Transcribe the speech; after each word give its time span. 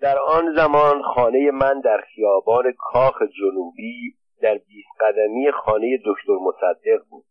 در 0.00 0.18
آن 0.18 0.54
زمان 0.56 1.02
خانه 1.02 1.50
من 1.50 1.80
در 1.80 2.00
خیابان 2.14 2.72
کاخ 2.78 3.22
جنوبی 3.22 4.14
در 4.42 4.54
بیست 4.54 4.88
قدمی 5.00 5.50
خانه 5.50 5.98
دکتر 6.06 6.32
مصدق 6.32 7.04
بود. 7.10 7.24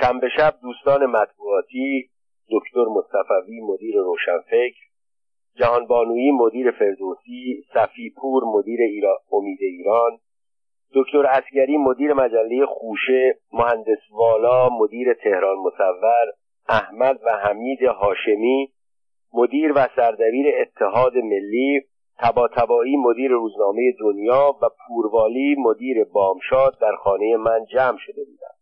شنبه 0.00 0.28
شب 0.36 0.54
دوستان 0.62 1.06
مطبوعاتی 1.06 2.10
دکتر 2.50 2.84
مصطفوی 2.84 3.60
مدیر 3.60 3.94
روشنفکر 3.96 4.84
جهانبانویی 5.56 6.30
مدیر 6.30 6.70
فردوسی 6.70 7.64
صفی 7.74 8.14
پور 8.16 8.42
مدیر 8.44 8.80
ایرا... 8.80 9.18
امید 9.32 9.58
ایران 9.60 10.18
دکتر 10.94 11.26
اسگری 11.26 11.76
مدیر 11.76 12.12
مجله 12.12 12.66
خوشه 12.66 13.38
مهندس 13.52 14.10
والا 14.10 14.68
مدیر 14.68 15.14
تهران 15.14 15.56
مصور 15.58 16.32
احمد 16.68 17.20
و 17.24 17.30
حمید 17.30 17.82
هاشمی 17.82 18.73
مدیر 19.34 19.72
و 19.76 19.88
سردبیر 19.96 20.46
اتحاد 20.60 21.16
ملی 21.16 21.80
تباتبایی 22.18 22.96
مدیر 22.96 23.30
روزنامه 23.30 23.92
دنیا 24.00 24.56
و 24.62 24.66
پوروالی 24.86 25.56
مدیر 25.58 26.04
بامشاد 26.04 26.78
در 26.80 26.96
خانه 26.96 27.36
من 27.36 27.64
جمع 27.64 27.98
شده 27.98 28.24
بودند. 28.24 28.58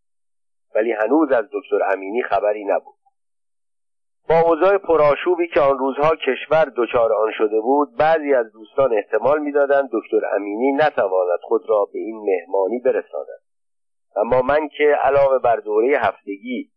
ولی 0.75 0.93
هنوز 0.93 1.33
از 1.33 1.45
دکتر 1.53 1.93
امینی 1.93 2.23
خبری 2.23 2.65
نبود. 2.65 2.95
با 4.29 4.41
اوضاع 4.41 4.79
پرآشوبی 4.79 5.49
که 5.49 5.61
آن 5.61 5.79
روزها 5.79 6.17
کشور 6.17 6.73
دچار 6.77 7.13
آن 7.13 7.33
شده 7.39 7.61
بود 7.61 7.97
بعضی 7.99 8.35
از 8.35 8.53
دوستان 8.53 8.95
احتمال 8.95 9.41
می‌دادند 9.41 9.91
دکتر 9.93 10.27
امینی 10.37 10.73
نتواند 10.73 11.39
خود 11.43 11.63
را 11.69 11.89
به 11.93 11.99
این 11.99 12.17
مهمانی 12.17 12.79
برساند. 12.79 13.43
اما 14.17 14.43
من 14.43 14.69
که 14.69 14.85
علاوه 14.85 15.39
بر 15.39 15.57
دوره 15.57 15.99
هفتگی 15.99 16.71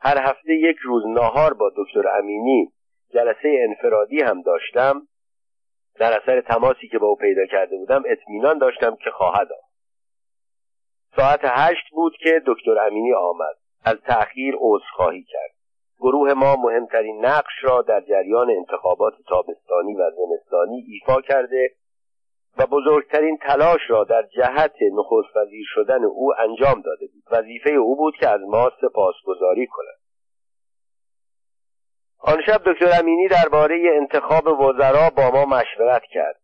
هر 0.00 0.18
هفته 0.18 0.54
یک 0.54 0.76
روز 0.84 1.02
ناهار 1.06 1.54
با 1.54 1.70
دکتر 1.76 2.08
امینی 2.18 2.72
جلسه 3.10 3.66
انفرادی 3.68 4.22
هم 4.22 4.42
داشتم. 4.42 5.02
در 5.98 6.20
اثر 6.22 6.40
تماسی 6.40 6.88
که 6.88 6.98
با 6.98 7.06
او 7.06 7.16
پیدا 7.16 7.46
کرده 7.46 7.76
بودم 7.76 8.02
اطمینان 8.06 8.58
داشتم 8.58 8.96
که 8.96 9.10
خواهد 9.10 9.48
آمد. 9.52 9.66
ساعت 11.16 11.40
هشت 11.42 11.90
بود 11.92 12.12
که 12.20 12.42
دکتر 12.46 12.78
امینی 12.78 13.12
آمد. 13.12 13.56
از 13.84 13.96
تأخیر 14.06 14.54
عذرخواهی 14.58 15.22
کرد. 15.22 15.50
گروه 15.98 16.32
ما 16.32 16.56
مهمترین 16.56 17.26
نقش 17.26 17.52
را 17.62 17.82
در 17.82 18.00
جریان 18.00 18.50
انتخابات 18.50 19.14
تابستانی 19.28 19.94
و 19.94 20.10
زمستانی 20.10 20.84
ایفا 20.88 21.20
کرده 21.20 21.70
و 22.58 22.66
بزرگترین 22.66 23.36
تلاش 23.36 23.80
را 23.88 24.04
در 24.04 24.22
جهت 24.22 24.74
نخست 24.92 25.36
وزیر 25.36 25.64
شدن 25.74 26.04
او 26.04 26.32
انجام 26.38 26.80
داده 26.80 27.06
بود. 27.06 27.22
وظیفه 27.30 27.70
او 27.70 27.96
بود 27.96 28.14
که 28.20 28.28
از 28.28 28.40
ما 28.40 28.70
سپاسگزاری 28.80 29.66
کند. 29.66 29.95
آن 32.18 32.42
شب 32.46 32.60
دکتر 32.66 33.00
امینی 33.00 33.28
درباره 33.28 33.76
انتخاب 33.96 34.60
وزرا 34.60 35.10
با 35.16 35.30
ما 35.30 35.44
مشورت 35.44 36.02
کرد. 36.02 36.40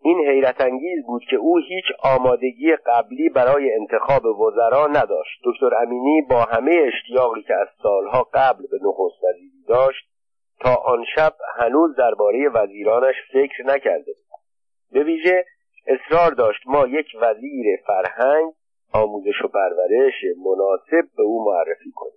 این 0.00 0.18
حیرت 0.28 0.60
انگیز 0.60 1.06
بود 1.06 1.22
که 1.30 1.36
او 1.36 1.58
هیچ 1.58 1.84
آمادگی 2.02 2.76
قبلی 2.86 3.28
برای 3.28 3.74
انتخاب 3.74 4.26
وزرا 4.26 4.86
نداشت. 4.86 5.40
دکتر 5.44 5.74
امینی 5.74 6.22
با 6.30 6.44
همه 6.44 6.72
اشتیاقی 6.86 7.42
که 7.42 7.54
از 7.54 7.68
سالها 7.82 8.22
قبل 8.34 8.66
به 8.70 8.78
نخست 8.82 9.24
وزیری 9.24 9.64
داشت 9.68 10.06
تا 10.60 10.74
آن 10.74 11.04
شب 11.14 11.32
هنوز 11.58 11.96
درباره 11.96 12.48
وزیرانش 12.48 13.14
فکر 13.32 13.66
نکرده 13.66 14.12
بود. 14.12 14.40
به 14.92 15.04
ویژه 15.04 15.44
اصرار 15.86 16.30
داشت 16.30 16.60
ما 16.66 16.86
یک 16.86 17.06
وزیر 17.20 17.66
فرهنگ 17.86 18.52
آموزش 18.92 19.42
و 19.44 19.48
پرورش 19.48 20.14
مناسب 20.44 21.08
به 21.16 21.22
او 21.22 21.44
معرفی 21.44 21.90
کنیم. 21.94 22.15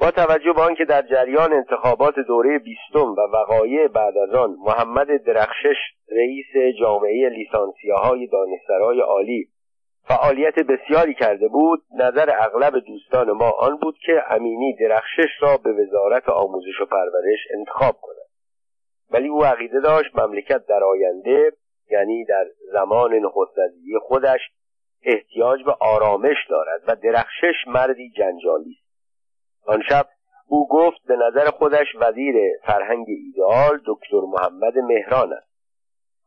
با 0.00 0.10
توجه 0.10 0.52
به 0.52 0.62
آنکه 0.62 0.84
در 0.84 1.02
جریان 1.02 1.52
انتخابات 1.52 2.14
دوره 2.18 2.58
بیستم 2.58 3.12
و 3.12 3.20
وقایع 3.32 3.88
بعد 3.88 4.16
از 4.18 4.34
آن 4.34 4.56
محمد 4.58 5.24
درخشش 5.26 5.76
رئیس 6.10 6.76
جامعه 6.80 7.28
لیسانسیاهای 7.28 8.26
دانشسرای 8.26 9.00
عالی 9.00 9.48
فعالیت 10.08 10.54
بسیاری 10.54 11.14
کرده 11.14 11.48
بود 11.48 11.82
نظر 11.98 12.30
اغلب 12.38 12.78
دوستان 12.78 13.30
ما 13.30 13.50
آن 13.50 13.76
بود 13.76 13.98
که 14.06 14.22
امینی 14.30 14.76
درخشش 14.80 15.30
را 15.40 15.56
به 15.56 15.72
وزارت 15.72 16.28
آموزش 16.28 16.80
و 16.80 16.86
پرورش 16.86 17.38
انتخاب 17.58 17.96
کند. 18.02 18.26
ولی 19.10 19.28
او 19.28 19.44
عقیده 19.44 19.80
داشت 19.80 20.18
مملکت 20.18 20.66
در 20.66 20.84
آینده 20.84 21.52
یعنی 21.90 22.24
در 22.24 22.46
زمان 22.72 23.14
نخستوزیری 23.14 23.98
خودش 24.02 24.40
احتیاج 25.02 25.64
به 25.64 25.72
آرامش 25.80 26.36
دارد 26.50 26.82
و 26.86 26.96
درخشش 26.96 27.66
مردی 27.66 28.10
جنجالی 28.10 28.70
است 28.70 28.85
آن 29.66 29.82
شب 29.88 30.06
او 30.48 30.68
گفت 30.68 31.02
به 31.06 31.16
نظر 31.16 31.50
خودش 31.50 31.86
وزیر 32.00 32.34
فرهنگ 32.66 33.06
ایدئال 33.08 33.80
دکتر 33.86 34.20
محمد 34.20 34.78
مهران 34.78 35.32
است. 35.32 35.48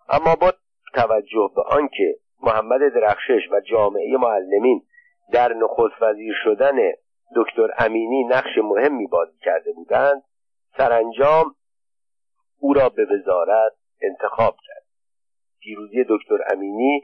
اما 0.09 0.35
با 0.35 0.53
توجه 0.93 1.51
به 1.55 1.61
آنکه 1.61 2.15
محمد 2.43 2.93
درخشش 2.93 3.41
و 3.51 3.59
جامعه 3.59 4.17
معلمین 4.17 4.81
در 5.31 5.53
نخست 5.53 6.01
وزیر 6.01 6.33
شدن 6.43 6.77
دکتر 7.35 7.67
امینی 7.77 8.23
نقش 8.23 8.57
مهمی 8.63 9.07
بازی 9.07 9.37
کرده 9.41 9.71
بودند 9.73 10.23
سرانجام 10.77 11.55
او 12.59 12.73
را 12.73 12.89
به 12.89 13.05
وزارت 13.05 13.73
انتخاب 14.01 14.55
کرد. 14.67 14.85
پیروزی 15.59 16.05
دکتر 16.09 16.37
امینی 16.53 17.01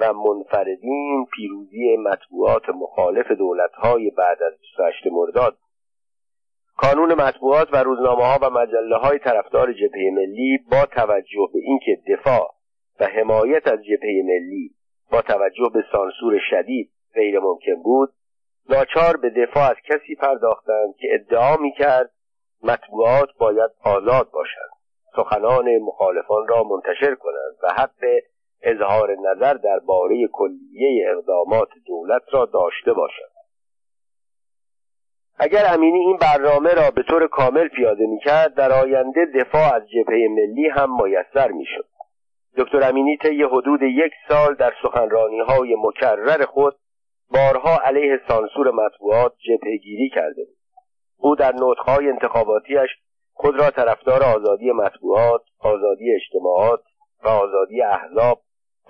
و 0.00 0.12
منفردین 0.12 1.26
پیروزی 1.32 1.96
مطبوعات 1.96 2.68
مخالف 2.68 3.30
دولتهای 3.30 4.10
بعد 4.10 4.42
از 4.42 4.52
28 4.60 5.06
مرداد 5.12 5.58
کانون 6.80 7.14
مطبوعات 7.14 7.68
و 7.72 7.76
روزنامه 7.76 8.24
ها 8.24 8.38
و 8.42 8.50
مجله 8.50 8.96
های 8.96 9.18
طرفدار 9.18 9.72
جبهه 9.72 10.10
ملی 10.12 10.58
با 10.70 10.86
توجه 10.86 11.48
به 11.52 11.58
اینکه 11.62 11.98
دفاع 12.08 12.54
و 13.00 13.04
حمایت 13.04 13.66
از 13.66 13.78
جبهه 13.84 14.22
ملی 14.24 14.70
با 15.12 15.22
توجه 15.22 15.70
به 15.74 15.84
سانسور 15.92 16.40
شدید 16.50 16.90
غیر 17.14 17.38
ممکن 17.38 17.82
بود 17.82 18.12
ناچار 18.68 19.16
به 19.16 19.30
دفاع 19.30 19.70
از 19.70 19.76
کسی 19.84 20.14
پرداختند 20.14 20.94
که 20.98 21.08
ادعا 21.12 21.56
می‌کرد 21.56 22.10
مطبوعات 22.62 23.28
باید 23.38 23.70
آزاد 23.84 24.30
باشند 24.30 24.70
سخنان 25.16 25.78
مخالفان 25.78 26.48
را 26.48 26.62
منتشر 26.62 27.14
کنند 27.14 27.56
و 27.62 27.82
حق 27.82 28.04
اظهار 28.62 29.16
نظر 29.16 29.54
درباره 29.54 30.28
کلیه 30.32 31.10
اقدامات 31.10 31.68
دولت 31.86 32.22
را 32.32 32.44
داشته 32.44 32.92
باشند. 32.92 33.27
اگر 35.40 35.74
امینی 35.74 35.98
این 35.98 36.16
برنامه 36.16 36.74
را 36.74 36.90
به 36.90 37.02
طور 37.02 37.26
کامل 37.26 37.68
پیاده 37.68 38.06
می‌کرد 38.06 38.54
در 38.54 38.72
آینده 38.72 39.26
دفاع 39.34 39.74
از 39.74 39.82
جبهه 39.88 40.28
ملی 40.30 40.68
هم 40.68 41.02
میسر 41.02 41.48
می‌شد. 41.48 41.88
دکتر 42.56 42.88
امینی 42.88 43.16
طی 43.16 43.42
حدود 43.42 43.82
یک 43.82 44.12
سال 44.28 44.54
در 44.54 44.72
سخنرانی 44.82 45.40
های 45.40 45.76
مکرر 45.84 46.44
خود 46.44 46.76
بارها 47.32 47.78
علیه 47.84 48.20
سانسور 48.28 48.70
مطبوعات 48.70 49.32
جبهگیری 49.38 50.10
کرده 50.14 50.44
بود. 50.44 50.56
او 51.16 51.34
در 51.34 51.54
نطقهای 51.54 52.08
انتخاباتیش 52.08 52.90
خود 53.32 53.60
را 53.60 53.70
طرفدار 53.70 54.22
آزادی 54.22 54.72
مطبوعات 54.72 55.42
آزادی 55.60 56.14
اجتماعات 56.14 56.80
و 57.24 57.28
آزادی 57.28 57.82
احزاب 57.82 58.40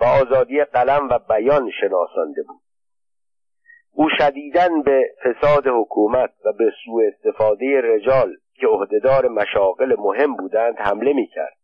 و 0.01 0.03
آزادی 0.03 0.63
قلم 0.63 1.09
و 1.09 1.19
بیان 1.29 1.71
شناسانده 1.81 2.43
بود. 2.47 2.61
او 3.93 4.09
شدیدن 4.17 4.81
به 4.81 5.01
فساد 5.23 5.67
حکومت 5.67 6.29
و 6.45 6.53
به 6.53 6.71
سوء 6.85 7.03
استفاده 7.07 7.81
رجال 7.81 8.35
که 8.53 8.67
عهدهدار 8.67 9.27
مشاغل 9.27 9.95
مهم 9.99 10.35
بودند 10.35 10.75
حمله 10.77 11.13
می‌کرد 11.13 11.57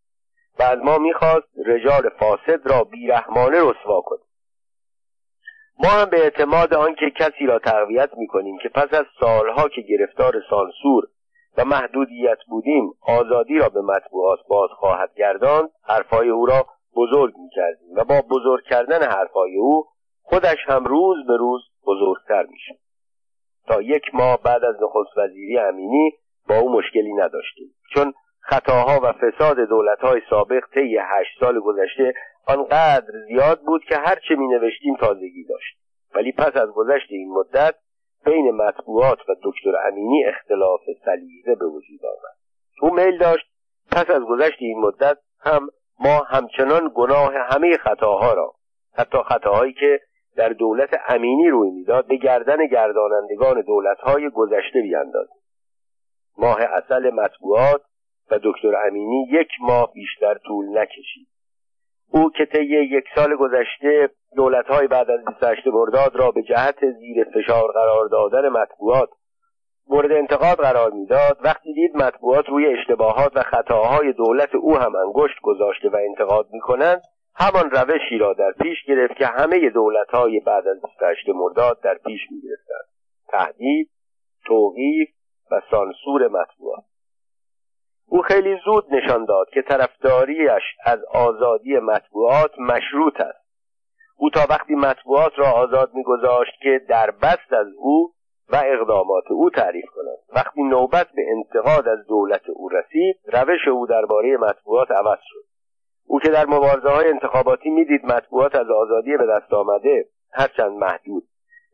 و 0.60 0.64
از 0.64 0.80
ما 0.80 0.98
می‌خواست 0.98 1.48
رجال 1.66 2.10
فاسد 2.10 2.68
را 2.70 2.84
بیرحمانه 2.84 3.58
رسوا 3.58 4.02
کنیم. 4.02 4.26
ما 5.84 5.90
هم 5.90 6.10
به 6.10 6.20
اعتماد 6.20 6.74
آنکه 6.74 7.06
کسی 7.20 7.46
را 7.46 7.60
تقویت 7.60 8.10
می‌کنیم 8.18 8.58
که 8.58 8.70
پس 8.70 8.94
از 8.94 9.06
سالها 9.20 9.70
که 9.70 9.82
گرفتار 9.82 10.34
سانسور 10.50 11.08
و 11.58 11.66
محدودیت 11.66 12.38
بودیم 12.50 12.92
آزادی 13.02 13.58
را 13.58 13.70
به 13.70 13.82
مطبوعات 13.82 14.40
باز 14.50 14.70
خواهد 14.70 15.10
گرداند 15.18 15.70
حرفهای 15.84 16.30
او 16.30 16.46
را 16.46 16.66
بزرگ 16.96 17.34
می‌کردیم 17.38 17.90
و 17.96 18.04
با 18.04 18.22
بزرگ 18.30 18.64
کردن 18.64 19.04
حرفهای 19.04 19.58
او 19.58 19.86
خودش 20.26 20.58
هم 20.68 20.86
روز 20.86 21.28
به 21.28 21.38
روز 21.38 21.62
بزرگتر 21.88 22.46
میشه. 22.46 22.76
تا 23.68 23.82
یک 23.82 24.04
ماه 24.14 24.42
بعد 24.44 24.66
از 24.66 24.76
نخست 24.82 25.18
وزیری 25.18 25.58
امینی 25.58 26.12
با 26.50 26.58
او 26.58 26.72
مشکلی 26.72 27.14
نداشتیم. 27.14 27.76
چون 27.94 28.14
خطاها 28.40 29.00
و 29.04 29.14
فساد 29.14 29.60
دولتهای 29.60 30.22
سابق 30.30 30.64
طی 30.74 30.98
هشت 30.98 31.40
سال 31.40 31.60
گذشته 31.60 32.14
آنقدر 32.48 33.14
زیاد 33.28 33.62
بود 33.62 33.84
که 33.84 33.98
هرچه 33.98 34.36
می 34.36 34.48
نوشتیم 34.48 34.96
تازگی 34.96 35.44
داشت. 35.50 35.78
ولی 36.16 36.32
پس 36.32 36.58
از 36.58 36.70
گذشت 36.70 37.08
این 37.10 37.34
مدت 37.34 37.76
بین 38.26 38.52
مطبوعات 38.52 39.30
و 39.30 39.36
دکتر 39.44 39.88
امینی 39.88 40.26
اختلاف 40.26 40.82
سلیقه 41.06 41.56
به 41.56 41.66
وجود 41.66 42.00
آمد. 42.06 42.36
او 42.82 42.94
میل 42.94 43.18
داشت 43.18 43.46
پس 43.92 44.10
از 44.10 44.22
گذشت 44.22 44.58
این 44.60 44.80
مدت 44.80 45.18
هم 45.40 45.70
ما 46.00 46.24
همچنان 46.28 46.92
گناه 46.96 47.34
همه 47.34 47.78
خطاها 47.78 48.34
را 48.34 48.54
حتی 48.98 49.18
خطاهایی 49.18 49.74
که 49.74 50.00
در 50.38 50.50
دولت 50.50 50.90
امینی 51.08 51.50
روی 51.50 51.70
می‌داد 51.72 52.08
به 52.08 52.16
گردن 52.16 52.68
گردانندگان 52.68 53.62
دولتهای 53.62 54.30
گذشته 54.30 54.82
بیاندازیم 54.82 55.42
ماه 56.38 56.62
اصل 56.62 57.10
مطبوعات 57.10 57.82
و 58.32 58.40
دکتر 58.44 58.76
امینی 58.88 59.28
یک 59.32 59.48
ماه 59.62 59.94
بیشتر 59.94 60.38
طول 60.46 60.78
نکشید. 60.78 61.28
او 62.12 62.30
که 62.30 62.46
طی 62.46 62.66
یک 62.66 63.04
سال 63.16 63.36
گذشته 63.36 64.10
دولتهای 64.36 64.88
بعد 64.88 65.12
از 65.12 65.26
28 65.26 65.68
مرداد 65.68 66.16
را 66.16 66.32
به 66.32 66.44
جهت 66.44 66.92
زیر 66.92 67.24
فشار 67.24 67.72
قرار 67.72 68.08
دادن 68.08 68.50
مطبوعات 68.50 69.10
مورد 69.90 70.12
انتقاد 70.12 70.58
قرار 70.58 70.92
می‌داد 70.92 71.38
وقتی 71.44 71.74
دید 71.74 71.96
مطبوعات 71.96 72.50
روی 72.50 72.66
اشتباهات 72.66 73.32
و 73.36 73.44
خطاهای 73.44 74.14
دولت 74.14 74.56
او 74.56 74.78
هم 74.78 74.96
انگشت 74.96 75.42
گذاشته 75.42 75.90
و 75.90 75.98
انتقاد 76.10 76.48
می‌کنند 76.52 77.02
همان 77.38 77.72
روشی 77.72 78.18
را 78.18 78.34
در 78.34 78.52
پیش 78.52 78.84
گرفت 78.88 79.16
که 79.16 79.26
همه 79.26 79.70
دولتهای 79.70 80.40
بعد 80.40 80.68
از 80.68 80.82
28 80.82 81.30
مرداد 81.30 81.82
در 81.82 81.98
پیش 82.06 82.22
می‌گرفتند. 82.32 82.86
تهدید 83.28 83.90
توقیف 84.46 85.10
و 85.52 85.62
سانسور 85.72 86.28
مطبوعات. 86.28 86.84
او 88.08 88.22
خیلی 88.22 88.58
زود 88.66 88.94
نشان 88.94 89.26
داد 89.26 89.50
که 89.50 89.62
طرفداریش 89.62 90.64
از 90.86 91.00
آزادی 91.14 91.80
مطبوعات 91.80 92.60
مشروط 92.60 93.22
است. 93.22 93.46
او 94.18 94.30
تا 94.30 94.42
وقتی 94.50 94.76
مطبوعات 94.76 95.40
را 95.40 95.52
آزاد 95.52 95.94
میگذاشت 95.94 96.62
که 96.62 96.82
در 96.90 97.12
بست 97.12 97.54
از 97.54 97.68
او 97.78 98.14
و 98.50 98.62
اقدامات 98.66 99.32
او 99.32 99.50
تعریف 99.50 99.86
کنند. 99.96 100.18
وقتی 100.36 100.64
نوبت 100.64 101.08
به 101.16 101.22
انتقاد 101.32 101.88
از 101.88 102.08
دولت 102.08 102.50
او 102.50 102.70
رسید 102.70 103.16
روش 103.26 103.68
او 103.68 103.88
درباره 103.88 104.38
مطبوعات 104.38 104.92
عوض 104.92 105.20
شد. 105.22 105.55
او 106.08 106.20
که 106.20 106.30
در 106.30 106.46
مبارزه 106.46 106.90
های 106.90 107.10
انتخاباتی 107.10 107.70
می‌دید 107.70 108.06
مطبوعات 108.06 108.56
از 108.56 108.70
آزادی 108.70 109.18
به 109.18 109.26
دست 109.26 109.54
آمده 109.54 110.06
هرچند 110.32 110.72
محدود 110.72 111.24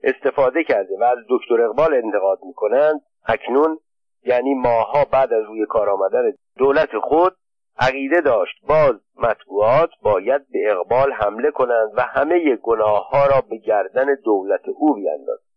استفاده 0.03 0.63
کرده 0.63 0.97
و 0.99 1.03
از 1.03 1.17
دکتر 1.29 1.61
اقبال 1.61 1.93
انتقاد 1.93 2.39
می‌کنند 2.43 3.01
اکنون 3.25 3.79
یعنی 4.23 4.53
ماها 4.53 5.05
بعد 5.11 5.33
از 5.33 5.43
روی 5.45 5.65
کار 5.65 5.89
آمدن 5.89 6.33
دولت 6.57 6.97
خود 6.97 7.35
عقیده 7.79 8.21
داشت 8.21 8.65
باز 8.67 8.95
مطبوعات 9.17 9.89
باید 10.01 10.41
به 10.51 10.71
اقبال 10.71 11.11
حمله 11.13 11.51
کنند 11.51 11.91
و 11.97 12.01
همه 12.01 12.55
گناه 12.55 13.09
ها 13.09 13.25
را 13.27 13.41
به 13.49 13.57
گردن 13.57 14.15
دولت 14.23 14.61
او 14.75 14.93
بیاندازند. 14.93 15.50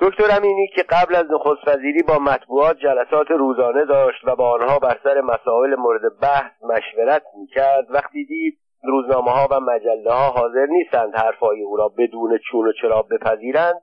دکتر 0.00 0.36
امینی 0.36 0.68
که 0.74 0.82
قبل 0.82 1.14
از 1.14 1.26
نخست 1.30 1.68
وزیری 1.68 2.02
با 2.02 2.18
مطبوعات 2.18 2.78
جلسات 2.78 3.30
روزانه 3.30 3.84
داشت 3.84 4.24
و 4.24 4.36
با 4.36 4.50
آنها 4.50 4.78
بر 4.78 4.98
سر 5.04 5.20
مسائل 5.20 5.74
مورد 5.74 6.18
بحث 6.22 6.52
مشورت 6.62 7.22
می‌کرد 7.38 7.86
وقتی 7.90 8.24
دید 8.24 8.58
روزنامه 8.82 9.30
ها 9.30 9.48
و 9.50 9.60
مجله 9.60 10.12
ها 10.12 10.30
حاضر 10.30 10.66
نیستند 10.66 11.16
حرفهای 11.16 11.62
او 11.62 11.76
را 11.76 11.88
بدون 11.88 12.38
چون 12.50 12.68
و 12.68 12.72
چرا 12.82 13.02
بپذیرند 13.02 13.74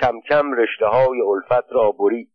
کم 0.00 0.20
کم 0.20 0.52
رشته 0.52 0.86
های 0.86 1.20
الفت 1.20 1.72
را 1.72 1.92
برید. 1.92 2.28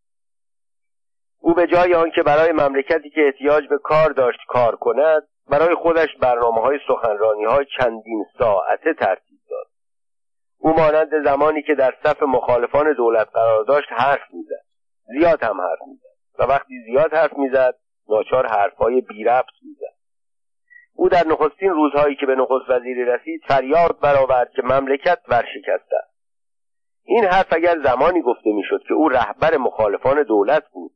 او 1.41 1.53
به 1.53 1.67
جای 1.67 1.93
آنکه 1.93 2.23
برای 2.23 2.51
مملکتی 2.51 3.09
که 3.09 3.21
احتیاج 3.25 3.67
به 3.67 3.77
کار 3.77 4.09
داشت 4.09 4.39
کار 4.47 4.75
کند 4.75 5.23
برای 5.49 5.75
خودش 5.75 6.09
برنامه 6.21 6.61
های 6.61 6.79
سخنرانی 6.87 7.45
های 7.45 7.65
چندین 7.79 8.25
ساعته 8.39 8.93
ترتیب 8.93 9.26
او 10.59 10.73
مانند 10.73 11.23
زمانی 11.23 11.61
که 11.61 11.75
در 11.75 11.93
صف 12.03 12.23
مخالفان 12.23 12.93
دولت 12.93 13.27
قرار 13.33 13.63
داشت 13.63 13.87
حرف 13.91 14.33
می‌زد. 14.33 14.63
زیاد 15.03 15.43
هم 15.43 15.61
حرف 15.61 15.79
می‌زد. 15.87 16.39
و 16.39 16.43
وقتی 16.43 16.73
زیاد 16.85 17.13
حرف 17.13 17.33
می‌زد 17.37 17.75
ناچار 18.09 18.47
حرفهای 18.47 19.01
بی 19.01 19.23
ربط 19.23 19.53
می‌زد. 19.61 19.97
او 20.95 21.09
در 21.09 21.27
نخستین 21.27 21.69
روزهایی 21.69 22.15
که 22.15 22.25
به 22.25 22.35
نخست 22.35 22.69
وزیری 22.69 23.05
رسید 23.05 23.41
فریاد 23.47 23.99
برآورد 23.99 24.51
که 24.51 24.61
مملکت 24.61 25.19
ورشکسته. 25.29 25.97
است 25.97 26.17
این 27.03 27.25
حرف 27.25 27.47
اگر 27.51 27.75
زمانی 27.83 28.21
گفته 28.21 28.51
می‌شد 28.53 28.83
که 28.87 28.93
او 28.93 29.09
رهبر 29.09 29.57
مخالفان 29.57 30.23
دولت 30.23 30.63
بود 30.71 30.91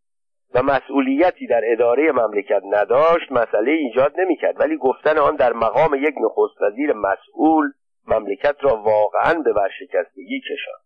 و 0.53 0.63
مسئولیتی 0.63 1.47
در 1.47 1.61
اداره 1.65 2.11
مملکت 2.11 2.61
نداشت 2.71 3.31
مسئله 3.31 3.71
ایجاد 3.71 4.19
نمی‌کرد. 4.19 4.59
ولی 4.59 4.77
گفتن 4.77 5.17
آن 5.17 5.35
در 5.35 5.53
مقام 5.53 5.95
یک 5.95 6.15
نخست 6.21 6.61
وزیر 6.61 6.93
مسئول 6.93 7.71
مملکت 8.07 8.55
را 8.61 8.75
واقعا 8.75 9.33
به 9.33 9.53
ورشکستگی 9.53 10.41
کشاند. 10.41 10.85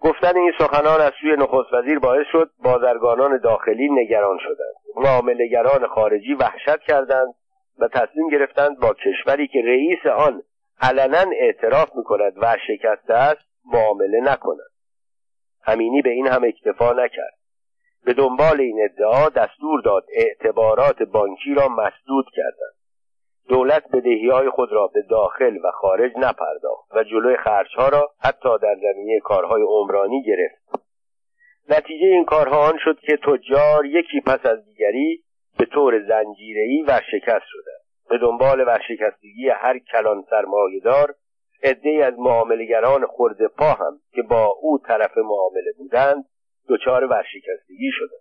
گفتن 0.00 0.36
این 0.36 0.52
سخنان 0.58 1.00
از 1.00 1.12
سوی 1.20 1.36
نخست 1.36 1.72
وزیر 1.72 1.98
باعث 1.98 2.26
شد 2.32 2.50
بازرگانان 2.58 3.38
داخلی 3.38 3.88
نگران 3.88 4.38
شدند. 4.38 4.74
معاملهگران 4.96 5.86
خارجی 5.86 6.34
وحشت 6.34 6.80
کردند 6.80 7.34
و 7.78 7.88
تصمیم 7.88 8.28
گرفتند 8.28 8.80
با 8.80 8.94
کشوری 8.94 9.48
که 9.48 9.62
رئیس 9.62 10.06
آن 10.06 10.42
علنا 10.80 11.30
اعتراف 11.40 11.96
می‌کند 11.96 12.32
ورشکسته 12.36 13.14
است 13.14 13.46
معامله 13.64 14.20
نکنند. 14.20 14.70
امینی 15.66 16.02
به 16.02 16.10
این 16.10 16.26
هم 16.26 16.44
اکتفا 16.44 16.92
نکرد. 16.92 17.34
به 18.04 18.14
دنبال 18.14 18.60
این 18.60 18.88
ادعا 18.90 19.28
دستور 19.28 19.80
داد 19.80 20.04
اعتبارات 20.12 21.02
بانکی 21.02 21.54
را 21.54 21.68
مسدود 21.68 22.26
کردند. 22.36 22.79
دولت 23.50 23.82
بدهی 23.92 24.28
های 24.28 24.50
خود 24.50 24.72
را 24.72 24.86
به 24.86 25.02
داخل 25.02 25.56
و 25.64 25.70
خارج 25.70 26.12
نپرداخت 26.16 26.94
و 26.94 27.04
جلوی 27.04 27.36
خرچها 27.36 27.88
را 27.88 28.10
حتی 28.20 28.58
در 28.62 28.76
زمینه 28.82 29.20
کارهای 29.20 29.62
عمرانی 29.62 30.22
گرفت. 30.22 30.84
نتیجه 31.68 32.06
این 32.06 32.24
کارها 32.24 32.68
آن 32.68 32.78
شد 32.84 32.98
که 33.00 33.16
تجار 33.16 33.86
یکی 33.86 34.20
پس 34.26 34.46
از 34.46 34.64
دیگری 34.64 35.22
به 35.58 35.64
طور 35.64 36.06
زنجیره‌ای 36.08 36.82
ورشکست 36.82 37.46
شدند. 37.46 37.80
به 38.10 38.18
دنبال 38.18 38.60
ورشکستگی 38.60 39.48
هر 39.48 39.78
کلان 39.78 40.24
سرمایهدار 40.30 41.14
عدهای 41.62 42.02
از 42.02 42.14
معاملگران 42.18 43.06
خورده 43.06 43.48
پا 43.48 43.72
هم 43.72 44.00
که 44.14 44.22
با 44.22 44.54
او 44.60 44.78
طرف 44.78 45.18
معامله 45.18 45.72
بودند 45.78 46.24
دچار 46.68 47.04
ورشکستگی 47.04 47.90
شدند. 47.92 48.20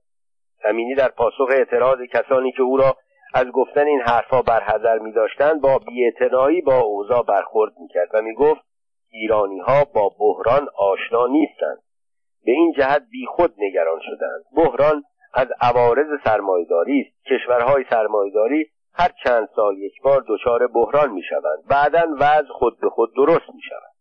امینی 0.63 0.95
در 0.95 1.07
پاسخ 1.07 1.49
اعتراض 1.51 1.97
کسانی 2.01 2.51
که 2.51 2.61
او 2.61 2.77
را 2.77 2.97
از 3.33 3.47
گفتن 3.47 3.87
این 3.87 4.01
حرفها 4.01 4.41
برحذر 4.41 4.99
می 4.99 5.11
داشتند 5.11 5.61
با 5.61 5.77
بیاعتنایی 5.77 6.61
با 6.61 6.79
اوضاع 6.79 7.23
برخورد 7.23 7.73
می 7.79 7.87
کرد 7.87 8.09
و 8.13 8.21
می 8.21 8.33
گفت 8.33 8.61
ایرانی 9.11 9.59
ها 9.59 9.83
با 9.83 10.11
بحران 10.19 10.67
آشنا 10.77 11.27
نیستند. 11.27 11.77
به 12.45 12.51
این 12.51 12.73
جهت 12.77 13.01
بیخود 13.11 13.53
نگران 13.57 13.99
شدند. 13.99 14.43
بحران 14.55 15.03
از 15.33 15.47
عوارض 15.61 16.07
سرمایداری 16.23 17.01
است. 17.01 17.25
کشورهای 17.25 17.85
سرمایداری 17.89 18.65
هر 18.93 19.11
چند 19.23 19.49
سال 19.55 19.77
یک 19.77 20.01
بار 20.01 20.25
دچار 20.27 20.67
بحران 20.67 21.11
می 21.11 21.23
شوند 21.23 21.67
بعدا 21.69 22.15
وضع 22.19 22.47
خود 22.51 22.79
به 22.79 22.89
خود 22.89 23.15
درست 23.15 23.49
می 23.55 23.61
شوند 23.61 23.93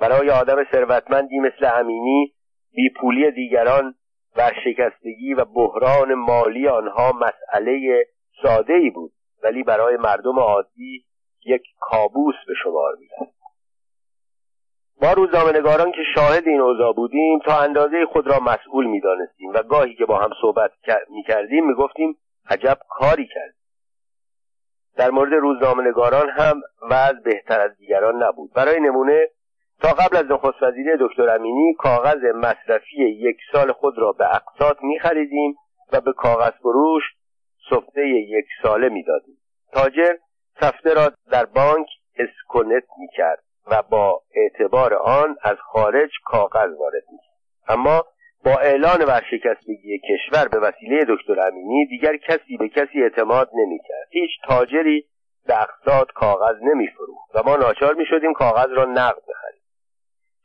برای 0.00 0.30
آدم 0.30 0.64
ثروتمندی 0.72 1.38
مثل 1.38 1.78
امینی 1.80 2.32
بیپولی 2.74 3.30
دیگران 3.30 3.94
ورشکستگی 4.36 5.34
و 5.34 5.44
بحران 5.44 6.14
مالی 6.14 6.68
آنها 6.68 7.12
مسئله 7.12 8.04
ساده 8.42 8.74
ای 8.74 8.90
بود 8.90 9.12
ولی 9.42 9.62
برای 9.62 9.96
مردم 9.96 10.38
عادی 10.38 11.04
یک 11.46 11.62
کابوس 11.80 12.34
به 12.46 12.54
شمار 12.62 12.96
می‌رفت. 13.00 13.36
ما 15.02 15.12
روزنامهنگاران 15.12 15.92
که 15.92 16.02
شاهد 16.14 16.48
این 16.48 16.60
اوضاع 16.60 16.92
بودیم 16.92 17.38
تا 17.38 17.60
اندازه 17.60 18.06
خود 18.12 18.26
را 18.26 18.38
مسئول 18.40 18.86
می‌دانستیم 18.86 19.50
و 19.54 19.62
گاهی 19.62 19.94
که 19.94 20.06
با 20.06 20.18
هم 20.18 20.30
صحبت 20.40 20.70
می‌کردیم 21.08 21.66
می‌گفتیم 21.66 22.16
عجب 22.50 22.78
کاری 22.88 23.26
کرد 23.26 23.54
در 24.96 25.10
مورد 25.10 25.32
روزنامهنگاران 25.32 26.28
هم 26.28 26.60
وضع 26.90 27.20
بهتر 27.24 27.60
از 27.60 27.76
دیگران 27.78 28.22
نبود. 28.22 28.52
برای 28.52 28.80
نمونه 28.80 29.28
تا 29.80 29.88
قبل 29.88 30.16
از 30.16 30.26
نخست 30.30 30.62
وزیری 30.62 30.90
دکتر 31.00 31.28
امینی 31.28 31.74
کاغذ 31.74 32.24
مصرفی 32.34 33.04
یک 33.04 33.36
سال 33.52 33.72
خود 33.72 33.98
را 33.98 34.12
به 34.12 34.34
اقساط 34.34 34.76
میخریدیم 34.82 35.54
و 35.92 36.00
به 36.00 36.12
کاغذ 36.12 36.50
فروش 36.50 37.02
سفته 37.72 38.08
یک 38.08 38.46
ساله 38.62 38.88
می‌دادیم. 38.88 39.38
تاجر 39.72 40.14
سفته 40.60 40.94
را 40.94 41.12
در 41.30 41.44
بانک 41.44 41.86
اسکنت 42.16 42.84
می‌کرد 42.98 43.42
و 43.70 43.82
با 43.82 44.22
اعتبار 44.34 44.94
آن 44.94 45.36
از 45.42 45.56
خارج 45.58 46.10
کاغذ 46.24 46.70
وارد 46.78 47.02
می‌کرد. 47.12 47.36
اما 47.68 48.04
با 48.44 48.50
اعلان 48.50 49.04
ورشکستگی 49.04 49.98
کشور 49.98 50.48
به 50.48 50.58
وسیله 50.58 51.04
دکتر 51.08 51.46
امینی 51.46 51.86
دیگر 51.86 52.16
کسی 52.16 52.56
به 52.56 52.68
کسی 52.68 53.02
اعتماد 53.02 53.50
نمی‌کرد. 53.54 54.08
هیچ 54.10 54.30
تاجری 54.48 55.06
به 55.46 55.62
اقساط 55.62 56.08
کاغذ 56.14 56.56
نمیفروخت 56.62 57.30
و 57.34 57.42
ما 57.42 57.56
ناچار 57.56 57.94
می‌شدیم 57.94 58.32
کاغذ 58.32 58.68
را 58.68 58.84
نقد 58.84 59.22
بخریم. 59.28 59.62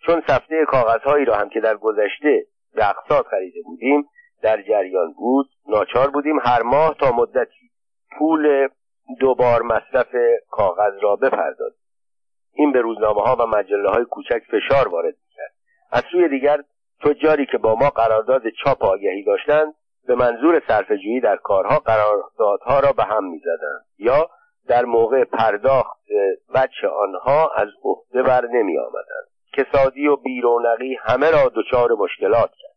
چون 0.05 0.23
سفته 0.27 0.65
کاغذهایی 0.65 1.25
را 1.25 1.35
هم 1.35 1.49
که 1.49 1.59
در 1.59 1.77
گذشته 1.77 2.45
به 2.75 2.89
اقساط 2.89 3.25
خریده 3.25 3.61
بودیم 3.65 4.09
در 4.41 4.61
جریان 4.61 5.13
بود. 5.13 5.49
ناچار 5.67 6.09
بودیم 6.09 6.39
هر 6.39 6.61
ماه 6.61 6.95
تا 6.99 7.11
مدتی 7.11 7.71
پول 8.17 8.67
دوبار 9.19 9.61
مصرف 9.61 10.15
کاغذ 10.49 10.93
را 11.01 11.15
بپردازیم. 11.15 11.83
این 12.53 12.71
به 12.71 12.81
روزنامه 12.81 13.21
ها 13.21 13.35
و 13.35 13.45
مجله 13.45 13.89
های 13.89 14.05
کوچک 14.05 14.41
فشار 14.51 14.87
وارد 14.87 15.15
می‌کرد. 15.27 15.53
از 15.91 16.03
سوی 16.11 16.29
دیگر 16.29 16.57
تجاری 17.03 17.45
که 17.45 17.57
با 17.57 17.75
ما 17.75 17.89
قرارداد 17.89 18.41
چاپ 18.63 18.83
آگهی 18.83 19.23
داشتند 19.23 19.73
به 20.07 20.15
منظور 20.15 20.61
صرفه‌جویی 20.67 21.19
در 21.19 21.35
کارها 21.35 21.79
قراردادها 21.79 22.79
را 22.79 22.91
به 22.91 23.03
هم 23.03 23.23
می‌زدند. 23.23 23.85
یا 23.97 24.29
در 24.67 24.85
موقع 24.85 25.23
پرداخت 25.23 25.97
بچه 26.55 26.87
آنها 26.87 27.51
از 27.55 27.67
عهده 27.83 28.23
بر 28.23 28.45
نمی 28.45 28.77
آمدند 28.77 29.27
کسادی 29.53 30.07
و 30.07 30.15
بیرونقی 30.15 30.97
همه 31.01 31.31
را 31.31 31.51
دچار 31.55 31.91
مشکلات 31.91 32.51
کرد. 32.51 32.76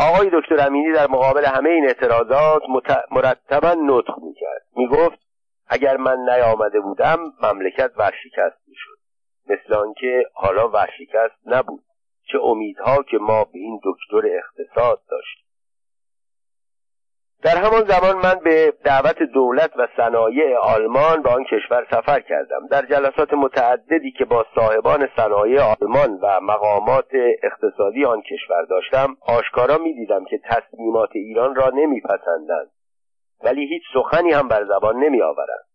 آقای 0.00 0.30
دکتر 0.32 0.66
امینی 0.66 0.92
در 0.92 1.06
مقابل 1.06 1.44
همه 1.44 1.70
این 1.70 1.86
اعتراضات 1.86 2.62
مرتبا 3.10 3.74
نطق 3.74 4.18
می‌کرد. 4.22 4.62
می‌گفت 4.76 5.18
اگر 5.66 5.96
من 5.96 6.18
نیامده 6.18 6.80
بودم 6.80 7.18
مملکت 7.42 7.90
ورشکست 7.96 8.58
می‌شد. 8.68 8.98
مثل 9.46 9.74
آنکه 9.74 10.24
حالا 10.34 10.68
ورشکست 10.68 11.40
نبود. 11.46 11.84
چه 12.32 12.38
امیدها 12.38 13.02
که 13.02 13.18
ما 13.18 13.44
به 13.44 13.58
این 13.58 13.80
دکتر 13.84 14.28
اقتصاد 14.28 15.02
داشتیم. 15.10 15.47
در 17.42 17.56
همان 17.56 17.84
زمان 17.84 18.16
من 18.16 18.34
به 18.44 18.72
دعوت 18.84 19.22
دولت 19.22 19.70
و 19.76 19.88
صنایع 19.96 20.56
آلمان 20.56 21.22
به 21.22 21.30
آن 21.30 21.44
کشور 21.44 21.86
سفر 21.90 22.20
کردم. 22.20 22.66
در 22.70 22.82
جلسات 22.82 23.32
متعددی 23.32 24.12
که 24.18 24.24
با 24.24 24.46
صاحبان 24.54 25.08
صنایع 25.16 25.62
آلمان 25.62 26.18
و 26.22 26.40
مقامات 26.40 27.10
اقتصادی 27.42 28.04
آن 28.04 28.22
کشور 28.22 28.64
داشتم 28.64 29.16
آشکارا 29.20 29.78
می‌دیدم 29.78 30.24
که 30.24 30.40
تصمیمات 30.44 31.10
ایران 31.12 31.54
را 31.54 31.70
نمیپسندند 31.74 32.70
ولی 33.44 33.68
هیچ 33.68 33.82
سخنی 33.94 34.32
هم 34.32 34.48
بر 34.48 34.64
زبان 34.64 34.96
نمی 34.96 35.22
آورند 35.22 35.68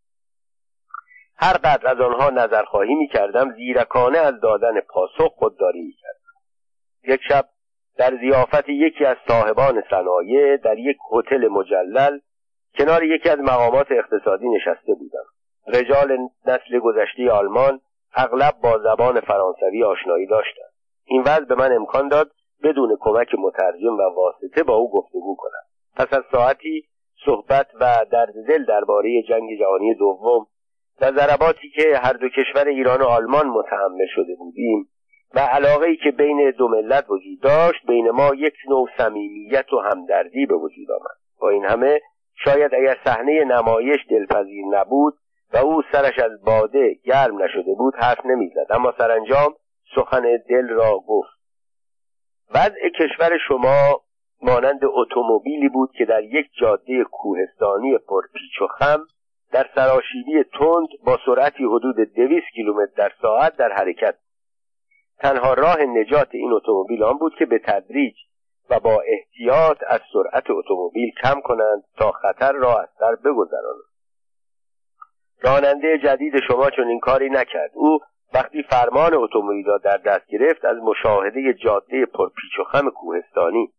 هر 1.37 1.53
قدر 1.53 1.87
از 1.87 1.99
آنها 1.99 2.29
نظرخواهی 2.29 2.95
می 2.95 3.07
کردم 3.07 3.53
زیرکانه 3.53 4.17
از 4.17 4.39
دادن 4.39 4.79
پاسخ 4.79 5.33
خودداری 5.35 5.81
می 5.81 5.93
کردم 5.93 7.13
یک 7.13 7.21
شب 7.29 7.45
در 7.97 8.17
زیافت 8.17 8.69
یکی 8.69 9.05
از 9.05 9.17
صاحبان 9.27 9.83
صنایع 9.89 10.57
در 10.57 10.77
یک 10.77 10.97
هتل 11.11 11.47
مجلل 11.47 12.19
کنار 12.77 13.03
یکی 13.03 13.29
از 13.29 13.39
مقامات 13.39 13.87
اقتصادی 13.91 14.49
نشسته 14.49 14.93
بودم. 14.93 15.25
رجال 15.67 16.17
نسل 16.45 16.79
گذشته 16.79 17.31
آلمان 17.31 17.79
اغلب 18.15 18.53
با 18.63 18.77
زبان 18.77 19.19
فرانسوی 19.19 19.83
آشنایی 19.83 20.27
داشتند. 20.27 20.73
این 21.05 21.21
وضع 21.21 21.45
به 21.45 21.55
من 21.55 21.71
امکان 21.71 22.07
داد 22.07 22.31
بدون 22.63 22.97
کمک 22.99 23.27
مترجم 23.39 23.93
و 23.93 24.01
واسطه 24.01 24.63
با 24.63 24.75
او 24.75 24.91
گفتگو 24.91 25.35
کنم. 25.35 25.63
پس 25.95 26.13
از 26.13 26.23
ساعتی 26.31 26.83
صحبت 27.25 27.67
و 27.79 28.05
درد 28.11 28.33
دل 28.47 28.65
درباره 28.65 29.23
جنگ 29.29 29.59
جهانی 29.59 29.95
دوم 29.95 30.47
و 31.01 31.11
ضرباتی 31.11 31.69
که 31.69 31.97
هر 31.97 32.13
دو 32.13 32.29
کشور 32.29 32.67
ایران 32.67 33.01
و 33.01 33.05
آلمان 33.05 33.47
متحمل 33.47 34.07
شده 34.15 34.35
بودیم 34.35 34.89
و 35.33 35.39
علاقه 35.39 35.87
ای 35.87 35.95
که 35.95 36.11
بین 36.11 36.51
دو 36.51 36.67
ملت 36.67 37.05
وجود 37.09 37.39
داشت 37.41 37.85
بین 37.87 38.09
ما 38.09 38.35
یک 38.35 38.53
نوع 38.69 38.89
صمیمیت 38.97 39.73
و 39.73 39.79
همدردی 39.79 40.45
به 40.45 40.55
وجود 40.55 40.91
آمد. 40.91 41.17
با 41.39 41.49
این 41.49 41.65
همه 41.65 42.01
شاید 42.35 42.75
اگر 42.75 42.97
صحنه 43.05 43.43
نمایش 43.43 43.99
دلپذیر 44.09 44.65
نبود 44.69 45.13
و 45.53 45.57
او 45.57 45.81
سرش 45.91 46.19
از 46.19 46.43
باده 46.45 46.93
گرم 47.05 47.43
نشده 47.43 47.73
بود 47.77 47.95
حرف 47.95 48.25
نمی‌زد. 48.25 48.67
اما 48.69 48.93
سرانجام 48.97 49.53
سخن 49.95 50.23
دل 50.49 50.69
را 50.69 50.99
گفت. 51.07 51.43
وضع 52.55 52.89
کشور 52.99 53.37
شما 53.47 54.01
مانند 54.41 54.79
اتومبیلی 54.83 55.69
بود 55.69 55.91
که 55.97 56.05
در 56.05 56.23
یک 56.23 56.45
جاده 56.59 57.03
کوهستانی 57.03 57.97
پرپیچ 57.97 58.61
و 58.61 58.67
خم 58.67 59.05
در 59.51 59.69
سراشیبی 59.75 60.43
تند 60.43 60.87
با 61.05 61.19
سرعتی 61.25 61.63
حدود 61.63 61.95
دویست 61.95 62.47
کیلومتر 62.55 62.91
در 62.97 63.11
ساعت 63.21 63.55
در 63.55 63.71
حرکت 63.71 64.15
تنها 65.23 65.53
راه 65.53 65.81
نجات 65.81 66.27
این 66.31 66.53
اتومبیل 66.53 67.03
آن 67.03 67.17
بود 67.17 67.35
که 67.39 67.45
به 67.45 67.59
تدریج 67.59 68.15
و 68.69 68.79
با 68.79 69.03
احتیاط 69.07 69.77
از 69.87 69.99
سرعت 70.13 70.49
اتومبیل 70.49 71.11
کم 71.23 71.41
کنند 71.41 71.83
تا 71.97 72.11
خطر 72.11 72.51
را 72.51 72.81
از 72.81 72.89
سر 72.99 73.15
بگذرانند. 73.15 73.93
راننده 75.41 75.97
جدید 75.97 76.33
شما 76.47 76.69
چون 76.69 76.87
این 76.87 76.99
کاری 76.99 77.29
نکرد. 77.29 77.71
او 77.73 77.99
وقتی 78.33 78.63
فرمان 78.63 79.13
اتومبیل 79.13 79.65
را 79.65 79.77
در 79.77 79.97
دست 79.97 80.27
گرفت 80.27 80.65
از 80.65 80.77
مشاهده 80.77 81.53
جاده 81.53 82.05
پرپیچ 82.05 82.59
و 82.59 82.63
خم 82.63 82.89
کوهستانی 82.89 83.73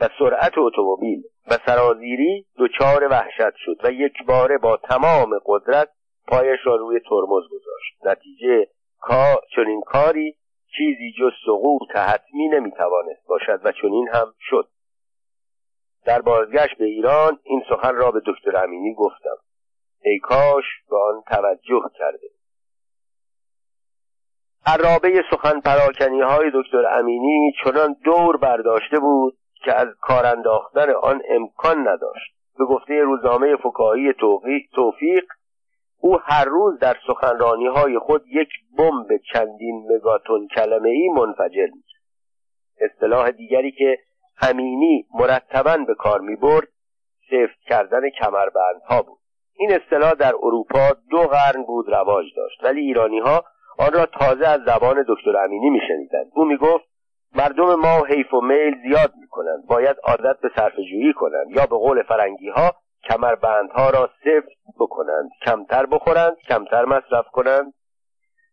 و 0.00 0.08
سرعت 0.18 0.58
اتومبیل 0.58 1.22
و 1.50 1.58
سرازیری 1.66 2.46
دچار 2.58 3.08
وحشت 3.10 3.56
شد 3.56 3.76
و 3.84 3.92
یک 3.92 4.14
باره 4.28 4.58
با 4.58 4.76
تمام 4.76 5.38
قدرت 5.46 5.88
پایش 6.26 6.60
را 6.64 6.76
روی 6.76 7.00
ترمز 7.00 7.42
گذاشت. 7.50 8.06
نتیجه 8.06 8.66
کا 9.00 9.40
چنین 9.56 9.80
کاری 9.80 10.36
چیزی 10.78 11.12
جز 11.18 11.32
سقوط 11.46 11.96
حتمی 11.96 12.48
نمی‌توانست 12.48 13.26
باشد 13.28 13.60
و 13.64 13.72
چنین 13.72 14.08
هم 14.12 14.34
شد. 14.40 14.68
در 16.04 16.22
بازگشت 16.22 16.78
به 16.78 16.84
ایران 16.84 17.38
این 17.42 17.62
سخن 17.68 17.94
را 17.94 18.10
به 18.10 18.20
دکتر 18.26 18.56
امینی 18.56 18.94
گفتم. 18.94 19.36
ای 20.04 20.18
کاش 20.18 20.64
به 20.90 20.96
آن 20.96 21.22
توجه 21.26 21.80
کرده. 21.98 22.28
عرابه 24.66 25.22
سخن 25.30 25.60
پراکنی 25.60 26.20
های 26.20 26.50
دکتر 26.54 26.86
امینی 26.98 27.52
چنان 27.64 27.96
دور 28.04 28.36
برداشته 28.36 28.98
بود 28.98 29.36
که 29.64 29.74
از 29.74 29.88
کار 30.00 30.26
انداختن 30.26 30.90
آن 30.90 31.22
امکان 31.28 31.88
نداشت. 31.88 32.36
به 32.58 32.64
گفته 32.64 32.94
روزنامه 32.94 33.56
فکاهی 33.56 34.12
توفیق 34.74 35.24
او 36.00 36.18
هر 36.22 36.44
روز 36.44 36.78
در 36.78 36.96
سخنرانی 37.06 37.66
های 37.66 37.98
خود 37.98 38.22
یک 38.26 38.48
بمب 38.78 39.06
چندین 39.32 39.92
مگاتون 39.92 40.48
کلمه 40.48 40.88
ای 40.88 41.08
منفجر 41.08 41.66
می 41.66 41.82
اصطلاح 42.80 43.30
دیگری 43.30 43.72
که 43.72 43.98
امینی 44.42 45.06
مرتبا 45.14 45.76
به 45.86 45.94
کار 45.94 46.20
می 46.20 46.36
برد 46.36 46.68
سفت 47.30 47.60
کردن 47.68 48.10
کمربندها 48.10 49.02
بود. 49.02 49.18
این 49.58 49.72
اصطلاح 49.72 50.14
در 50.14 50.32
اروپا 50.42 50.96
دو 51.10 51.18
قرن 51.18 51.62
بود 51.62 51.88
رواج 51.88 52.26
داشت 52.36 52.64
ولی 52.64 52.80
ایرانی 52.80 53.18
ها 53.18 53.44
آن 53.78 53.92
را 53.92 54.06
تازه 54.06 54.46
از 54.46 54.60
زبان 54.60 55.04
دکتر 55.08 55.36
امینی 55.36 55.70
میشنیدند. 55.70 56.30
او 56.34 56.44
می‌گفت 56.44 56.84
مردم 57.34 57.74
ما 57.74 58.04
حیف 58.04 58.34
و 58.34 58.40
میل 58.40 58.74
زیاد 58.82 59.12
می‌کنند 59.20 59.66
باید 59.66 59.96
عادت 60.04 60.40
به 60.40 60.50
صرف 60.56 60.76
جویی 60.76 61.12
کنند 61.12 61.50
یا 61.50 61.66
به 61.66 61.76
قول 61.76 62.02
فرنگی 62.02 62.48
ها 62.48 62.74
کمربندها 63.08 63.90
را 63.90 64.10
سفت 64.24 64.76
بکنند 64.80 65.30
کمتر 65.44 65.86
بخورند 65.86 66.36
کمتر 66.48 66.84
مصرف 66.84 67.26
کنند. 67.32 67.72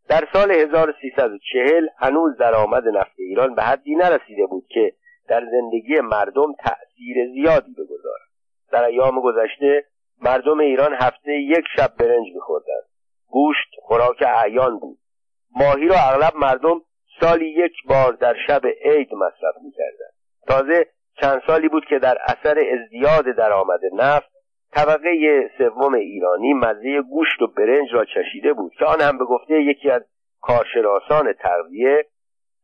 در 0.10 0.27
سال 0.33 0.51
1340 0.51 1.88
هنوز 1.98 2.38
درآمد 2.38 2.88
نفت 2.88 3.19
ایران 3.19 3.55
به 3.55 3.63
حدی 3.63 3.95
نرسیده 3.95 4.45
بود 4.45 4.65
که 4.69 4.93
در 5.27 5.43
زندگی 5.51 6.01
مردم 6.01 6.53
تأثیر 6.60 7.31
زیادی 7.33 7.72
بگذارد. 7.72 8.27
در 8.72 8.83
ایام 8.83 9.22
گذشته 9.22 9.86
مردم 10.22 10.60
ایران 10.60 10.93
هفته 10.93 11.31
یک 11.31 11.65
شب 11.75 11.91
برنج 12.00 12.27
میخوردند. 12.36 12.83
گوشت 13.27 13.69
خوراک 13.81 14.24
اعیان 14.27 14.79
بود. 14.79 14.98
ماهی 15.55 15.88
را 15.88 15.95
اغلب 15.95 16.36
مردم 16.36 16.81
سالی 17.19 17.50
یک 17.50 17.74
بار 17.89 18.13
در 18.13 18.36
شب 18.48 18.62
عید 18.65 19.13
مصرف 19.13 19.55
می‌کردند. 19.63 20.13
تازه 20.48 20.88
چند 21.22 21.41
سالی 21.48 21.69
بود 21.69 21.86
که 21.86 22.00
در 22.00 22.17
اثر 22.25 22.63
ازدیاد 22.74 23.25
درآمد 23.38 23.79
نفت 23.93 24.32
طبقه 24.75 25.49
سوم 25.57 25.93
ایرانی 25.93 26.53
مزه 26.53 27.01
گوشت 27.01 27.41
و 27.41 27.47
برنج 27.47 27.93
را 27.93 28.05
چشیده 28.05 28.53
بود 28.53 28.71
که 28.79 28.85
آن 28.85 29.01
هم 29.01 29.17
به 29.17 29.25
گفته 29.25 29.61
یکی 29.61 29.89
از 29.89 30.01
کارشناسان 30.41 31.33
تغذیه 31.33 32.05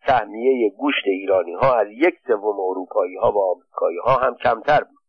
سهمیه 0.08 0.70
گوشت 0.70 1.04
ایرانی 1.06 1.54
ها 1.54 1.76
از 1.76 1.88
یک 1.92 2.16
سوم 2.28 2.60
اروپایی 2.60 3.16
ها 3.16 3.32
و 3.32 3.52
آمریکایی 3.52 3.98
ها 3.98 4.16
هم 4.16 4.36
کمتر 4.36 4.80
بود. 4.80 5.00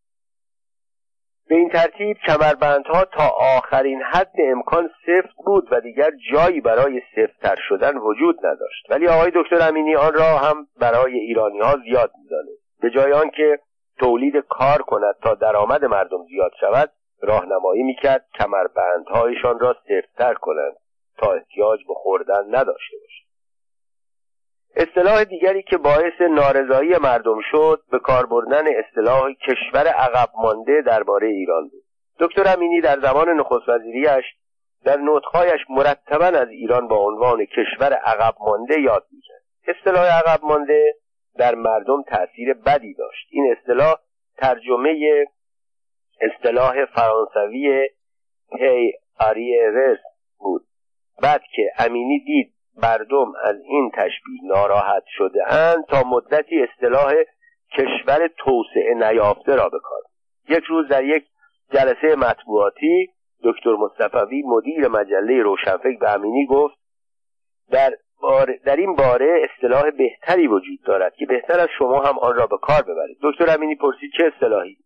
به 1.49 1.57
این 1.57 1.69
ترتیب 1.69 2.16
کمربندها 2.26 3.04
تا 3.04 3.28
آخرین 3.59 4.02
حد 4.02 4.33
امکان 4.38 4.90
سفت 5.07 5.35
بود 5.47 5.69
و 5.73 5.80
دیگر 5.80 6.11
جایی 6.33 6.61
برای 6.61 7.02
سفتتر 7.16 7.57
شدن 7.69 7.97
وجود 7.97 8.47
نداشت. 8.47 8.90
ولی 8.90 9.09
آقای 9.09 9.33
دکتر 9.35 9.69
امینی 9.69 9.97
آن 9.97 10.14
را 10.14 10.38
هم 10.38 10.66
برای 10.80 11.19
ایرانی 11.19 11.61
ها 11.61 11.76
زیاد 11.85 12.11
می‌دانست. 12.23 12.80
به 12.80 12.90
جای 12.90 13.12
آنکه 13.12 13.59
تولید 14.00 14.37
کار 14.37 14.83
کند 14.83 15.14
تا 15.23 15.35
درآمد 15.35 15.85
مردم 15.85 16.25
زیاد 16.25 16.52
شود 16.61 16.92
راهنمایی 17.23 17.83
می‌کرد 17.83 18.26
کمربندهایشان 18.38 19.59
را 19.59 19.76
سفتتر 19.88 20.35
کنند 20.35 20.76
تا 21.19 21.33
احتیاج 21.33 21.80
به 21.88 21.95
خوردن 21.95 22.45
نداشته 22.49 22.97
باشند 22.97 23.30
اصطلاح 24.76 25.25
دیگری 25.25 25.62
که 25.62 25.76
باعث 25.76 26.21
نارضایی 26.21 26.97
مردم 26.97 27.40
شد 27.50 27.83
به 27.90 27.99
کار 27.99 28.26
بردن 28.26 28.64
اصطلاح 28.78 29.33
کشور 29.33 29.87
عقب 29.87 30.28
مانده 30.42 30.83
درباره 30.87 31.28
ایران 31.28 31.69
بود. 31.69 31.83
دکتر 32.19 32.52
امینی 32.57 32.80
در 32.80 33.00
زمان 33.00 33.28
نخست 33.28 33.69
وزیریش 33.69 34.25
در 34.85 34.97
نطقهایش 34.97 35.61
مرتبا 35.71 36.25
از 36.25 36.49
ایران 36.49 36.88
با 36.88 36.97
عنوان 36.97 37.45
کشور 37.45 37.92
عقب 37.92 38.35
مانده 38.40 38.80
یاد 38.80 39.07
می‌کرد. 39.12 39.42
اصطلاح 39.66 40.19
عقب 40.19 40.45
مانده 40.45 40.95
در 41.37 41.55
مردم 41.55 42.03
تاثیر 42.03 42.55
بدی 42.55 42.95
داشت. 42.95 43.29
این 43.31 43.57
اصطلاح 43.59 43.95
ترجمه 44.37 45.25
اصطلاح 46.21 46.85
فرانسوی 46.85 47.89
هی 48.59 48.93
آریرس 49.21 49.99
بود. 50.39 50.67
بعد 51.23 51.43
که 51.57 51.73
امینی 51.79 52.25
دید 52.25 52.55
مردم 52.83 53.33
از 53.45 53.57
این 53.65 53.91
تشبیه 53.95 54.41
ناراحت 54.45 55.03
شده 55.07 55.53
اند 55.53 55.85
تا 55.85 56.03
مدتی 56.03 56.63
اصطلاح 56.63 57.15
کشور 57.79 58.29
توسعه 58.39 58.95
نیافته 58.95 59.57
را 59.57 59.69
بکار. 59.69 60.01
یک 60.49 60.65
روز 60.65 60.89
در 60.89 61.05
یک 61.05 61.25
جلسه 61.73 62.17
مطبوعاتی 62.17 63.09
دکتر 63.45 63.71
مصطفی 63.71 64.43
مدیر 64.47 64.89
مجله 64.89 65.43
روشنفکر 65.43 65.99
به 66.01 66.11
امینی 66.11 66.47
گفت 66.47 66.77
در 67.71 67.91
در 68.65 68.77
این 68.77 68.95
باره 68.97 69.49
اصطلاح 69.50 69.91
بهتری 69.91 70.47
وجود 70.47 70.83
دارد 70.85 71.15
که 71.15 71.27
بهتر 71.27 71.61
از 71.61 71.69
شما 71.79 72.00
هم 72.00 72.19
آن 72.19 72.37
را 72.37 72.47
به 72.47 72.57
کار 72.62 72.83
ببرید. 72.83 73.19
دکتر 73.23 73.55
امینی 73.55 73.75
پرسید 73.75 74.11
چه 74.19 74.33
اصطلاحی؟ 74.35 74.77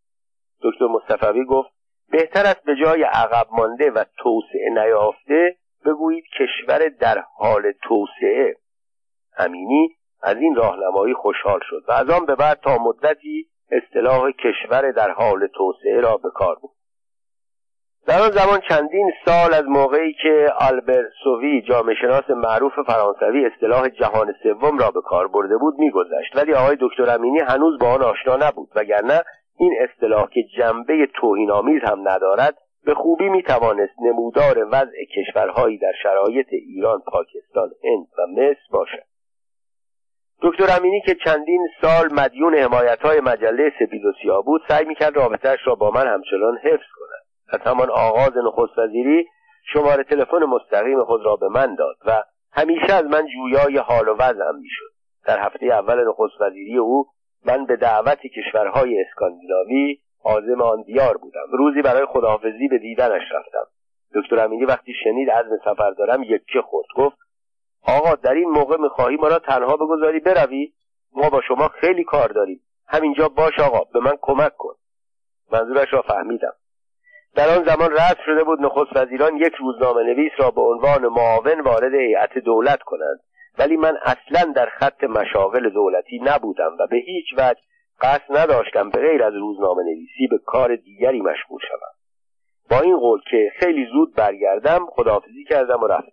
دکتر 0.62 0.84
مصطفی 0.86 1.44
گفت 1.44 1.70
بهتر 2.10 2.46
است 2.46 2.64
به 2.64 2.76
جای 2.76 3.02
عقب 3.02 3.46
مانده 3.52 3.90
و 3.90 4.04
توسعه 4.18 4.70
نیافته 4.70 5.56
بگویید 5.86 6.24
کشور 6.38 6.88
در 6.88 7.24
حال 7.36 7.72
توسعه. 7.82 8.56
امینی 9.38 9.88
از 10.22 10.36
این 10.36 10.54
راهنمایی 10.54 11.14
خوشحال 11.14 11.60
شد 11.62 11.84
و 11.88 11.92
از 11.92 12.10
آن 12.10 12.26
به 12.26 12.34
بعد 12.34 12.60
تا 12.60 12.78
مدتی 12.78 13.46
اصطلاح 13.70 14.30
کشور 14.30 14.90
در 14.90 15.10
حال 15.10 15.46
توسعه 15.46 16.00
را 16.00 16.16
به 16.16 16.30
کار 16.34 16.54
بود 16.54 16.70
در 18.06 18.20
آن 18.20 18.30
زمان 18.30 18.60
چندین 18.68 19.12
سال 19.24 19.54
از 19.54 19.64
موقعی 19.64 20.12
که 20.22 20.52
آلبر 20.70 21.02
سوی 21.24 21.62
جامعه 21.62 21.94
شناس 21.94 22.30
معروف 22.30 22.72
فرانسوی 22.86 23.46
اصطلاح 23.46 23.88
جهان 23.88 24.34
سوم 24.42 24.78
را 24.78 24.90
به 24.90 25.00
کار 25.00 25.28
برده 25.28 25.56
بود 25.56 25.78
میگذشت. 25.78 26.36
ولی 26.36 26.54
آقای 26.54 26.76
دکتر 26.80 27.10
امینی 27.10 27.38
هنوز 27.38 27.78
با 27.78 27.86
آن 27.86 28.02
آشنا 28.02 28.36
نبود. 28.36 28.68
وگرنه 28.74 29.20
این 29.58 29.74
اصطلاح 29.80 30.28
که 30.34 30.40
جنبه 30.58 31.08
توهینآمیز 31.14 31.82
هم 31.82 32.08
ندارد 32.08 32.54
به 32.84 32.94
خوبی 32.94 33.28
می‌توانست 33.28 33.94
نمودار 34.02 34.68
وضع 34.72 35.04
کشورهایی 35.16 35.78
در 35.78 35.92
شرایط 36.02 36.46
ایران 36.50 37.02
پاکستان 37.06 37.70
هند 37.84 38.06
و 38.18 38.40
مصر 38.40 38.68
باشد. 38.70 39.04
دکتر 40.42 40.76
امینی 40.80 41.00
که 41.00 41.14
چندین 41.14 41.68
سال 41.80 42.12
مدیون 42.12 42.54
حمایت 42.54 43.00
های 43.00 43.20
مجله 43.20 43.72
سپید 43.78 44.04
و 44.04 44.12
سیاه 44.22 44.44
بود 44.44 44.62
سعی 44.68 44.84
می‌کرد 44.84 45.16
رابطهش 45.16 45.60
را 45.64 45.74
با 45.74 45.90
من 45.90 46.06
همچنان 46.06 46.58
حفظ 46.58 46.88
کند. 46.98 47.23
از 47.48 47.60
همان 47.60 47.90
آغاز 47.90 48.32
نخست 48.36 48.78
وزیری 48.78 49.26
شماره 49.72 50.04
تلفن 50.04 50.44
مستقیم 50.44 51.04
خود 51.04 51.24
را 51.24 51.36
به 51.36 51.48
من 51.48 51.74
داد 51.74 51.96
و 52.06 52.22
همیشه 52.52 52.94
از 52.94 53.04
من 53.04 53.26
جویای 53.26 53.78
حال 53.78 54.08
و 54.08 54.14
وضعم 54.14 54.58
می‌شد. 54.60 54.92
در 55.26 55.38
هفته 55.38 55.66
اول 55.66 56.08
نخست 56.08 56.40
وزیری 56.40 56.78
او 56.78 57.06
من 57.46 57.66
به 57.66 57.76
دعوت 57.76 58.18
کشورهای 58.18 59.00
اسکاندیناوی 59.00 59.98
عازم 60.24 60.62
آن 60.62 60.82
دیار 60.82 61.16
بودم. 61.16 61.46
روزی 61.52 61.82
برای 61.82 62.06
خداحافظی 62.06 62.68
به 62.68 62.78
دیدنش 62.78 63.22
رفتم. 63.32 63.66
دکتر 64.14 64.44
امینی 64.44 64.64
وقتی 64.64 64.92
شنید 65.04 65.30
عزم 65.30 65.58
سفر 65.64 65.90
دارم 65.90 66.22
یکی 66.22 66.60
خورد. 66.60 66.86
گفت 66.96 67.16
آقا 67.86 68.14
در 68.14 68.34
این 68.34 68.48
موقع 68.50 68.76
می‌خواهی 68.76 69.16
ما 69.16 69.28
را 69.28 69.38
تنها 69.38 69.76
بگذاری 69.76 70.20
بروی؟ 70.20 70.72
ما 71.12 71.30
با 71.30 71.40
شما 71.40 71.68
خیلی 71.68 72.04
کار 72.04 72.28
داریم. 72.28 72.60
همینجا 72.86 73.28
باش 73.28 73.58
آقا 73.58 73.84
به 73.92 74.00
من 74.00 74.16
کمک 74.20 74.56
کن. 74.56 74.74
منظورش 75.52 75.92
را 75.92 76.02
فهمیدم. 76.02 76.52
در 77.34 77.48
آن 77.48 77.64
زمان 77.64 77.92
رسم 77.92 78.22
شده 78.26 78.44
بود 78.44 78.60
نخست 78.60 78.96
وزیران 78.96 79.36
یک 79.36 79.54
روزنامه 79.54 80.02
نویس 80.02 80.32
را 80.36 80.50
به 80.50 80.60
عنوان 80.60 81.06
معاون 81.06 81.60
وارد 81.60 81.94
هیئت 81.94 82.38
دولت 82.38 82.82
کنند. 82.82 83.20
ولی 83.58 83.76
من 83.76 83.96
اصلا 84.02 84.52
در 84.52 84.66
خط 84.66 85.04
مشاغل 85.04 85.70
دولتی 85.70 86.20
نبودم 86.24 86.76
و 86.80 86.86
به 86.86 86.96
هیچ 86.96 87.26
وجه 87.38 87.60
قصد 88.00 88.36
نداشتم 88.36 88.90
به 88.90 89.00
غیر 89.00 89.22
از 89.22 89.34
روزنامه 89.34 89.82
نویسی 89.82 90.26
به 90.30 90.38
کار 90.46 90.76
دیگری 90.76 91.20
مشغول 91.20 91.60
شوم. 91.68 91.94
با 92.70 92.80
این 92.80 92.98
قول 92.98 93.20
که 93.30 93.52
خیلی 93.58 93.86
زود 93.92 94.14
برگردم 94.14 94.86
خداحافظی 94.90 95.44
کردم 95.44 95.82
و 95.82 95.86
رفتم. 95.86 96.12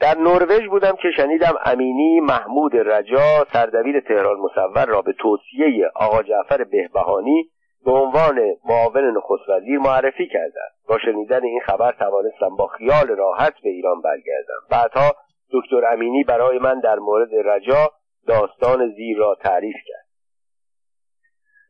در 0.00 0.18
نروژ 0.18 0.68
بودم 0.68 0.96
که 1.02 1.10
شنیدم 1.16 1.54
امینی 1.64 2.20
محمود 2.20 2.76
رجا 2.76 3.46
سردبیر 3.52 4.00
تهران 4.00 4.36
مصور 4.36 4.86
را 4.86 5.02
به 5.02 5.12
توصیه 5.12 5.90
آقا 5.94 6.22
جعفر 6.22 6.64
بهبهانی 6.64 7.50
به 7.84 7.92
عنوان 7.92 8.40
معاون 8.64 9.16
نخست 9.16 9.48
وزیر 9.48 9.78
معرفی 9.78 10.28
کردند. 10.28 10.72
با 10.88 10.98
شنیدن 10.98 11.44
این 11.44 11.60
خبر 11.60 11.92
توانستم 11.92 12.56
با 12.56 12.66
خیال 12.66 13.08
راحت 13.08 13.54
به 13.62 13.70
ایران 13.70 14.00
برگردم. 14.00 14.60
بعدها 14.70 15.14
دکتر 15.52 15.92
امینی 15.92 16.24
برای 16.24 16.58
من 16.58 16.80
در 16.80 16.98
مورد 16.98 17.28
رجا 17.44 17.90
داستان 18.26 18.92
زیر 18.96 19.18
را 19.18 19.34
تعریف 19.34 19.76
کرد. 19.86 20.06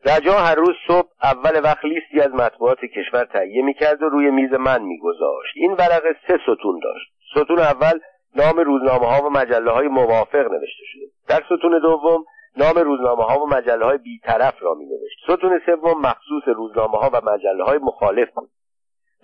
رجا 0.04 0.32
هر 0.32 0.54
روز 0.54 0.74
صبح 0.88 1.08
اول 1.22 1.60
وقت 1.64 1.84
لیستی 1.84 2.20
از 2.20 2.34
مطبوعات 2.34 2.78
کشور 2.80 3.24
تهیه 3.24 3.62
می‌کرد 3.62 4.02
و 4.02 4.08
روی 4.08 4.30
میز 4.30 4.52
من 4.52 4.82
میگذاشت. 4.82 5.52
این 5.56 5.72
ورقه 5.72 6.16
سه 6.26 6.38
ستون 6.42 6.80
داشت. 6.82 7.12
ستون 7.30 7.58
اول 7.58 8.00
نام 8.36 8.56
روزنامه 8.56 9.06
ها 9.06 9.26
و 9.26 9.30
مجله 9.30 9.70
های 9.70 9.88
موافق 9.88 10.52
نوشته 10.52 10.84
شده 10.84 11.06
در 11.28 11.42
ستون 11.46 11.80
دوم 11.82 12.24
نام 12.56 12.78
روزنامه 12.78 13.24
ها 13.24 13.44
و 13.44 13.48
مجله 13.48 13.84
های 13.84 13.98
بیطرف 13.98 14.54
را 14.62 14.74
می 14.74 14.86
نوشت 14.86 15.18
ستون 15.24 15.60
سوم 15.66 16.00
مخصوص 16.00 16.42
روزنامه 16.56 16.98
ها 16.98 17.10
و 17.12 17.20
مجله 17.24 17.64
های 17.64 17.78
مخالف 17.78 18.30
بود. 18.34 18.50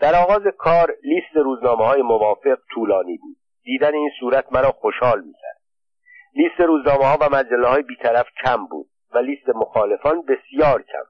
در 0.00 0.14
آغاز 0.14 0.42
کار 0.58 0.94
لیست 1.02 1.36
روزنامه 1.36 1.84
های 1.84 2.02
موافق 2.02 2.58
طولانی 2.74 3.18
بود. 3.18 3.36
دیدن 3.62 3.94
این 3.94 4.10
صورت 4.20 4.52
مرا 4.52 4.70
خوشحال 4.70 5.22
کرد 5.22 5.60
لیست 6.34 6.60
روزنامه 6.60 7.04
ها 7.04 7.18
و 7.20 7.28
مجله 7.36 7.68
های 7.68 7.82
بیطرف 7.82 8.26
کم 8.44 8.66
بود 8.66 8.86
و 9.14 9.18
لیست 9.18 9.48
مخالفان 9.48 10.22
بسیار 10.22 10.82
کم. 10.82 11.04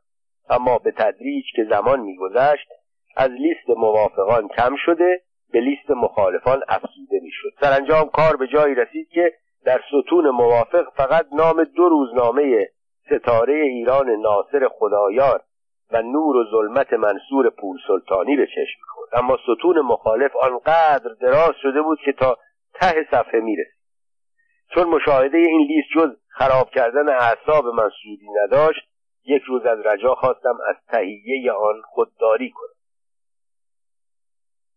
اما 0.50 0.78
به 0.78 0.90
تدریج 0.90 1.44
که 1.56 1.64
زمان 1.70 2.00
میگذشت 2.00 2.68
از 3.16 3.30
لیست 3.30 3.68
موافقان 3.68 4.48
کم 4.48 4.76
شده 4.86 5.22
به 5.52 5.60
لیست 5.60 5.90
مخالفان 5.90 6.62
افزوده 6.68 7.20
می‌شد. 7.22 7.48
سرانجام 7.60 8.08
کار 8.08 8.36
به 8.36 8.46
جایی 8.46 8.74
رسید 8.74 9.08
که 9.08 9.32
در 9.66 9.80
ستون 9.88 10.30
موافق 10.30 10.84
فقط 10.96 11.26
نام 11.32 11.64
دو 11.64 11.88
روزنامه 11.88 12.68
ستاره 13.06 13.54
ایران 13.54 14.10
ناصر 14.10 14.68
خدایار 14.68 15.42
و 15.90 16.02
نور 16.02 16.36
و 16.36 16.44
ظلمت 16.50 16.92
منصور 16.92 17.50
پول 17.50 17.78
سلطانی 17.88 18.36
به 18.36 18.46
چشم 18.46 18.78
می‌خورد. 18.80 19.08
اما 19.12 19.36
ستون 19.36 19.80
مخالف 19.80 20.36
آنقدر 20.36 21.10
دراز 21.20 21.54
شده 21.62 21.82
بود 21.82 21.98
که 22.04 22.12
تا 22.12 22.36
ته 22.74 23.06
صفحه 23.10 23.40
می‌رسید. 23.40 23.76
چون 24.74 24.84
مشاهده 24.84 25.38
این 25.38 25.68
لیست 25.68 25.88
جز 25.96 26.16
خراب 26.28 26.70
کردن 26.70 27.08
اعصاب 27.08 27.66
من 27.66 27.90
سودی 28.02 28.28
نداشت 28.44 28.88
یک 29.24 29.42
روز 29.42 29.66
از 29.66 29.78
رجا 29.86 30.14
خواستم 30.14 30.58
از 30.68 30.76
تهیه 30.88 31.52
آن 31.52 31.82
خودداری 31.84 32.50
کنم. 32.50 32.75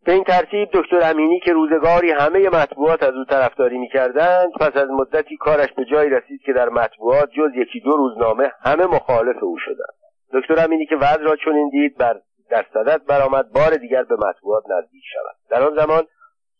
به 0.05 0.11
این 0.11 0.23
ترتیب 0.23 0.69
دکتر 0.73 1.09
امینی 1.11 1.39
که 1.39 1.53
روزگاری 1.53 2.11
همه 2.11 2.49
مطبوعات 2.49 3.03
از 3.03 3.13
او 3.13 3.25
طرفداری 3.25 3.77
می‌کردند 3.77 4.51
پس 4.59 4.77
از 4.77 4.89
مدتی 4.89 5.37
کارش 5.37 5.73
به 5.73 5.85
جایی 5.85 6.09
رسید 6.09 6.41
که 6.41 6.53
در 6.53 6.69
مطبوعات 6.69 7.29
جز 7.29 7.51
یکی 7.55 7.79
دو 7.79 7.91
روزنامه 7.91 8.51
همه 8.61 8.85
مخالف 8.85 9.43
او 9.43 9.57
شدند. 9.57 9.95
دکتر 10.33 10.65
امینی 10.65 10.85
که 10.85 10.95
وضع 10.95 11.23
را 11.23 11.35
چنین 11.35 11.69
دید 11.69 11.97
بر 11.97 12.21
در 12.49 12.65
صدت 12.73 13.01
برآمد 13.01 13.51
بار 13.51 13.75
دیگر 13.75 14.03
به 14.03 14.15
مطبوعات 14.15 14.63
نزدیک 14.69 15.03
شود. 15.13 15.35
در 15.49 15.63
آن 15.63 15.75
زمان 15.75 16.03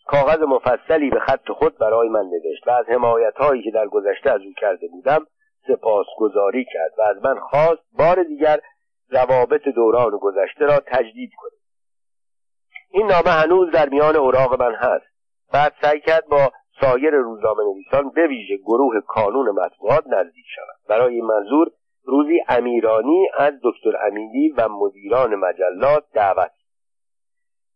کاغذ 0.07 0.41
مفصلی 0.41 1.09
به 1.09 1.19
خط 1.19 1.51
خود 1.51 1.77
برای 1.77 2.09
من 2.09 2.25
نوشت 2.25 2.67
و 2.67 2.71
از 2.71 2.85
حمایت 2.89 3.35
هایی 3.35 3.63
که 3.63 3.71
در 3.71 3.87
گذشته 3.87 4.31
از 4.31 4.41
او 4.41 4.53
کرده 4.57 4.87
بودم 4.87 5.25
سپاسگزاری 5.67 6.65
کرد 6.65 6.91
و 6.97 7.01
از 7.01 7.25
من 7.25 7.39
خواست 7.39 7.83
بار 7.97 8.23
دیگر 8.23 8.59
روابط 9.09 9.67
دوران 9.67 10.11
گذشته 10.21 10.65
را 10.65 10.79
تجدید 10.79 11.31
کنم 11.37 11.58
این 12.91 13.07
نامه 13.07 13.29
هنوز 13.29 13.71
در 13.71 13.89
میان 13.89 14.15
اوراق 14.15 14.61
من 14.61 14.75
هست. 14.75 15.05
بعد 15.53 15.73
سعی 15.81 15.99
کرد 15.99 16.25
با 16.25 16.51
سایر 16.81 17.11
روزنامه 17.15 17.63
نویسان 17.63 18.09
به 18.09 18.27
ویژه 18.27 18.57
گروه 18.57 18.93
کانون 19.07 19.49
مطبوعات 19.49 20.03
نزدیک 20.07 20.45
شود. 20.55 20.75
برای 20.89 21.15
این 21.15 21.25
منظور 21.25 21.71
روزی 22.03 22.39
امیرانی 22.47 23.27
از 23.37 23.53
دکتر 23.63 24.07
امینی 24.07 24.49
و 24.57 24.69
مدیران 24.69 25.35
مجلات 25.35 26.03
دعوت 26.13 26.51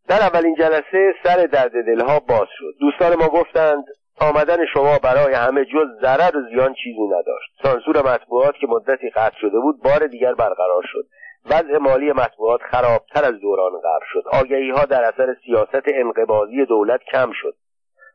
در 0.08 0.22
اولین 0.22 0.56
جلسه 0.56 1.14
سر 1.24 1.46
درد 1.46 1.72
دلها 1.72 2.20
باز 2.20 2.48
شد. 2.58 2.74
دوستان 2.80 3.16
ما 3.16 3.28
گفتند 3.28 3.86
آمدن 4.22 4.66
شما 4.74 5.00
برای 5.04 5.34
همه 5.34 5.66
جز 5.66 6.02
ضرر 6.02 6.38
و 6.38 6.42
زیان 6.50 6.74
چیزی 6.84 7.08
نداشت. 7.08 7.52
سانسور 7.64 8.14
مطبوعات 8.14 8.56
که 8.56 8.68
مدتی 8.68 9.10
قطع 9.10 9.36
شده 9.42 9.60
بود 9.60 9.84
بار 9.84 10.08
دیگر 10.08 10.34
برقرار 10.34 10.84
شد 10.84 11.06
وضع 11.46 11.78
مالی 11.78 12.12
مطبوعات 12.12 12.62
خرابتر 12.62 13.26
از 13.26 13.40
دوران 13.40 13.72
قبل 13.72 14.06
شد. 14.14 14.24
آگهی 14.32 14.70
ها 14.70 14.86
در 14.86 15.04
اثر 15.04 15.36
سیاست 15.46 15.84
انقباضی 15.88 16.66
دولت 16.66 17.00
کم 17.12 17.32
شد. 17.42 17.56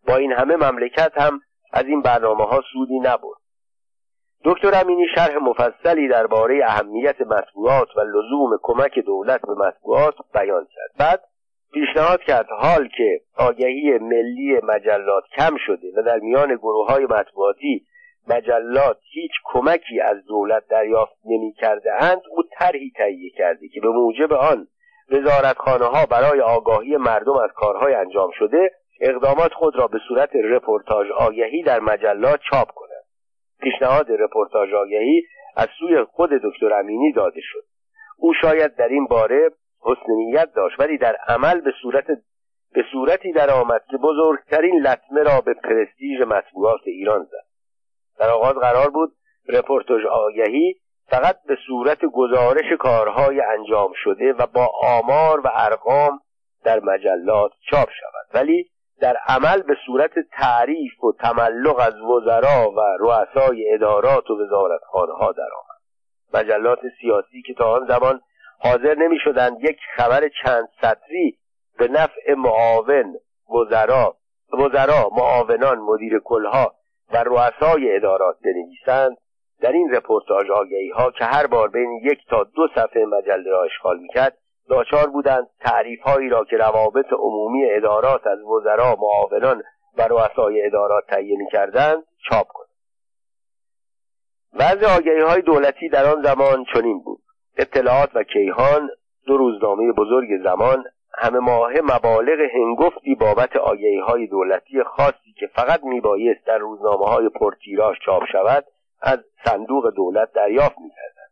با 0.08 0.16
این 0.16 0.32
همه 0.32 0.56
مملکت 0.56 1.12
هم 1.16 1.40
از 1.72 1.84
این 1.84 2.02
برنامه 2.02 2.44
ها 2.44 2.62
سودی 2.72 2.98
نبرد. 2.98 3.38
دکتر 4.44 4.80
امینی 4.84 5.06
شرح 5.14 5.36
مفصلی 5.36 6.08
درباره 6.08 6.64
اهمیت 6.64 7.20
مطبوعات 7.20 7.96
و 7.96 8.00
لزوم 8.00 8.58
کمک 8.62 8.98
دولت 8.98 9.40
به 9.40 9.54
مطبوعات 9.54 10.14
بیان 10.34 10.66
کرد. 10.74 10.90
بعد 10.98 11.20
پیشنهاد 11.72 12.20
کرد 12.20 12.46
حال 12.58 12.88
که 12.96 13.20
آگهی 13.36 13.98
ملی 13.98 14.60
مجلات 14.62 15.24
کم 15.36 15.56
شده 15.66 15.92
و 15.96 16.02
در 16.02 16.18
میان 16.18 16.56
گروه 16.56 16.86
های 16.86 17.04
مطبوعاتی 17.04 17.86
مجلات 18.28 18.98
هیچ 19.12 19.32
کمکی 19.44 20.00
از 20.00 20.24
دولت 20.26 20.62
دریافت 20.70 21.16
نمی 21.24 21.52
کرده 21.52 21.90
اند 22.04 22.22
او 22.30 22.42
طرحی 22.58 22.92
تهیه 22.96 23.30
کرده 23.30 23.68
که 23.68 23.80
به 23.80 23.88
موجب 23.88 24.32
آن 24.32 24.66
وزارتخانه 25.10 25.84
ها 25.84 26.06
برای 26.06 26.40
آگاهی 26.40 26.96
مردم 26.96 27.36
از 27.36 27.50
کارهای 27.54 27.94
انجام 27.94 28.30
شده 28.38 28.70
اقدامات 29.00 29.52
خود 29.52 29.76
را 29.76 29.86
به 29.86 29.98
صورت 30.08 30.30
رپورتاج 30.34 31.06
آگهی 31.10 31.62
در 31.62 31.80
مجلات 31.80 32.40
چاپ 32.50 32.68
کنند. 32.70 33.04
پیشنهاد 33.60 34.06
رپورتاج 34.10 34.74
آگهی 34.74 35.22
از 35.56 35.68
سوی 35.78 36.04
خود 36.04 36.30
دکتر 36.30 36.72
امینی 36.72 37.12
داده 37.12 37.40
شد. 37.42 37.64
او 38.16 38.34
شاید 38.40 38.76
در 38.76 38.88
این 38.88 39.06
باره 39.06 39.50
حسن 39.82 40.12
نیت 40.12 40.52
داشت 40.54 40.80
ولی 40.80 40.98
در 40.98 41.16
عمل 41.28 41.60
به 41.60 41.72
صورت 41.82 42.06
به 42.72 42.84
صورتی 42.92 43.32
در 43.32 43.50
آمد 43.50 43.80
که 43.90 43.96
بزرگترین 43.96 44.80
لطمه 44.80 45.22
را 45.22 45.40
به 45.40 45.54
پرستیژ 45.54 46.20
مطبوعات 46.20 46.80
ایران 46.84 47.24
زد. 47.24 47.47
در 48.18 48.30
آغاز 48.30 48.54
قرار 48.54 48.90
بود 48.90 49.12
رپورتاژ 49.48 50.04
آگهی 50.04 50.74
فقط 51.06 51.36
به 51.46 51.56
صورت 51.66 52.04
گزارش 52.04 52.72
کارهای 52.80 53.40
انجام 53.40 53.92
شده 54.04 54.32
و 54.32 54.46
با 54.46 54.70
آمار 54.82 55.40
و 55.40 55.50
ارقام 55.54 56.20
در 56.64 56.80
مجلات 56.80 57.50
چاپ 57.70 57.88
شود. 58.00 58.26
ولی 58.34 58.70
در 59.00 59.16
عمل 59.26 59.62
به 59.62 59.76
صورت 59.86 60.10
تعریف 60.32 61.04
و 61.04 61.12
تملق 61.12 61.78
از 61.78 62.00
وزرا 62.00 62.70
و 62.70 62.80
رؤسای 63.00 63.74
ادارات 63.74 64.30
و 64.30 64.42
وزارتخانهها 64.42 65.32
درآمد 65.32 65.78
مجلات 66.34 66.78
سیاسی 67.00 67.42
که 67.46 67.54
تا 67.54 67.72
آن 67.72 67.86
زمان 67.86 68.20
حاضر 68.60 68.94
نمی 68.94 69.18
شدند 69.24 69.56
یک 69.60 69.78
خبر 69.96 70.28
چند 70.42 70.68
سطری 70.82 71.38
به 71.78 71.88
نفع 71.88 72.34
معاون 72.36 73.14
وزرا 73.54 74.16
وزرا 74.52 75.10
معاونان 75.16 75.78
مدیر 75.78 76.18
کلها 76.24 76.74
و 77.12 77.24
رؤسای 77.26 77.96
ادارات 77.96 78.36
بنویسند. 78.44 79.16
در 79.60 79.72
این 79.72 79.90
رپورتاج 79.94 80.50
آگهی 80.50 80.90
ها 80.90 81.10
که 81.10 81.24
هر 81.24 81.46
بار 81.46 81.68
بین 81.68 82.00
یک 82.04 82.18
تا 82.30 82.44
دو 82.44 82.68
صفحه 82.74 83.04
مجله 83.04 83.50
را 83.50 83.64
اشغال 83.64 83.98
می‌کرد 83.98 84.38
داچار 84.68 85.06
بودند 85.06 85.46
تعریف 85.60 86.02
هایی 86.02 86.28
را 86.28 86.44
که 86.44 86.56
روابط 86.56 87.12
عمومی 87.12 87.70
ادارات 87.70 88.26
از 88.26 88.38
وزرا 88.42 88.96
معاونان 89.00 89.62
و 89.98 90.02
رؤسای 90.02 90.66
ادارات 90.66 91.04
تهیه 91.06 91.38
می‌کردند 91.38 92.04
چاپ 92.30 92.46
کنند. 92.46 92.68
وضع 94.52 94.96
آگهی 94.96 95.20
های 95.20 95.42
دولتی 95.42 95.88
در 95.88 96.06
آن 96.06 96.22
زمان 96.22 96.64
چنین 96.74 97.02
بود. 97.02 97.22
اطلاعات 97.56 98.10
و 98.14 98.22
کیهان 98.22 98.90
دو 99.26 99.36
روزنامه 99.36 99.92
بزرگ 99.92 100.28
زمان 100.44 100.84
همه 101.20 101.38
ماه 101.38 101.72
مبالغ 101.82 102.40
هنگفتی 102.54 103.14
بابت 103.14 103.56
آگهی 103.56 103.98
های 103.98 104.26
دولتی 104.26 104.82
خاصی 104.82 105.32
که 105.38 105.46
فقط 105.46 105.84
میبایست 105.84 106.46
در 106.46 106.58
روزنامه 106.58 107.06
های 107.06 107.28
پرتیراژ 107.28 107.96
چاپ 108.04 108.22
شود 108.32 108.64
از 109.02 109.18
صندوق 109.44 109.94
دولت 109.96 110.32
دریافت 110.32 110.78
می‌کردند. 110.78 111.30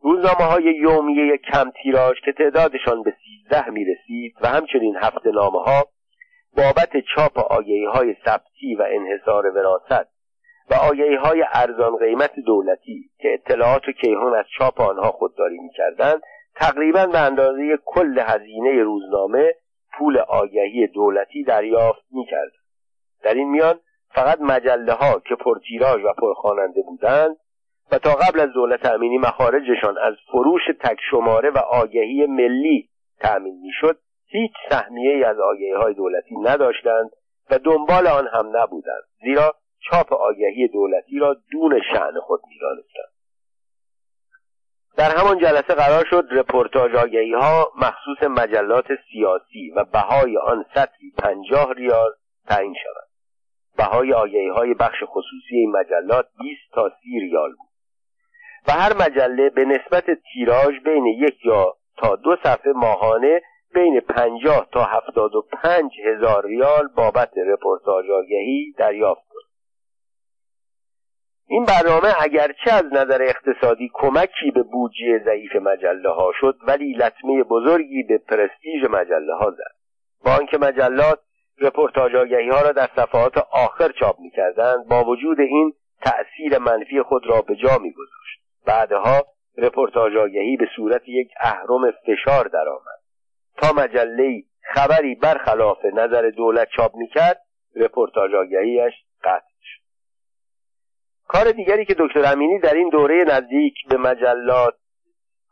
روزنامه 0.00 0.52
های 0.52 0.64
یومیه 0.64 1.36
کم 1.36 1.70
تیراژ 1.82 2.16
که 2.24 2.32
تعدادشان 2.32 3.02
به 3.02 3.14
سیزده 3.24 3.70
می‌رسید 3.70 4.34
و 4.40 4.48
همچنین 4.48 4.96
هفت 4.96 5.26
نامه 5.26 5.62
ها 5.62 5.86
بابت 6.56 6.90
چاپ 7.14 7.38
آگهی 7.38 7.84
های 7.84 8.16
ثبتی 8.24 8.74
و 8.74 8.86
انحصار 8.90 9.46
وراست 9.46 10.08
و 10.70 10.74
آگهی 10.74 11.14
های 11.14 11.44
ارزان 11.52 11.96
قیمت 11.96 12.32
دولتی 12.46 13.10
که 13.18 13.34
اطلاعات 13.34 13.88
و 13.88 13.92
کیهان 13.92 14.34
از 14.34 14.44
چاپ 14.58 14.80
آنها 14.80 15.10
خودداری 15.10 15.58
می‌کردند 15.58 16.22
تقریبا 16.60 17.06
به 17.06 17.18
اندازه 17.18 17.78
کل 17.84 18.18
هزینه 18.18 18.82
روزنامه 18.82 19.54
پول 19.98 20.18
آگهی 20.18 20.86
دولتی 20.86 21.44
دریافت 21.44 22.04
می‌کرد. 22.10 22.52
در 23.22 23.34
این 23.34 23.50
میان 23.50 23.80
فقط 24.10 24.40
مجله 24.40 24.92
ها 24.92 25.20
که 25.20 25.34
پرتیراژ 25.34 26.04
و 26.04 26.12
پرخواننده 26.12 26.82
بودند 26.82 27.36
و 27.92 27.98
تا 27.98 28.14
قبل 28.14 28.40
از 28.40 28.52
دولت 28.52 28.86
امینی 28.86 29.18
مخارجشان 29.18 29.98
از 29.98 30.14
فروش 30.32 30.62
تک 30.80 30.98
شماره 31.10 31.50
و 31.50 31.58
آگهی 31.58 32.26
ملی 32.26 32.88
تأمین 33.20 33.60
می‌شد 33.62 33.98
هیچ 34.26 34.52
سهمیه 34.70 35.26
از 35.26 35.38
آگهی 35.40 35.72
های 35.72 35.94
دولتی 35.94 36.36
نداشتند 36.36 37.10
و 37.50 37.58
دنبال 37.58 38.06
آن 38.06 38.28
هم 38.32 38.56
نبودند 38.56 39.02
زیرا 39.24 39.54
چاپ 39.90 40.12
آگهی 40.12 40.68
دولتی 40.68 41.18
را 41.18 41.36
دون 41.52 41.80
شعن 41.92 42.20
خود 42.20 42.40
می‌دانستند. 42.48 43.17
در 44.98 45.16
همان 45.16 45.38
جلسه 45.38 45.74
قرار 45.74 46.04
شد 46.10 46.28
رپورتاج 46.30 46.94
آگهی 46.94 47.32
ها 47.32 47.72
مخصوص 47.76 48.22
مجلات 48.22 48.86
سیاسی 49.12 49.70
و 49.76 49.84
بهای 49.84 50.38
آن 50.38 50.64
سطری 50.74 51.12
پنجاه 51.18 51.72
ریال 51.72 52.10
تعیین 52.48 52.74
شود 52.74 53.08
بهای 53.76 54.12
آگهی 54.12 54.48
های 54.48 54.74
بخش 54.74 55.02
خصوصی 55.06 55.56
این 55.56 55.70
مجلات 55.70 56.26
20 56.38 56.60
تا 56.72 56.90
30 57.02 57.20
ریال 57.20 57.50
بود. 57.50 57.68
و 58.68 58.72
هر 58.72 58.92
مجله 58.96 59.50
به 59.50 59.64
نسبت 59.64 60.04
تیراژ 60.32 60.80
بین 60.84 61.06
یک 61.06 61.46
یا 61.46 61.74
تا 61.96 62.16
دو 62.16 62.36
صفحه 62.44 62.72
ماهانه 62.72 63.40
بین 63.74 64.00
پنجاه 64.00 64.66
تا 64.72 64.84
هفتاد 64.84 65.34
و 65.34 65.42
پنج 65.62 65.90
هزار 66.04 66.46
ریال 66.46 66.88
بابت 66.96 67.30
رپورتاج 67.46 68.10
آگهی 68.10 68.74
دریافت 68.78 69.27
این 71.50 71.64
برنامه 71.64 72.14
اگرچه 72.22 72.72
از 72.72 72.84
نظر 72.92 73.22
اقتصادی 73.22 73.90
کمکی 73.94 74.50
به 74.54 74.62
بودجه 74.62 75.24
ضعیف 75.24 75.56
مجله 75.56 76.10
ها 76.10 76.32
شد 76.40 76.58
ولی 76.66 76.92
لطمه 76.92 77.42
بزرگی 77.42 78.02
به 78.02 78.18
پرستیژ 78.18 78.84
مجله 78.90 79.34
ها 79.34 79.50
زد. 79.50 79.74
با 80.24 80.30
آنکه 80.32 80.58
مجلات 80.58 81.18
رپورتاج 81.60 82.14
ها 82.52 82.62
را 82.62 82.72
در 82.72 82.88
صفحات 82.96 83.38
آخر 83.52 83.92
چاپ 83.92 84.20
می‌کردند 84.20 84.88
با 84.88 85.04
وجود 85.04 85.40
این 85.40 85.72
تأثیر 86.00 86.58
منفی 86.58 87.02
خود 87.02 87.26
را 87.26 87.42
به 87.42 87.56
جا 87.56 87.78
میگذاشت. 87.78 88.40
بعدها 88.66 89.26
رپورتاج 89.58 90.12
به 90.58 90.68
صورت 90.76 91.02
یک 91.08 91.28
اهرم 91.40 91.90
فشار 91.90 92.48
درآمد. 92.48 93.00
تا 93.56 93.72
مجله 93.72 94.42
خبری 94.74 95.14
برخلاف 95.14 95.84
نظر 95.84 96.30
دولت 96.30 96.68
چاپ 96.76 96.96
می‌کرد 96.96 97.40
رپورتاج 97.76 98.34
آگهیش 98.34 98.94
قطع 99.24 99.48
کار 101.28 101.52
دیگری 101.52 101.84
که 101.84 101.94
دکتر 101.98 102.32
امینی 102.32 102.58
در 102.58 102.74
این 102.74 102.88
دوره 102.88 103.24
نزدیک 103.24 103.74
به 103.88 103.96
مجلات 103.96 104.74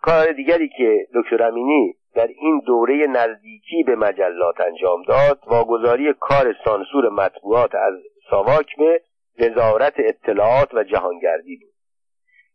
کار 0.02 0.32
دیگری 0.32 0.68
که 0.68 1.06
دکتر 1.14 1.42
امینی 1.42 1.94
در 2.14 2.26
این 2.26 2.62
دوره 2.66 3.06
نزدیکی 3.06 3.82
به 3.86 3.96
مجلات 3.96 4.60
انجام 4.60 5.02
داد 5.02 5.38
واگذاری 5.46 6.14
کار 6.20 6.54
سانسور 6.64 7.08
مطبوعات 7.08 7.74
از 7.74 7.94
ساواک 8.30 8.76
به 8.76 9.00
وزارت 9.40 9.94
اطلاعات 9.98 10.74
و 10.74 10.84
جهانگردی 10.84 11.56
بود. 11.56 11.74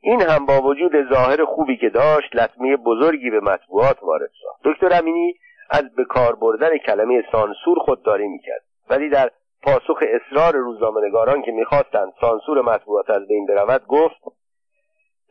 این 0.01 0.21
هم 0.21 0.45
با 0.45 0.61
وجود 0.61 1.09
ظاهر 1.13 1.45
خوبی 1.45 1.77
که 1.77 1.89
داشت 1.89 2.35
لطمه 2.35 2.77
بزرگی 2.77 3.29
به 3.29 3.39
مطبوعات 3.39 4.03
وارد 4.03 4.29
ساخت 4.43 4.61
دکتر 4.63 4.99
امینی 4.99 5.33
از 5.69 5.95
به 5.95 6.05
کار 6.05 6.35
بردن 6.35 6.77
کلمه 6.77 7.23
سانسور 7.31 7.79
خودداری 7.79 8.27
می‌کرد. 8.27 8.63
ولی 8.89 9.09
در 9.09 9.31
پاسخ 9.63 10.03
اصرار 10.03 10.55
روزنامهنگاران 10.55 11.41
که 11.41 11.51
می‌خواستند 11.51 12.13
سانسور 12.21 12.61
مطبوعات 12.61 13.09
از 13.09 13.27
بین 13.27 13.45
برود 13.45 13.85
گفت 13.87 14.21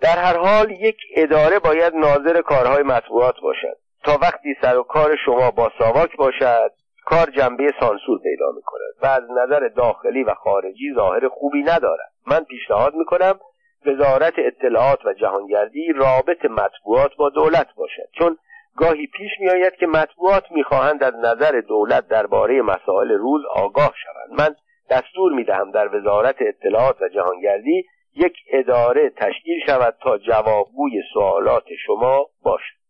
در 0.01 0.19
هر 0.19 0.37
حال 0.37 0.71
یک 0.71 0.97
اداره 1.16 1.59
باید 1.59 1.95
ناظر 1.95 2.40
کارهای 2.40 2.83
مطبوعات 2.83 3.35
باشد. 3.43 3.77
تا 4.05 4.19
وقتی 4.23 4.55
سر 4.62 4.79
و 4.79 4.83
کار 4.83 5.16
شما 5.25 5.51
با 5.51 5.73
ساواک 5.79 6.16
باشد 6.16 6.73
کار 7.05 7.31
جنبه 7.31 7.73
سانسور 7.81 8.19
پیدا 8.23 8.53
می 8.57 8.62
کند 8.62 8.95
و 9.03 9.07
از 9.07 9.23
نظر 9.31 9.69
داخلی 9.69 10.25
و 10.25 10.35
خارجی 10.35 10.95
ظاهر 10.95 11.29
خوبی 11.29 11.62
ندارد. 11.62 12.12
من 12.27 12.45
پیشنهاد 12.45 12.95
می 12.95 13.05
کنم 13.05 13.40
وزارت 13.87 14.35
اطلاعات 14.38 15.07
و 15.07 15.12
جهانگردی 15.12 15.93
رابط 15.93 16.45
مطبوعات 16.45 17.11
با 17.16 17.29
دولت 17.29 17.66
باشد 17.77 18.09
چون 18.19 18.38
گاهی 18.76 19.06
پیش 19.06 19.30
می 19.40 19.50
آید 19.50 19.74
که 19.74 19.87
مطبوعات 19.87 20.44
می‌خواهند 20.50 21.04
از 21.04 21.14
نظر 21.14 21.61
دولت 21.61 22.09
درباره 22.09 22.62
مسائل 22.62 23.11
روز 23.11 23.42
آگاه 23.54 23.94
شوند. 24.04 24.40
من 24.40 24.56
دستور 24.90 25.33
می 25.33 25.44
دهم 25.44 25.70
در 25.70 25.96
وزارت 25.96 26.37
اطلاعات 26.40 27.02
و 27.02 27.09
جهانگردی 27.09 27.85
یک 28.14 28.37
اداره 28.52 29.11
تشکیل 29.11 29.61
شود 29.66 29.96
تا 30.02 30.18
جوابگوی 30.18 31.02
سوالات 31.14 31.64
شما 31.87 32.26
باشد. 32.42 32.80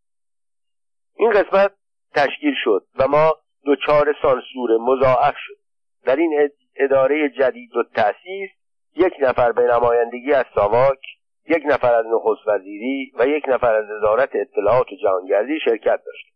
این 1.17 1.31
قسمت 1.31 1.73
تشکیل 2.15 2.55
شد 2.65 2.87
و 2.99 3.09
ما 3.09 3.35
دچار 3.67 4.15
سانسور 4.23 4.71
مضاعف 4.81 5.35
شد 5.37 5.57
در 6.05 6.17
این 6.17 6.51
اداره 6.77 7.29
جدید 7.29 7.77
و 7.77 7.83
تأسیس 7.95 8.51
یک 8.97 9.13
نفر 9.21 9.53
به 9.53 9.63
نمایندگی 9.63 10.33
از 10.33 10.45
ساواک 10.55 11.01
یک 11.51 11.63
نفر 11.67 11.95
از 11.95 12.07
نخست 12.07 12.49
وزیری 12.49 13.13
و 13.19 13.27
یک 13.27 13.45
نفر 13.49 13.75
از 13.75 13.85
وزارت 13.91 14.31
اطلاعات 14.35 14.93
و 14.93 14.97
جهانگردی 14.97 15.61
شرکت 15.65 16.01
داشت. 16.07 16.27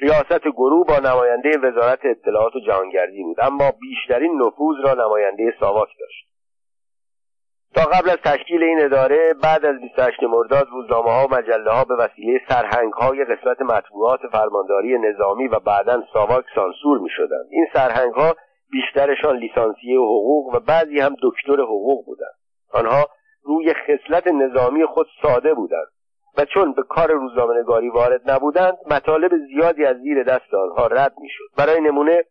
ریاست 0.00 0.48
گروه 0.48 0.86
با 0.86 0.98
نماینده 0.98 1.58
وزارت 1.58 1.98
اطلاعات 2.04 2.56
و 2.56 2.60
جهانگردی 2.60 3.22
بود 3.22 3.40
اما 3.40 3.70
بیشترین 3.80 4.42
نفوذ 4.42 4.76
را 4.84 4.94
نماینده 4.94 5.54
ساواک 5.60 5.88
داشت. 6.00 6.32
تا 7.74 7.82
قبل 7.82 8.10
از 8.10 8.16
تشکیل 8.24 8.62
این 8.62 8.84
اداره 8.84 9.34
بعد 9.42 9.64
از 9.64 9.80
28 9.80 10.22
مرداد 10.22 10.68
روزنامه 10.72 11.10
ها 11.10 11.26
و 11.26 11.34
مجله 11.34 11.70
ها 11.70 11.84
به 11.84 11.94
وسیله 11.94 12.40
سرهنگ 12.48 12.92
های 12.92 13.24
قسمت 13.24 13.62
مطبوعات 13.62 14.20
فرمانداری 14.32 14.98
نظامی 14.98 15.48
و 15.48 15.58
بعدا 15.58 16.02
ساواک 16.12 16.44
سانسور 16.54 16.98
می 16.98 17.10
شدند 17.10 17.46
این 17.50 17.66
سرهنگ 17.72 18.12
ها 18.12 18.36
بیشترشان 18.70 19.36
لیسانسیه 19.36 19.98
حقوق 19.98 20.54
و 20.54 20.60
بعضی 20.60 21.00
هم 21.00 21.16
دکتر 21.22 21.62
حقوق 21.62 22.06
بودند. 22.06 22.34
آنها 22.72 23.06
روی 23.44 23.74
خصلت 23.74 24.26
نظامی 24.26 24.86
خود 24.86 25.06
ساده 25.22 25.54
بودند 25.54 25.88
و 26.38 26.44
چون 26.44 26.72
به 26.72 26.82
کار 26.82 27.12
روزنامهنگاری 27.12 27.88
وارد 27.90 28.30
نبودند 28.30 28.78
مطالب 28.90 29.30
زیادی 29.36 29.84
از 29.84 29.96
زیر 29.96 30.22
دست 30.22 30.54
آنها 30.54 30.86
رد 30.86 31.14
می‌شد. 31.18 31.44
برای 31.58 31.80
نمونه 31.80 32.24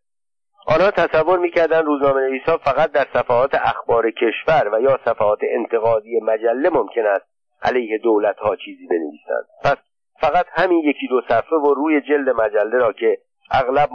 آنها 0.68 0.92
تصور 0.92 1.40
می‌کردند 1.40 1.86
روزنامه 1.86 2.22
نویسا 2.22 2.58
فقط 2.58 2.92
در 2.92 3.06
صفحات 3.14 3.56
اخبار 3.56 4.12
کشور 4.12 4.70
و 4.74 4.82
یا 4.82 5.00
صفحات 5.06 5.40
انتقادی 5.42 6.20
مجله 6.20 6.70
ممکن 6.70 7.06
است 7.06 7.26
علیه 7.64 7.98
دولت 7.98 8.38
ها 8.38 8.56
چیزی 8.56 8.88
بنویسند. 8.88 9.46
پس 9.64 9.78
فقط 10.22 10.46
همین 10.52 10.80
یکی 10.80 11.08
دو 11.08 11.22
صفحه 11.30 11.58
و 11.58 11.74
روی 11.74 12.02
جلد 12.02 12.30
مجله 12.30 12.78
را 12.78 12.94
که 12.94 13.18
اغلب 13.52 13.90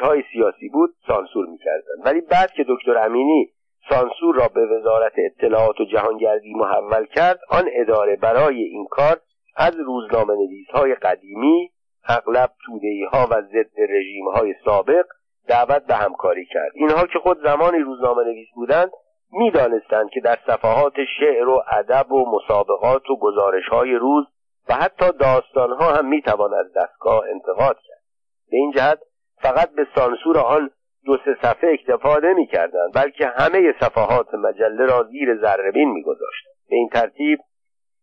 های 0.00 0.22
سیاسی 0.32 0.68
بود 0.68 0.94
سانسور 1.06 1.46
می‌کردند. 1.46 2.06
ولی 2.06 2.20
بعد 2.20 2.50
که 2.50 2.64
دکتر 2.68 2.98
امینی 2.98 3.50
سانسور 3.88 4.34
را 4.34 4.48
به 4.48 4.66
وزارت 4.66 5.12
اطلاعات 5.16 5.80
و 5.80 5.84
جهانگردی 5.84 6.54
محول 6.54 7.06
کرد. 7.06 7.40
آن 7.50 7.68
اداره 7.72 8.16
برای 8.16 8.62
این 8.62 8.86
کار 8.90 9.20
از 9.56 9.76
روزنامه 9.76 10.34
نویس 10.34 10.68
های 10.70 10.94
قدیمی 10.94 11.70
اغلب 12.08 12.50
تودهی 12.66 13.04
ها 13.04 13.26
و 13.30 13.42
ضد 13.42 13.80
رژیم 13.88 14.28
های 14.28 14.54
سابق 14.64 15.06
دعوت 15.48 15.86
به 15.86 15.94
همکاری 15.94 16.46
کرد. 16.46 16.72
اینها 16.74 17.06
که 17.06 17.18
خود 17.18 17.42
زمانی 17.42 17.78
روزنامه 17.78 18.24
نویس 18.24 18.48
بودند 18.54 18.90
می‌دانستند 19.32 20.10
که 20.10 20.20
در 20.20 20.38
صفحات 20.46 20.94
شعر 21.20 21.48
و 21.48 21.62
ادب 21.70 22.12
و 22.12 22.26
مسابقات 22.36 23.10
و 23.10 23.16
گزارش 23.16 23.68
های 23.68 23.94
روز 23.94 24.26
و 24.68 24.74
حتی 24.74 25.12
داستان 25.12 25.72
ها 25.72 25.92
هم 25.92 26.08
می‌توان 26.08 26.54
از 26.54 26.66
دستگاه 26.76 27.24
انتقاد 27.30 27.76
کرد. 27.76 28.02
به 28.50 28.56
این 28.56 28.72
جهت 28.72 28.98
فقط 29.42 29.70
به 29.70 29.86
سانسور 29.94 30.38
آن 30.38 30.70
دو 31.04 31.16
سه 31.24 31.36
صفحه 31.42 31.70
اکتفا 31.72 32.18
نمی 32.18 32.46
کردند 32.46 32.94
بلکه 32.94 33.26
همه 33.26 33.74
صفحات 33.80 34.34
مجله 34.34 34.86
را 34.86 35.02
زیر 35.02 35.36
ذربین 35.36 35.90
می 35.90 36.02
گذاشتند 36.02 36.54
به 36.70 36.76
این 36.76 36.88
ترتیب 36.88 37.38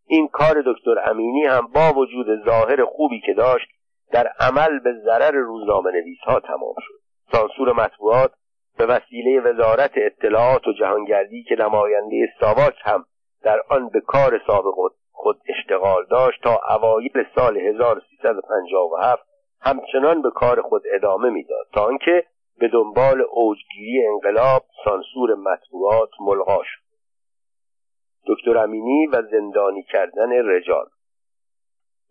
این 0.08 0.28
کار 0.28 0.64
دکتر 0.66 1.10
امینی 1.10 1.46
هم 1.46 1.68
با 1.68 1.94
وجود 1.94 2.46
ظاهر 2.46 2.86
خوبی 2.86 3.22
که 3.26 3.34
داشت 3.34 3.68
در 4.12 4.28
عمل 4.40 4.80
به 4.80 4.94
ضرر 5.06 5.32
روزنامه 5.32 5.92
نویس 5.92 6.20
ها 6.20 6.40
تمام 6.40 6.76
شد. 6.80 6.94
سانسور 7.32 7.74
مطبوعات 7.74 8.32
به 8.78 8.86
وسیله 8.86 9.42
وزارت 9.42 9.92
اطلاعات 9.96 10.68
و 10.68 10.74
جهانگردی 10.74 11.44
که 11.44 11.56
نماینده 11.56 12.30
ساواک 12.40 12.76
هم 12.84 13.06
در 13.44 13.62
آن 13.70 13.90
به 13.90 14.02
کار 14.02 14.42
سابق 14.48 14.76
خود 15.12 15.38
اشتغال 15.50 16.06
داشت 16.10 16.44
تا 16.44 16.60
اوایل 16.76 17.26
سال 17.36 17.58
1357 17.58 19.24
همچنان 19.62 20.22
به 20.22 20.30
کار 20.32 20.62
خود 20.62 20.84
ادامه 20.94 21.30
می‌داد. 21.30 21.68
تا 21.74 21.86
آنکه 21.86 22.24
به 22.60 22.68
دنبال 22.68 23.22
اوجگیری 23.30 24.08
انقلاب 24.08 24.66
سانسور 24.86 25.36
مطبوعات 25.36 26.10
ملغا 26.20 26.64
شد. 26.64 26.86
دکتر 28.28 28.58
امینی 28.58 29.08
و 29.08 29.22
زندانی 29.32 29.84
کردن 29.84 30.32
رجال. 30.32 30.86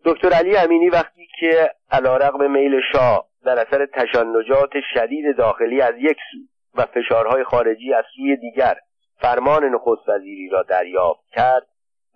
دکتر 0.05 0.29
علی 0.33 0.57
امینی 0.57 0.89
وقتی 0.89 1.27
که 1.39 1.71
علا 1.91 2.17
رقم 2.17 2.51
میل 2.51 2.81
شاه 2.91 3.27
در 3.45 3.59
اثر 3.59 3.85
تشنجات 3.85 4.69
شدید 4.93 5.37
داخلی 5.37 5.81
از 5.81 5.93
یک 5.97 6.17
سو 6.31 6.37
و 6.75 6.85
فشارهای 6.85 7.43
خارجی 7.43 7.93
از 7.93 8.05
سوی 8.15 8.35
دیگر 8.35 8.75
فرمان 9.21 9.63
نخست 9.63 10.09
وزیری 10.09 10.49
را 10.49 10.63
دریافت 10.63 11.23
کرد 11.31 11.67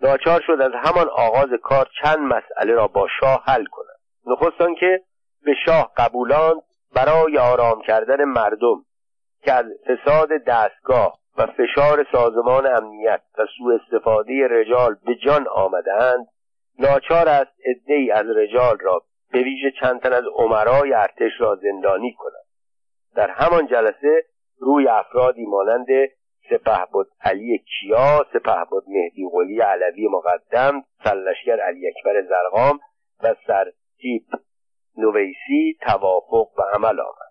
ناچار 0.02 0.42
شد 0.48 0.62
از 0.62 0.72
همان 0.76 1.10
آغاز 1.10 1.50
کار 1.64 1.90
چند 2.02 2.20
مسئله 2.20 2.74
را 2.74 2.88
با 2.88 3.08
شاه 3.20 3.44
حل 3.46 3.66
کند. 3.66 4.00
نخست 4.26 4.80
که 4.80 5.02
به 5.46 5.54
شاه 5.66 5.92
قبولاند 5.98 6.62
برای 7.00 7.38
آرام 7.38 7.82
کردن 7.82 8.24
مردم 8.24 8.86
که 9.44 9.54
از 9.54 9.66
فساد 9.88 10.30
دستگاه 10.48 11.20
و 11.38 11.46
فشار 11.46 12.06
سازمان 12.12 12.66
امنیت 12.66 13.22
و 13.38 13.46
سوء 13.58 13.76
استفاده 13.76 14.48
رجال 14.48 14.96
به 15.06 15.16
جان 15.16 15.48
آمدهاند 15.48 16.28
ناچار 16.80 17.30
است 17.30 17.52
عدهای 17.66 18.12
از 18.12 18.26
رجال 18.36 18.78
را 18.80 19.02
به 19.32 19.40
ویژه 19.40 19.72
چند 19.82 20.02
تن 20.02 20.14
از 20.14 20.24
عمرای 20.36 20.94
ارتش 20.94 21.32
را 21.40 21.56
زندانی 21.56 22.14
کند 22.14 22.46
در 23.16 23.30
همان 23.30 23.68
جلسه 23.68 24.24
روی 24.60 24.88
افرادی 24.88 25.46
مانند 25.46 25.88
سپه 26.50 26.86
بود 26.92 27.08
علی 27.22 27.58
کیا 27.58 28.26
سپه 28.34 28.66
بود 28.70 28.84
مهدی 28.88 29.30
قلی 29.32 29.60
علوی 29.60 30.08
مقدم 30.08 30.84
سلشگر 31.04 31.60
علی 31.60 31.88
اکبر 31.88 32.22
زرقام 32.22 32.80
و 33.24 33.36
سرتیپ 33.48 34.24
نویسی 35.00 35.78
توافق 35.82 36.48
و 36.58 36.62
عمل 36.74 37.00
آمد 37.00 37.30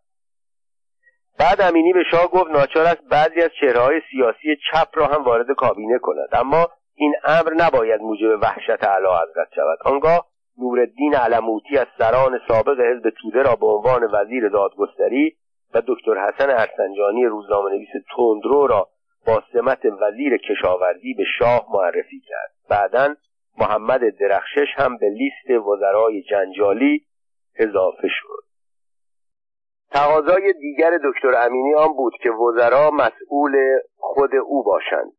بعد 1.39 1.61
امینی 1.61 1.93
به 1.93 2.05
شاه 2.11 2.31
گفت 2.31 2.51
ناچار 2.51 2.87
است 2.87 3.09
بعضی 3.11 3.41
از 3.41 3.51
چهرههای 3.61 4.01
سیاسی 4.11 4.57
چپ 4.71 4.89
را 4.95 5.07
هم 5.07 5.25
وارد 5.25 5.47
کابینه 5.57 5.99
کند. 5.99 6.29
اما 6.33 6.69
این 6.95 7.15
امر 7.25 7.55
نباید 7.57 8.01
موجب 8.01 8.43
وحشت 8.43 8.85
اعلی 8.85 9.07
حضرت 9.07 9.49
شود. 9.55 9.79
آنگاه 9.85 10.27
نورالدین 10.59 11.15
علموتی 11.15 11.79
از 11.79 11.87
سران 11.99 12.41
سابق 12.49 12.81
حزب 12.81 13.11
توده 13.11 13.43
را 13.43 13.57
به 13.57 13.67
عنوان 13.67 14.09
وزیر 14.13 14.49
دادگستری 14.49 15.37
و 15.75 15.83
دکتر 15.87 16.29
حسن 16.29 16.51
ارسنجانی 16.51 17.25
روزنامه 17.25 17.71
نویس 17.71 17.89
تندرو 18.17 18.67
را 18.67 18.89
با 19.27 19.43
سمت 19.53 19.85
وزیر 20.01 20.37
کشاورزی 20.37 21.15
به 21.15 21.25
شاه 21.39 21.67
معرفی 21.73 22.21
کرد. 22.29 22.51
بعدا 22.71 23.15
محمد 23.59 24.01
درخشش 24.21 24.69
هم 24.77 24.97
به 24.97 25.09
لیست 25.09 25.67
وزرای 25.67 26.23
جنجالی 26.23 27.05
اضافه 27.59 28.09
شد. 28.09 28.45
تقاضای 29.91 30.53
دیگر 30.53 30.99
دکتر 31.05 31.47
امینی 31.47 31.75
آن 31.75 31.93
بود 31.93 32.13
که 32.23 32.31
وزرا 32.31 32.91
مسئول 32.91 33.79
خود 33.97 34.31
او 34.35 34.63
باشند 34.63 35.13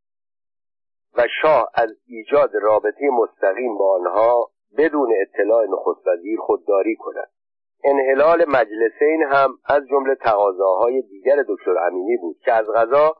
و 1.17 1.23
شاه 1.41 1.71
از 1.73 1.89
ایجاد 2.07 2.55
رابطه 2.61 3.09
مستقیم 3.09 3.77
با 3.77 3.95
آنها 3.95 4.49
بدون 4.77 5.13
اطلاع 5.21 5.65
نخست 5.65 6.07
وزیر 6.07 6.39
خودداری 6.39 6.95
کند. 6.95 7.29
انحلال 7.83 8.45
مجلسین 8.47 9.23
هم 9.31 9.49
از 9.65 9.83
جمله 9.89 10.15
تقاضاهای 10.15 11.01
دیگر 11.01 11.43
دکتر 11.47 11.77
امینی 11.77 12.17
بود 12.17 12.37
که 12.45 12.53
از 12.53 12.65
غذا 12.75 13.15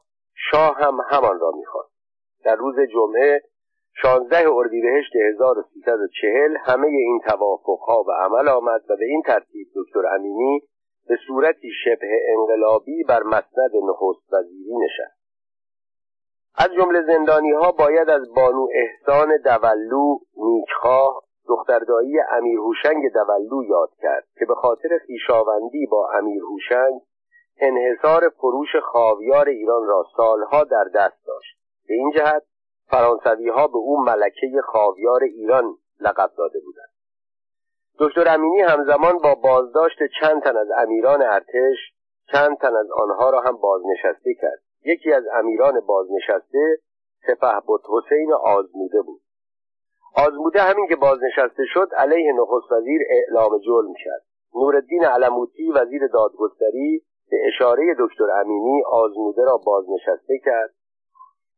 شاه 0.52 0.78
هم 0.78 0.98
همان 1.10 1.40
را 1.40 1.52
می‌خواست. 1.52 1.92
در 2.44 2.56
روز 2.56 2.76
جمعه 2.94 3.42
16 3.94 4.50
اردیبهشت 4.52 5.16
1340 5.16 6.58
همه 6.58 6.88
این 6.88 7.20
توافقها 7.28 8.04
به 8.04 8.14
عمل 8.14 8.50
آمد 8.50 8.82
و 8.90 8.96
به 8.96 9.06
این 9.06 9.22
ترتیب 9.22 9.68
دکتر 9.76 10.08
امینی 10.16 10.62
به 11.08 11.18
صورتی 11.28 11.72
شبه 11.84 12.22
انقلابی 12.38 13.04
بر 13.04 13.24
مسند 13.24 13.72
نخست 13.90 14.34
وزیری 14.34 14.76
نشست. 14.78 15.20
از 16.58 16.70
جمله 16.74 17.02
زندانی 17.02 17.52
ها 17.52 17.72
باید 17.72 18.10
از 18.10 18.34
بانو 18.36 18.68
احسان 18.74 19.38
دولو 19.38 20.18
نیکخواه 20.38 21.24
دختردایی 21.48 22.20
امیر 22.32 22.60
هوشنگ 22.60 23.04
دولو 23.14 23.64
یاد 23.64 23.90
کرد 24.02 24.28
که 24.40 24.46
به 24.46 24.56
خاطر 24.56 24.90
خیشاوندی 25.08 25.86
با 25.86 26.10
امیر 26.14 26.42
هوشنگ 26.44 27.02
انحصار 27.62 28.30
فروش 28.30 28.76
خاویار 28.84 29.50
ایران 29.50 29.88
را 29.88 30.06
سالها 30.18 30.64
در 30.64 30.84
دست 30.96 31.26
داشت. 31.28 31.58
به 31.88 31.94
این 31.94 32.12
جهت 32.12 32.44
فرانسوی 32.92 33.50
ها 33.50 33.68
به 33.68 33.78
او 33.78 34.04
ملکه 34.04 34.62
خاویار 34.64 35.24
ایران 35.24 35.78
لقب 36.00 36.32
داده 36.38 36.60
بودند. 36.60 36.90
دکتر 38.00 38.34
امینی 38.34 38.62
همزمان 38.62 39.18
با 39.18 39.36
بازداشت 39.36 39.98
چند 40.22 40.44
تن 40.44 40.58
از 40.58 40.68
امیران 40.78 41.22
ارتش 41.22 41.78
چند 42.32 42.58
تن 42.58 42.76
از 42.76 42.92
آنها 42.92 43.30
را 43.30 43.42
هم 43.42 43.58
بازنشسته 43.58 44.34
کرد. 44.42 44.60
یکی 44.86 45.14
از 45.14 45.24
امیران 45.34 45.80
بازنشسته 45.80 46.78
سپه 47.28 47.60
بود 47.68 47.82
حسین 47.90 48.34
آزموده 48.34 49.02
بود. 49.02 49.22
آزموده 50.16 50.62
همین 50.62 50.88
که 50.88 50.96
بازنشسته 50.96 51.64
شد 51.74 51.90
علیه 51.98 52.34
نخست 52.34 52.72
وزیر 52.72 53.02
اعلام 53.10 53.60
جرم 53.60 53.94
کرد. 54.06 54.24
نورالدین 54.56 55.06
علموتی 55.06 55.72
وزیر 55.72 56.08
دادگستری 56.08 57.04
به 57.32 57.38
اشاره 57.48 57.96
دکتر 58.00 58.32
امینی 58.32 58.84
آزموده 58.92 59.44
را 59.44 59.58
بازنشسته 59.58 60.40
کرد. 60.46 60.74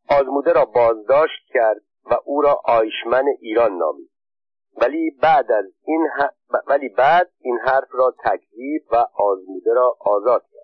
آزموده 0.10 0.54
را 0.54 0.66
بازداشت 0.66 1.46
کرد 1.54 1.82
و 2.12 2.16
او 2.26 2.42
را 2.42 2.62
آیشمن 2.66 3.26
ایران 3.40 3.78
نامید. 3.78 4.10
ولی 4.82 5.12
بعد 5.22 5.52
از 5.52 5.66
این 5.86 6.08
ولی 6.68 6.90
بعد 6.90 7.30
این 7.40 7.60
حرف 7.60 7.88
را 7.92 8.14
تکذیب 8.26 8.82
و 8.92 9.06
آزموده 9.16 9.74
را 9.74 9.98
آزاد 10.00 10.42
کرد. 10.54 10.62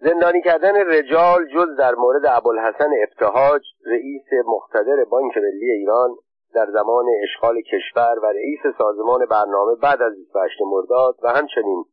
زندانی 0.00 0.42
کردن 0.42 0.76
رجال 0.76 1.46
جز 1.54 1.76
در 1.78 1.94
مورد 1.94 2.26
ابوالحسن 2.26 2.90
ابتهاج 3.02 3.62
رئیس 3.86 4.26
مقتدر 4.46 5.04
بانک 5.04 5.36
ملی 5.36 5.70
ایران 5.70 6.16
در 6.54 6.66
زمان 6.72 7.04
اشغال 7.22 7.60
کشور 7.60 8.18
و 8.22 8.26
رئیس 8.26 8.60
سازمان 8.78 9.26
برنامه 9.30 9.74
بعد 9.74 10.02
از 10.02 10.12
28 10.16 10.54
مرداد 10.60 11.16
و 11.22 11.28
همچنین 11.28 11.84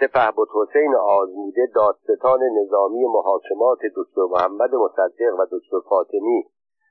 سپه 0.00 0.30
بود 0.36 0.48
حسین 0.54 0.94
آزموده 0.94 1.68
دادستان 1.74 2.40
نظامی 2.62 3.06
محاکمات 3.06 3.78
دکتر 3.96 4.22
محمد 4.30 4.74
مصدق 4.74 5.34
و 5.38 5.46
دکتر 5.50 5.80
فاطمی 5.88 6.44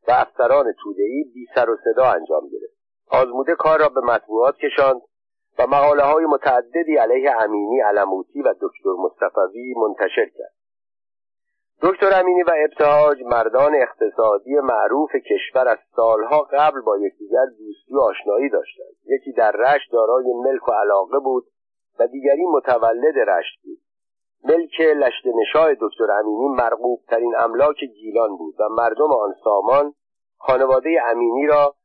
و 0.08 0.12
افسران 0.12 0.74
تودهای 0.84 1.24
بی 1.34 1.46
سر 1.56 1.70
و 1.70 1.78
صدا 1.84 2.06
انجام 2.06 2.48
گرفت. 2.48 2.78
آزموده 3.12 3.56
کار 3.56 3.80
را 3.80 3.90
به 3.90 4.02
مطبوعات 4.02 4.56
کشاند 4.58 5.02
و 5.60 5.68
مقاله 5.68 6.04
های 6.04 6.26
متعددی 6.26 6.98
علیه 6.98 7.32
امینی 7.42 7.82
علموتی 7.82 8.42
و 8.42 8.54
دکتر 8.62 8.94
مصطفوی 9.00 9.74
منتشر 9.78 10.26
کرد. 10.26 10.54
دکتر 11.82 12.20
امینی 12.20 12.44
و 12.44 12.52
ابتهاج 12.56 13.18
مردان 13.24 13.76
اقتصادی 13.76 14.56
معروف 14.56 15.12
کشور 15.16 15.68
از 15.68 15.78
سالها 15.96 16.42
قبل 16.42 16.82
با 16.82 16.98
یکدیگر 16.98 17.46
دوستی 17.46 17.96
و 17.96 18.00
آشنایی 18.00 18.50
داشتند. 18.50 18.96
یکی 19.06 19.32
در 19.32 19.52
رشت 19.52 19.92
دارای 19.92 20.34
ملک 20.34 20.70
و 20.70 20.72
علاقه 20.72 21.20
بود 21.20 21.44
و 22.00 22.08
دیگری 22.08 22.46
متولد 22.46 23.18
رشت 23.30 23.60
بود. 23.64 23.80
ملک 24.44 24.82
لشت 24.82 25.26
نشاه 25.26 25.74
دکتر 25.74 26.12
امینی 26.12 26.48
مرغوب 26.48 27.02
ترین 27.08 27.36
املاک 27.40 27.84
گیلان 27.84 28.38
بود 28.38 28.56
و 28.60 28.70
مردم 28.70 29.12
آن 29.12 29.36
سامان 29.44 29.94
خانواده 30.38 30.90
امینی 31.06 31.48
را 31.48 31.76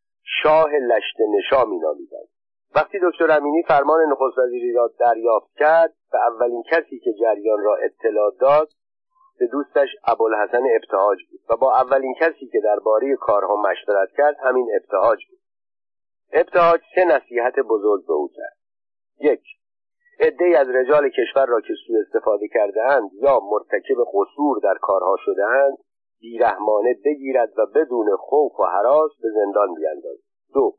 شاه 0.42 0.70
لشت 0.72 1.16
نشا 1.36 1.64
می 1.64 1.78
نامیدند 1.78 2.28
وقتی 2.74 2.98
دکتر 3.02 3.30
امینی 3.30 3.62
فرمان 3.62 4.00
نخست 4.00 4.38
وزیری 4.38 4.72
را 4.72 4.90
دریافت 4.98 5.56
کرد 5.56 5.94
به 6.12 6.18
اولین 6.32 6.62
کسی 6.62 6.98
که 6.98 7.12
جریان 7.20 7.62
را 7.62 7.76
اطلاع 7.76 8.32
داد 8.40 8.68
به 9.38 9.46
دوستش 9.46 9.88
ابوالحسن 10.04 10.62
ابتهاج 10.76 11.18
بود 11.30 11.40
و 11.50 11.56
با 11.56 11.76
اولین 11.76 12.14
کسی 12.20 12.46
که 12.52 12.60
درباره 12.64 13.16
کارها 13.16 13.56
مشورت 13.56 14.08
کرد 14.16 14.36
همین 14.42 14.68
ابتهاج 14.80 15.18
بود. 15.30 15.38
ابتهاج 16.32 16.80
سه 16.94 17.04
نصیحت 17.04 17.54
بزرگ 17.58 18.06
به 18.06 18.12
او 18.12 18.30
کرد. 18.36 18.56
یک 19.20 19.42
عدهای 20.20 20.54
از 20.54 20.68
رجال 20.68 21.08
کشور 21.08 21.46
را 21.46 21.60
که 21.60 21.74
سوء 21.86 22.00
استفاده 22.06 22.48
کرده 22.48 22.82
اند 22.84 23.10
یا 23.14 23.40
مرتکب 23.40 23.96
قصور 24.14 24.60
در 24.62 24.74
کارها 24.80 25.16
شده 25.24 25.46
اند 25.46 25.78
بیرحمانه 26.20 26.94
بگیرد 27.04 27.58
و 27.58 27.66
بدون 27.66 28.16
خوف 28.16 28.60
و 28.60 28.64
حراس 28.64 29.10
به 29.22 29.28
زندان 29.34 29.74
بیاندازد 29.74 30.22
دو 30.54 30.74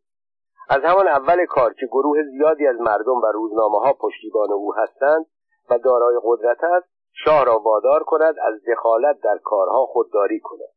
از 0.70 0.82
همان 0.84 1.08
اول 1.08 1.46
کار 1.46 1.74
که 1.74 1.86
گروه 1.86 2.24
زیادی 2.24 2.68
از 2.68 2.76
مردم 2.80 3.22
و 3.24 3.26
روزنامه 3.34 3.80
ها 3.80 3.94
پشتیبان 3.94 4.52
او 4.52 4.76
هستند 4.76 5.26
و 5.70 5.78
دارای 5.78 6.20
قدرت 6.24 6.64
است 6.64 6.88
شاه 7.14 7.46
را 7.46 7.60
وادار 7.60 8.04
کند 8.04 8.36
از 8.48 8.54
دخالت 8.68 9.20
در 9.24 9.38
کارها 9.44 9.86
خودداری 9.86 10.40
کند. 10.40 10.70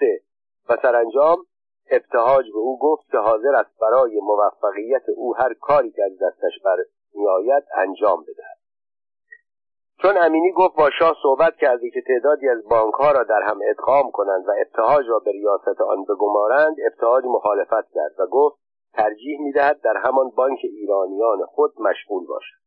سه 0.00 0.20
و 0.68 0.76
سرانجام 0.82 1.38
ابتهاج 1.90 2.44
به 2.52 2.58
او 2.58 2.78
گفت 2.78 3.10
که 3.10 3.18
حاضر 3.18 3.54
است 3.54 3.78
برای 3.80 4.20
موفقیت 4.20 5.02
او 5.16 5.36
هر 5.36 5.54
کاری 5.54 5.90
که 5.90 6.02
از 6.04 6.12
دستش 6.18 6.62
بر 6.64 6.76
میآید 7.14 7.64
انجام 7.76 8.22
بدهد. 8.22 8.58
چون 10.02 10.16
امینی 10.18 10.52
گفت 10.52 10.76
با 10.76 10.90
شاه 10.98 11.16
صحبت 11.22 11.56
کرده 11.56 11.90
که 11.90 12.00
تعدادی 12.06 12.48
از 12.48 12.68
بانک 12.68 12.94
ها 12.94 13.12
را 13.12 13.22
در 13.22 13.42
هم 13.42 13.58
ادغام 13.70 14.10
کنند 14.10 14.48
و 14.48 14.52
ابتهاج 14.60 15.06
را 15.08 15.18
به 15.18 15.32
ریاست 15.32 15.80
آن 15.80 16.04
بگمارند 16.04 16.76
ابتهاج 16.86 17.24
مخالفت 17.24 17.90
کرد 17.94 18.14
و 18.18 18.26
گفت 18.26 18.58
ترجیح 18.94 19.40
می‌دهد 19.40 19.80
در 19.80 19.96
همان 19.96 20.30
بانک 20.30 20.58
ایرانیان 20.62 21.38
خود 21.46 21.72
مشغول 21.80 22.26
باشد. 22.26 22.62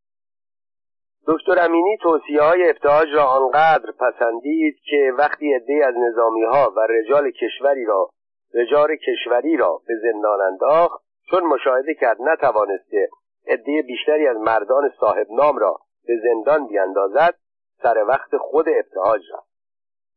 دکتر 1.27 1.65
امینی 1.65 1.97
توصیه 2.01 2.41
های 2.41 2.69
ابتهاج 2.69 3.07
را 3.15 3.23
آنقدر 3.23 3.91
پسندید 3.91 4.75
که 4.89 5.13
وقتی 5.17 5.53
عدهای 5.53 5.83
از 5.83 5.93
نظامی 5.97 6.43
ها 6.43 6.73
و 6.77 6.79
رجال 6.89 7.31
کشوری 7.31 7.85
را 7.85 8.09
رجال 8.55 8.95
کشوری 8.95 9.57
را 9.57 9.81
به 9.87 9.93
زندان 10.03 10.41
انداخت 10.41 11.03
چون 11.29 11.43
مشاهده 11.43 11.93
کرد 11.93 12.17
نتوانسته 12.21 13.09
عده 13.47 13.81
بیشتری 13.81 14.27
از 14.27 14.37
مردان 14.37 14.91
صاحب 14.99 15.27
نام 15.31 15.57
را 15.57 15.79
به 16.07 16.13
زندان 16.23 16.67
بیاندازد 16.67 17.35
سر 17.83 18.05
وقت 18.07 18.37
خود 18.37 18.65
ابتهاج 18.69 19.21
رفت. 19.33 19.55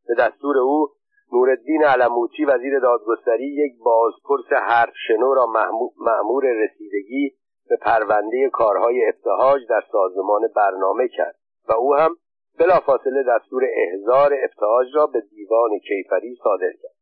به 0.08 0.14
دستور 0.14 0.58
او 0.58 0.88
نورالدین 1.32 1.84
علموتی 1.84 2.44
وزیر 2.44 2.78
دادگستری 2.78 3.46
یک 3.46 3.72
بازپرس 3.84 4.52
حرف 4.52 4.92
شنو 5.08 5.34
را 5.34 5.46
مأمور 5.96 6.44
رسیدگی 6.44 7.36
به 7.68 7.76
پرونده 7.76 8.50
کارهای 8.52 9.08
ابتهاج 9.08 9.62
در 9.68 9.82
سازمان 9.92 10.40
برنامه 10.56 11.08
کرد 11.08 11.36
و 11.68 11.72
او 11.72 11.94
هم 11.94 12.16
بلافاصله 12.58 13.22
دستور 13.22 13.62
احضار 13.72 14.34
ابتهاج 14.44 14.86
را 14.94 15.06
به 15.06 15.20
دیوان 15.20 15.70
کیفری 15.78 16.36
صادر 16.44 16.72
کرد. 16.82 16.97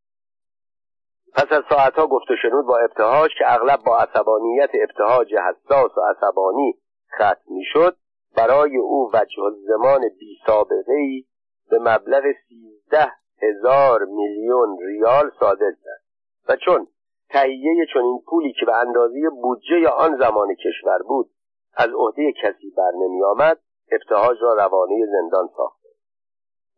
پس 1.34 1.52
از 1.52 1.62
ساعتها 1.70 2.06
گفت 2.06 2.30
و 2.30 2.36
شنود 2.42 2.66
با 2.66 2.78
ابتهاج 2.78 3.30
که 3.38 3.54
اغلب 3.54 3.80
با 3.86 3.98
عصبانیت 3.98 4.70
ابتهاج 4.74 5.34
حساس 5.34 5.98
و 5.98 6.00
عصبانی 6.00 6.74
ختم 7.14 7.44
می‌شد 7.46 7.96
برای 8.36 8.76
او 8.76 9.10
وجه 9.14 9.42
زمان 9.68 10.00
بی 10.18 10.38
سابقه 10.46 10.92
ای 10.92 11.24
به 11.70 11.78
مبلغ 11.78 12.22
سیزده 12.48 13.12
هزار 13.42 14.04
میلیون 14.04 14.78
ریال 14.86 15.30
صادر 15.40 15.70
کرد. 15.84 16.02
و 16.48 16.56
چون 16.56 16.86
تهیه 17.30 17.86
چنین 17.94 18.22
پولی 18.26 18.52
که 18.52 18.66
به 18.66 18.76
اندازه 18.76 19.30
بودجه 19.42 19.88
آن 19.88 20.18
زمان 20.18 20.54
کشور 20.54 20.98
بود 21.08 21.30
از 21.76 21.88
عهده 21.94 22.32
کسی 22.32 22.70
بر 22.76 22.90
نمی 22.94 23.22
آمد 23.24 23.58
ابتهاج 23.92 24.36
را 24.42 24.54
روانه 24.54 25.06
زندان 25.06 25.48
ساخته 25.56 25.88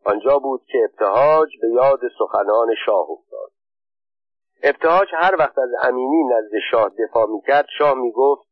آنجا 0.05 0.39
بود 0.39 0.61
که 0.71 0.77
ابتهاج 0.89 1.49
به 1.61 1.69
یاد 1.69 1.99
سخنان 2.19 2.67
شاه 2.85 3.07
ابتهاج 4.63 5.07
هر 5.13 5.35
وقت 5.39 5.57
از 5.57 5.69
امینی 5.81 6.23
نزد 6.23 6.51
شاه 6.71 6.89
دفاع 6.89 7.27
می‌کرد 7.29 7.65
شاه 7.77 7.93
می‌گفت 7.93 8.47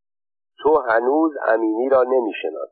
تو 0.57 0.81
هنوز 0.89 1.31
امینی 1.47 1.89
را 1.89 2.03
نمیشناس 2.03 2.69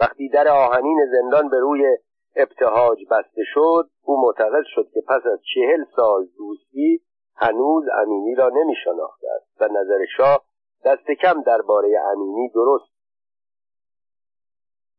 وقتی 0.00 0.28
در 0.28 0.48
آهنین 0.48 0.98
زندان 1.12 1.48
به 1.48 1.60
روی 1.60 1.96
ابتهاج 2.36 2.98
بسته 3.10 3.42
شد 3.54 3.90
او 4.02 4.20
معتقد 4.22 4.64
شد 4.66 4.88
که 4.94 5.00
پس 5.08 5.26
از 5.26 5.40
چهل 5.54 5.84
سال 5.96 6.26
دوستی 6.38 7.00
هنوز 7.36 7.84
امینی 8.02 8.34
را 8.34 8.48
نمی 8.48 8.74
شناخته 8.84 9.26
است 9.36 9.60
و 9.60 9.64
نظر 9.64 10.04
شاه 10.16 10.44
دست 10.84 11.10
کم 11.22 11.42
درباره 11.42 11.88
امینی 12.12 12.48
درست. 12.48 12.92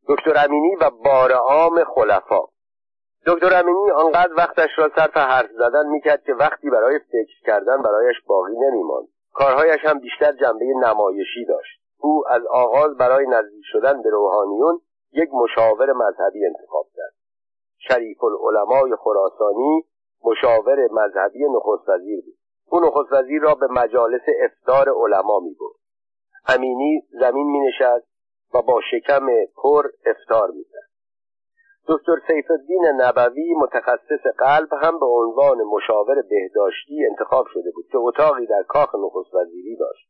دکتر 0.08 0.46
امینی 0.46 0.76
و 0.76 0.90
بار 0.90 1.32
عام 1.32 1.84
خلفا. 1.84 2.53
دکتر 3.26 3.60
امینی 3.60 3.92
آنقدر 3.92 4.34
وقتش 4.38 4.70
را 4.78 4.90
صرف 4.96 5.18
حرف 5.18 5.52
زدن 5.52 5.86
می‌کرد 5.88 6.24
که 6.24 6.34
وقتی 6.34 6.70
برای 6.70 7.00
فکر 7.00 7.42
کردن 7.46 7.82
برایش 7.82 8.16
باقی 8.28 8.54
نمیماند. 8.58 9.08
کارهایش 9.34 9.86
هم 9.86 10.00
بیشتر 10.00 10.32
جنبه 10.32 10.66
نمایشی 10.66 11.46
داشت. 11.46 11.80
او 12.00 12.24
از 12.30 12.46
آغاز 12.46 12.98
برای 12.98 13.28
نزدیک 13.28 13.64
شدن 13.72 14.02
به 14.02 14.10
روحانیون 14.10 14.80
یک 15.12 15.30
مشاور 15.34 15.94
مذهبی 15.94 16.46
انتخاب 16.46 16.86
کرد. 16.96 17.14
شریف 17.78 18.24
العلمای 18.24 18.96
خراسانی 18.96 19.86
مشاور 20.26 20.88
مذهبی 20.92 21.46
نخست 21.56 21.90
وزیر 21.90 22.22
بود. 22.26 22.36
او 22.70 22.80
نخست 22.80 23.12
وزیر 23.12 23.42
را 23.42 23.56
به 23.56 23.68
مجالس 23.68 24.22
افتار 24.44 24.90
علما 24.90 25.40
می 25.40 25.56
امینی 26.48 27.02
زمین 27.20 27.48
می 27.52 27.72
و 28.54 28.62
با 28.62 28.82
شکم 28.92 29.28
پر 29.56 29.84
افتار 30.06 30.52
می 30.52 30.66
دکتر 31.88 32.16
سیف 32.28 32.52
الدین 32.52 32.86
نبوی 32.86 33.54
متخصص 33.54 34.28
قلب 34.38 34.70
هم 34.82 35.00
به 35.00 35.06
عنوان 35.06 35.58
مشاور 35.64 36.22
بهداشتی 36.22 37.06
انتخاب 37.06 37.46
شده 37.54 37.72
بود 37.76 37.86
که 37.92 37.98
اتاقی 37.98 38.46
در 38.46 38.64
کاخ 38.68 38.96
نخست 38.96 39.34
وزیری 39.34 39.76
داشت. 39.76 40.10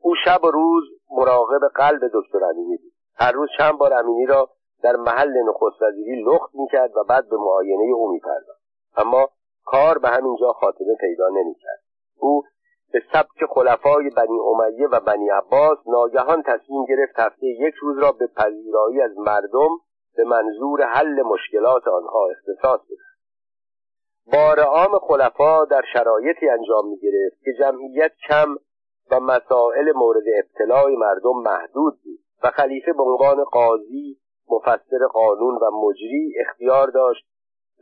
او 0.00 0.14
شب 0.24 0.44
و 0.44 0.50
روز 0.50 0.84
مراقب 1.10 1.68
قلب 1.74 2.00
دکتر 2.14 2.44
امینی 2.44 2.76
بود. 2.76 2.92
هر 3.16 3.32
روز 3.32 3.48
چند 3.58 3.78
بار 3.78 3.94
امینی 3.94 4.26
را 4.26 4.48
در 4.82 4.96
محل 4.96 5.42
نخست 5.48 5.82
وزیری 5.82 6.22
لخت 6.22 6.54
می‌کرد 6.54 6.96
و 6.96 7.04
بعد 7.08 7.28
به 7.28 7.36
معاینه 7.36 7.94
او 7.94 8.12
میپرداخت. 8.12 8.62
اما 8.96 9.28
کار 9.64 9.98
به 9.98 10.08
همین 10.08 10.36
جا 10.40 10.52
خاتمه 10.52 10.94
پیدا 11.00 11.28
نمی‌کرد. 11.28 11.82
او 12.18 12.42
به 12.92 13.02
سبک 13.12 13.44
خلفای 13.50 14.10
بنی 14.16 14.38
امیه 14.40 14.88
و 14.88 15.00
بنی 15.00 15.30
عباس 15.30 15.78
ناگهان 15.86 16.42
تصمیم 16.42 16.84
گرفت 16.84 17.20
هفته 17.20 17.46
یک 17.46 17.74
روز 17.74 17.98
را 17.98 18.12
به 18.12 18.26
پذیرایی 18.26 19.00
از 19.00 19.18
مردم 19.18 19.68
به 20.16 20.24
منظور 20.24 20.82
حل 20.82 21.22
مشکلات 21.22 21.88
آنها 21.88 22.28
اختصاص 22.30 22.80
بدهد. 22.80 23.14
بار 24.32 24.60
عام 24.60 24.98
خلفا 24.98 25.64
در 25.64 25.82
شرایطی 25.92 26.48
انجام 26.48 26.88
می 26.88 26.96
گرفت 26.96 27.42
که 27.44 27.50
جمعیت 27.58 28.12
کم 28.28 28.54
و 29.10 29.20
مسائل 29.20 29.92
مورد 29.96 30.24
ابتلاع 30.38 30.90
مردم 30.90 31.42
محدود 31.44 31.94
بود 32.04 32.18
و 32.42 32.50
خلیفه 32.50 32.92
به 32.92 33.02
عنوان 33.02 33.44
قاضی 33.44 34.18
مفسر 34.50 35.06
قانون 35.12 35.54
و 35.54 35.70
مجری 35.70 36.34
اختیار 36.40 36.90
داشت 36.90 37.26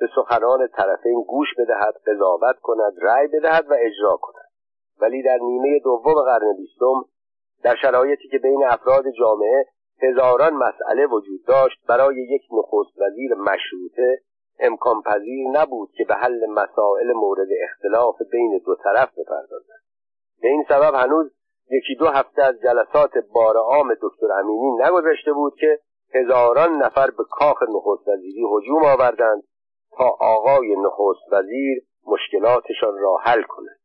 به 0.00 0.08
سخنان 0.16 0.68
طرفین 0.76 1.24
گوش 1.28 1.48
بدهد 1.58 1.94
قضاوت 2.06 2.56
کند 2.62 2.92
رأی 3.02 3.26
بدهد 3.26 3.70
و 3.70 3.74
اجرا 3.78 4.16
کند. 4.22 4.48
ولی 5.00 5.22
در 5.22 5.38
نیمه 5.42 5.80
دوم 5.84 6.14
قرن 6.14 6.56
بیستم 6.56 7.04
در 7.62 7.76
شرایطی 7.82 8.28
که 8.28 8.38
بین 8.38 8.64
افراد 8.64 9.04
جامعه 9.18 9.66
هزاران 10.02 10.52
مسئله 10.54 11.06
وجود 11.06 11.44
داشت 11.46 11.86
برای 11.88 12.16
یک 12.16 12.42
نخست 12.52 12.98
وزیر 12.98 13.34
مشروطه 13.34 14.20
امکان 14.58 15.02
پذیر 15.02 15.48
نبود 15.52 15.90
که 15.96 16.04
به 16.04 16.14
حل 16.14 16.46
مسائل 16.46 17.12
مورد 17.12 17.48
اختلاف 17.62 18.22
بین 18.32 18.60
دو 18.66 18.76
طرف 18.84 19.18
بپردازد. 19.18 19.82
به 20.42 20.48
این 20.48 20.64
سبب 20.68 20.94
هنوز 20.94 21.32
یکی 21.70 21.94
دو 21.94 22.06
هفته 22.06 22.42
از 22.42 22.54
جلسات 22.60 23.10
بار 23.34 23.56
عام 23.56 23.94
دکتر 24.02 24.32
امینی 24.32 24.70
نگذشته 24.70 25.32
بود 25.32 25.54
که 25.60 25.78
هزاران 26.14 26.72
نفر 26.72 27.10
به 27.10 27.24
کاخ 27.30 27.62
نخست 27.62 28.08
وزیری 28.08 28.44
هجوم 28.56 28.84
آوردند 28.84 29.42
تا 29.96 30.04
آقای 30.20 30.76
نخست 30.76 31.32
وزیر 31.32 31.82
مشکلاتشان 32.06 32.98
را 32.98 33.16
حل 33.16 33.42
کند. 33.42 33.81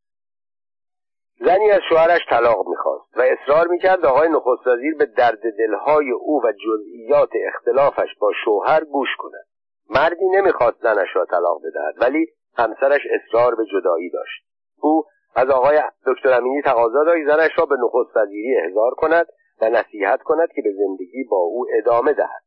زنی 1.40 1.72
از 1.72 1.82
شوهرش 1.90 2.22
طلاق 2.30 2.68
می‌خواست 2.68 3.18
و 3.18 3.22
اصرار 3.22 3.68
می‌کرد 3.68 4.06
آقای 4.06 4.30
نخست 4.30 4.68
وزیر 4.68 4.96
به 4.98 5.06
درد 5.06 5.42
دلهای 5.58 6.12
او 6.12 6.42
و 6.44 6.52
جزئیات 6.52 7.30
اختلافش 7.48 8.10
با 8.20 8.32
شوهر 8.46 8.84
گوش 8.84 9.10
کند. 9.18 9.48
مردی 9.90 10.26
نمی‌خواست 10.26 10.78
زنش 10.82 11.08
را 11.16 11.26
طلاق 11.26 11.62
بدهد 11.62 12.02
ولی 12.02 12.28
همسرش 12.58 13.02
اصرار 13.12 13.56
به 13.56 13.66
جدایی 13.66 14.10
داشت. 14.10 14.44
او 14.82 15.04
از 15.36 15.50
آقای 15.50 15.82
دکتر 16.08 16.34
امینی 16.34 16.62
تقاضا 16.62 17.04
داشت 17.04 17.28
زنش 17.28 17.52
را 17.58 17.66
به 17.66 17.76
نخست 17.76 18.18
وزیری 18.18 18.58
احضار 18.58 18.92
کند 18.92 19.28
و 19.62 19.70
نصیحت 19.70 20.22
کند 20.22 20.50
که 20.56 20.62
به 20.62 20.70
زندگی 20.78 21.24
با 21.32 21.38
او 21.38 21.66
ادامه 21.78 22.14
دهد. 22.14 22.44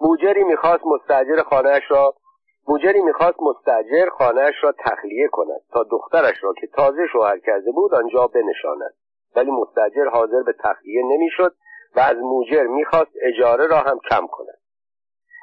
موجری 0.00 0.44
می‌خواست 0.44 0.84
مستجر 0.86 1.42
خانهاش 1.42 1.82
را 1.88 2.14
موجری 2.68 3.00
می‌خواست 3.00 3.42
مستجر 3.42 4.08
خانهاش 4.18 4.54
را 4.62 4.72
تخلیه 4.78 5.28
کند 5.28 5.60
تا 5.72 5.82
دخترش 5.82 6.44
را 6.44 6.52
که 6.60 6.66
تازه 6.66 7.06
شوهر 7.12 7.38
کرده 7.38 7.72
بود 7.72 7.94
آنجا 7.94 8.26
بنشاند. 8.26 8.94
ولی 9.36 9.50
مستجر 9.50 10.08
حاضر 10.12 10.42
به 10.42 10.54
تخلیه 10.64 11.02
نمی‌شد 11.04 11.54
و 11.96 12.00
از 12.00 12.16
موجر 12.16 12.66
می‌خواست 12.66 13.12
اجاره 13.22 13.66
را 13.66 13.76
هم 13.76 13.98
کم 14.10 14.26
کند. 14.26 14.58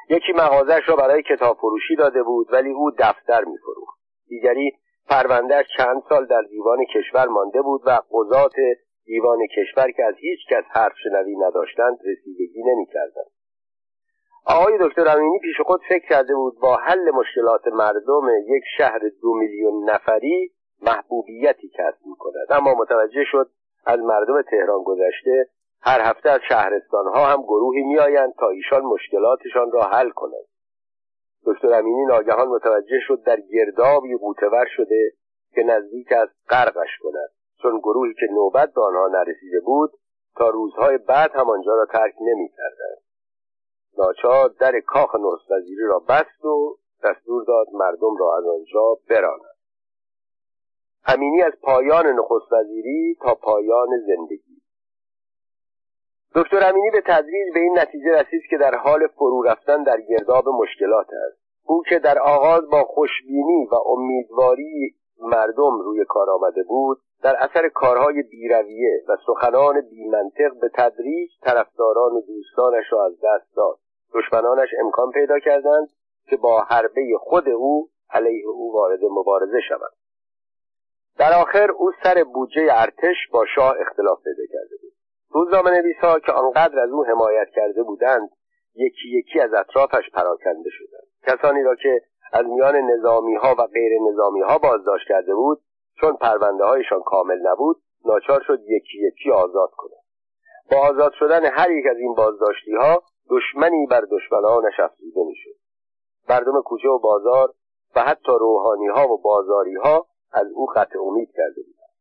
یکی 0.09 0.33
مغازش 0.33 0.81
را 0.87 0.95
برای 0.95 1.23
کتاب 1.23 1.57
فروشی 1.57 1.95
داده 1.95 2.23
بود 2.23 2.47
ولی 2.53 2.71
او 2.71 2.91
دفتر 2.91 3.43
میفروخت. 3.43 3.99
دیگری 4.27 4.71
پروندهش 5.09 5.65
چند 5.77 6.03
سال 6.09 6.25
در 6.25 6.41
دیوان 6.41 6.85
کشور 6.95 7.27
مانده 7.27 7.61
بود 7.61 7.81
و 7.85 7.99
قضات 8.11 8.53
دیوان 9.05 9.39
کشور 9.57 9.91
که 9.91 10.03
از 10.03 10.15
هیچ 10.17 10.39
کس 10.49 10.63
حرف 10.69 10.93
شنوی 11.03 11.35
نداشتند 11.35 11.97
رسیدگی 12.05 12.63
نمی‌کردند. 12.63 13.32
آقای 14.45 14.77
دکتر 14.81 15.07
امینی 15.07 15.39
پیش 15.39 15.61
خود 15.65 15.81
فکر 15.89 16.07
کرده 16.09 16.35
بود 16.35 16.59
با 16.59 16.75
حل 16.75 17.11
مشکلات 17.11 17.67
مردم 17.67 18.29
یک 18.47 18.63
شهر 18.77 18.99
دو 19.21 19.33
میلیون 19.33 19.89
نفری 19.89 20.51
محبوبیتی 20.81 21.69
کسب 21.69 22.05
می‌کند. 22.05 22.47
اما 22.49 22.73
متوجه 22.73 23.23
شد 23.31 23.49
از 23.85 23.99
مردم 23.99 24.41
تهران 24.41 24.83
گذشته 24.83 25.47
هر 25.81 26.01
هفته 26.01 26.29
از 26.29 26.39
شهرستان 26.49 27.07
ها 27.07 27.25
هم 27.25 27.41
گروهی 27.41 27.83
میآیند 27.83 28.33
تا 28.39 28.49
ایشان 28.49 28.81
مشکلاتشان 28.81 29.71
را 29.71 29.81
حل 29.81 30.09
کنند. 30.09 30.45
دکتر 31.45 31.73
امینی 31.73 32.05
ناگهان 32.05 32.47
متوجه 32.47 32.99
شد 33.07 33.23
در 33.23 33.39
گردابی 33.39 34.17
قوتور 34.17 34.65
شده 34.75 35.11
که 35.55 35.63
نزدیک 35.63 36.11
از 36.11 36.29
غرقش 36.49 36.97
کند. 37.03 37.29
چون 37.61 37.79
گروهی 37.79 38.13
که 38.13 38.25
نوبت 38.31 38.73
به 38.73 38.81
آنها 38.81 39.07
نرسیده 39.07 39.59
بود 39.59 39.91
تا 40.35 40.49
روزهای 40.49 40.97
بعد 40.97 41.31
هم 41.31 41.49
آنجا 41.49 41.75
را 41.75 41.85
ترک 41.85 42.13
نمی‌کردند. 42.21 43.02
ناچار 43.97 44.49
در 44.59 44.79
کاخ 44.79 45.15
نخست 45.15 45.51
را 45.89 45.99
بست 45.99 46.45
و 46.45 46.77
دستور 47.03 47.43
داد 47.43 47.67
مردم 47.73 48.17
را 48.19 48.37
از 48.37 48.43
آنجا 48.45 48.97
براند 49.09 49.53
امینی 51.05 51.41
از 51.41 51.53
پایان 51.61 52.07
نخست 52.07 52.53
وزیری 52.53 53.17
تا 53.21 53.35
پایان 53.35 53.89
زندگی. 54.07 54.61
دکتر 56.35 56.69
امینی 56.69 56.91
به 56.91 57.01
تدریج 57.05 57.53
به 57.53 57.59
این 57.59 57.79
نتیجه 57.79 58.11
رسید 58.11 58.41
که 58.49 58.57
در 58.57 58.75
حال 58.75 59.07
فرو 59.07 59.41
رفتن 59.41 59.83
در 59.83 60.01
گرداب 60.01 60.49
مشکلات 60.49 61.07
است. 61.27 61.43
او 61.65 61.83
که 61.89 61.99
در 61.99 62.19
آغاز 62.19 62.69
با 62.69 62.83
خوشبینی 62.83 63.65
و 63.71 63.75
امیدواری 63.75 64.95
مردم 65.19 65.79
روی 65.79 66.05
کار 66.05 66.29
آمده 66.29 66.63
بود 66.63 66.97
در 67.23 67.35
اثر 67.39 67.69
کارهای 67.69 68.23
بیرویه 68.23 69.03
و 69.07 69.17
سخنان 69.27 69.81
بیمنطق 69.81 70.59
به 70.61 70.69
تدریج 70.73 71.29
طرفداران 71.41 72.11
و 72.11 72.21
دوستانش 72.21 72.85
را 72.91 73.05
از 73.05 73.13
دست 73.13 73.55
داد. 73.55 73.77
دشمنانش 74.13 74.69
امکان 74.79 75.11
پیدا 75.11 75.39
کردند 75.39 75.87
که 76.29 76.37
با 76.37 76.61
حربه 76.61 77.01
خود 77.19 77.49
او 77.49 77.89
علیه 78.09 78.47
او 78.47 78.73
وارد 78.73 78.99
مبارزه 79.03 79.61
شوند. 79.69 79.93
در 81.17 81.39
آخر 81.41 81.71
او 81.71 81.91
سر 82.03 82.23
بودجه 82.23 82.67
ارتش 82.71 83.15
با 83.31 83.45
شاه 83.55 83.75
اختلاف 83.79 84.23
پیدا 84.23 84.43
کرده 84.53 84.75
بود. 84.81 84.93
روزنامه 85.29 85.71
نویسها 85.71 86.19
که 86.19 86.31
آنقدر 86.31 86.79
از 86.79 86.89
او 86.89 87.05
حمایت 87.05 87.47
کرده 87.55 87.83
بودند 87.83 88.29
یکی 88.75 89.09
یکی 89.19 89.39
از 89.39 89.53
اطرافش 89.53 90.09
پراکنده 90.13 90.69
شدند. 90.69 91.07
کسانی 91.27 91.63
را 91.63 91.75
که 91.75 92.01
از 92.33 92.45
میان 92.45 92.75
نظامی 92.75 93.35
ها 93.35 93.55
و 93.59 93.67
غیر 93.67 93.91
نظامی 94.11 94.41
ها 94.41 94.57
بازداشت 94.57 95.07
کرده 95.07 95.35
بود 95.35 95.61
چون 96.01 96.13
پرونده 96.13 96.63
هایشان 96.63 97.01
کامل 97.05 97.39
نبود 97.43 97.81
ناچار 98.05 98.41
شد 98.47 98.59
یکی 98.67 99.07
یکی 99.07 99.31
آزاد 99.31 99.69
کند 99.77 100.03
با 100.71 100.77
آزاد 100.77 101.11
شدن 101.19 101.45
هر 101.45 101.71
یک 101.71 101.85
از 101.91 101.97
این 101.97 102.13
بازداشتی 102.13 102.75
ها 102.75 103.03
دشمنی 103.29 103.85
بر 103.85 104.01
دشمنانش 104.11 104.79
افزوده 104.79 105.23
می‌شد. 105.23 105.55
مردم 106.29 106.61
کوچه 106.61 106.89
و 106.89 106.99
بازار 106.99 107.53
و 107.95 108.01
حتی 108.01 108.31
روحانی 108.39 108.87
ها 108.87 109.13
و 109.13 109.21
بازاری 109.21 109.75
ها 109.75 110.07
از 110.31 110.47
او 110.55 110.65
خط 110.65 110.95
امید 111.01 111.29
کرده 111.31 111.61
بودند. 111.61 111.93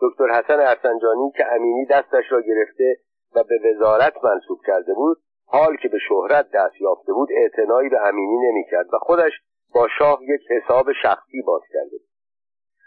دکتر 0.00 0.28
حسن 0.28 0.60
ارسنجانی 0.60 1.32
که 1.36 1.44
امینی 1.52 1.86
دستش 1.86 2.24
را 2.30 2.40
گرفته 2.40 2.96
و 3.34 3.44
به 3.44 3.70
وزارت 3.70 4.24
منصوب 4.24 4.58
کرده 4.66 4.94
بود 4.94 5.18
حال 5.46 5.76
که 5.76 5.88
به 5.88 5.98
شهرت 6.08 6.50
دست 6.54 6.80
یافته 6.80 7.12
بود 7.12 7.28
اعتنایی 7.32 7.88
به 7.88 8.08
امینی 8.08 8.38
نمی‌کرد 8.48 8.94
و 8.94 8.98
خودش 8.98 9.32
با 9.74 9.88
شاه 9.98 10.18
یک 10.22 10.40
حساب 10.50 10.92
شخصی 11.02 11.42
باز 11.46 11.62
کرده 11.72 11.90
بود. 11.90 12.08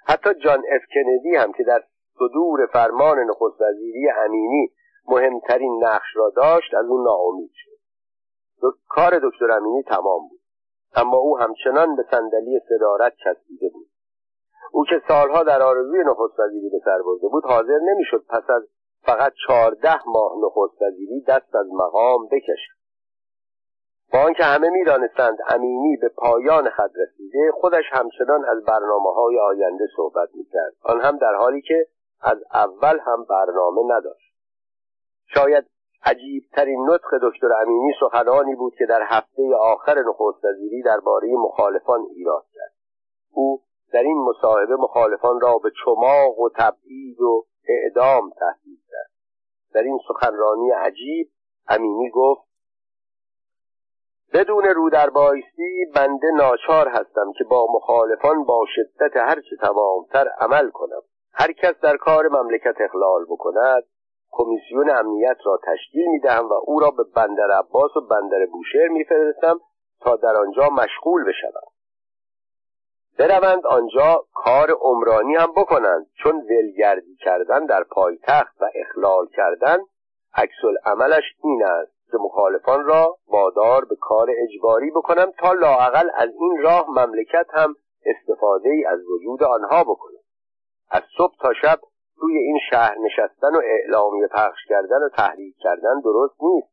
حتی 0.07 0.33
جان 0.33 0.63
اف 0.69 0.81
کندی 0.93 1.35
هم 1.35 1.53
که 1.53 1.63
در 1.63 1.83
صدور 2.19 2.65
فرمان 2.65 3.19
نخست 3.19 3.61
وزیری 3.61 4.09
امینی 4.09 4.71
مهمترین 5.07 5.83
نقش 5.83 6.15
را 6.15 6.29
داشت 6.35 6.73
از 6.73 6.85
او 6.85 7.03
ناامید 7.03 7.51
شد. 7.53 7.71
کار 8.89 9.19
دکتر 9.23 9.51
امینی 9.51 9.83
تمام 9.83 10.29
بود. 10.29 10.41
اما 10.95 11.17
او 11.17 11.39
همچنان 11.39 11.95
به 11.95 12.03
صندلی 12.11 12.59
صدارت 12.69 13.13
چسبیده 13.23 13.69
بود. 13.73 13.87
او 14.71 14.85
که 14.85 15.01
سالها 15.07 15.43
در 15.43 15.61
آرزوی 15.61 16.03
نخست 16.03 16.39
وزیری 16.39 16.69
به 16.69 16.79
سر 16.85 17.01
برده 17.05 17.27
بود 17.27 17.43
حاضر 17.45 17.79
نمی‌شد 17.83 18.25
پس 18.29 18.49
از 18.49 18.67
فقط 19.01 19.33
چهارده 19.47 20.07
ماه 20.07 20.31
نخست 20.45 20.81
وزیری 20.81 21.21
دست 21.21 21.55
از 21.55 21.67
مقام 21.73 22.25
بکشد. 22.25 22.81
با 24.13 24.19
آنکه 24.19 24.43
همه 24.43 24.69
می‌دانستند 24.69 25.37
امینی 25.47 25.97
به 25.97 26.09
پایان 26.09 26.69
خط 26.69 26.91
رسیده 26.95 27.51
خودش 27.53 27.83
همچنان 27.91 28.45
از 28.45 28.63
برنامه 28.63 29.13
های 29.13 29.39
آینده 29.39 29.87
صحبت 29.95 30.29
می‌کرد. 30.33 30.73
آن 30.83 31.01
هم 31.01 31.17
در 31.17 31.35
حالی 31.35 31.61
که 31.61 31.87
از 32.21 32.37
اول 32.53 32.99
هم 32.99 33.23
برنامه 33.29 33.95
نداشت. 33.95 34.30
شاید 35.33 35.65
عجیبترین 36.03 36.89
نطق 36.89 37.19
دکتر 37.23 37.53
امینی 37.61 37.93
سخنانی 37.99 38.55
بود 38.55 38.73
که 38.77 38.85
در 38.85 39.01
هفته 39.05 39.55
آخر 39.55 39.99
نخست 39.99 40.45
وزیری 40.45 40.81
درباره 40.81 41.27
مخالفان 41.33 42.01
ایراد 42.15 42.45
کرد. 42.53 42.73
او 43.31 43.61
در 43.93 44.03
این 44.03 44.25
مصاحبه 44.29 44.75
مخالفان 44.75 45.41
را 45.41 45.57
به 45.57 45.71
چماق 45.85 46.39
و 46.39 46.49
تبعید 46.55 47.21
و 47.21 47.45
اعدام 47.67 48.29
تهدید 48.29 48.79
کرد. 48.91 49.11
در 49.73 49.83
این 49.83 49.99
سخنرانی 50.07 50.71
عجیب 50.71 51.29
امینی 51.67 52.09
گفت 52.09 52.51
بدون 54.33 54.63
رو 54.63 54.89
در 54.89 55.09
بایستی 55.09 55.85
بنده 55.95 56.27
ناچار 56.35 56.87
هستم 56.87 57.31
که 57.37 57.43
با 57.43 57.67
مخالفان 57.75 58.43
با 58.43 58.65
شدت 58.75 59.17
هرچه 59.17 59.55
تمامتر 59.61 60.27
عمل 60.39 60.69
کنم. 60.69 61.01
هر 61.33 61.51
کس 61.51 61.75
در 61.81 61.97
کار 61.97 62.27
مملکت 62.27 62.75
اخلال 62.79 63.25
بکند 63.29 63.83
کمیسیون 64.31 64.89
امنیت 64.89 65.37
را 65.45 65.59
تشکیل 65.63 66.07
می‌دهم 66.07 66.49
و 66.49 66.53
او 66.53 66.79
را 66.79 66.89
به 66.91 67.03
بندر 67.15 67.51
عباس 67.51 67.97
و 67.97 68.01
بندر 68.01 68.45
بوشهر 68.45 68.87
میفرستم 68.87 69.59
تا 70.01 70.15
در 70.15 70.35
آنجا 70.35 70.69
مشغول 70.69 71.23
بشوم. 71.23 71.71
بروند 73.19 73.65
آنجا 73.65 74.25
کار 74.33 74.71
عمرانی 74.71 75.35
هم 75.35 75.51
بکنند 75.51 76.07
چون 76.23 76.35
ولگردی 76.49 77.15
کردن 77.15 77.65
در 77.65 77.83
پایتخت 77.83 78.61
و 78.61 78.65
اخلال 78.75 79.27
کردن 79.27 79.77
عکس 80.33 80.55
عملش 80.85 81.23
این 81.43 81.63
است 81.63 82.11
که 82.11 82.17
مخالفان 82.17 82.85
را 82.85 83.17
وادار 83.27 83.85
به 83.85 83.95
کار 83.95 84.27
اجباری 84.37 84.91
بکنم 84.91 85.31
تا 85.37 85.53
لاعقل 85.53 86.09
از 86.15 86.29
این 86.39 86.61
راه 86.61 86.89
مملکت 86.89 87.47
هم 87.53 87.75
استفاده 88.05 88.69
ای 88.69 88.85
از 88.85 88.99
وجود 89.05 89.43
آنها 89.43 89.83
بکنم. 89.83 90.19
از 90.91 91.03
صبح 91.17 91.33
تا 91.39 91.53
شب 91.61 91.79
توی 92.21 92.37
این 92.37 92.59
شهر 92.69 92.95
نشستن 92.99 93.55
و 93.55 93.61
اعلامی 93.63 94.27
پخش 94.27 94.65
کردن 94.69 95.03
و 95.03 95.09
تحریک 95.09 95.55
کردن 95.59 95.99
درست 96.03 96.43
نیست. 96.43 96.67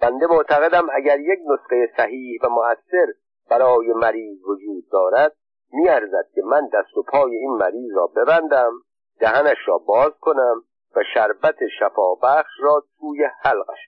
بنده 0.00 0.26
معتقدم 0.26 0.86
اگر 0.92 1.20
یک 1.20 1.38
نسخه 1.46 1.90
صحیح 1.96 2.40
و 2.44 2.48
مؤثر 2.48 3.12
برای 3.50 3.92
مریض 3.92 4.38
وجود 4.44 4.84
دارد 4.92 5.36
میارزد 5.72 6.26
که 6.34 6.42
من 6.44 6.68
دست 6.72 6.96
و 6.96 7.02
پای 7.02 7.36
این 7.36 7.50
مریض 7.50 7.96
را 7.96 8.06
ببندم 8.06 8.72
دهنش 9.20 9.58
را 9.66 9.78
باز 9.78 10.12
کنم 10.20 10.62
و 10.96 11.00
شربت 11.14 11.56
شفابخش 11.80 12.50
را 12.60 12.82
توی 13.00 13.24
حلقش 13.40 13.78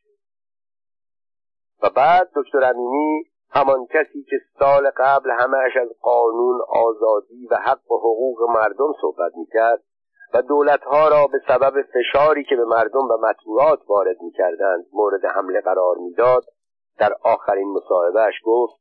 و 1.83 1.91
بعد 1.97 2.31
دکتر 2.35 2.65
امینی 2.65 3.25
همان 3.51 3.87
کسی 3.87 4.23
که 4.23 4.37
سال 4.59 4.91
قبل 4.97 5.31
همهش 5.31 5.77
از 5.77 5.89
قانون 6.01 6.61
آزادی 6.69 7.49
و 7.51 7.57
حق 7.57 7.93
و 7.93 7.97
حقوق 7.99 8.51
مردم 8.51 8.93
صحبت 9.01 9.33
می‌کرد 9.37 9.83
و 10.35 10.43
دولتها 10.43 11.09
را 11.09 11.27
به 11.27 11.41
سبب 11.49 11.83
فشاری 11.83 12.45
که 12.45 12.57
به 12.57 12.65
مردم 12.65 13.05
و 13.05 13.19
مطبوعات 13.29 13.81
وارد 13.89 14.17
می‌کردند 14.23 14.87
مورد 14.93 15.25
حمله 15.25 15.61
قرار 15.61 15.97
می‌داد 15.97 16.45
در 16.99 17.13
آخرین 17.23 17.73
مصاحبهش 17.73 18.35
گفت 18.45 18.81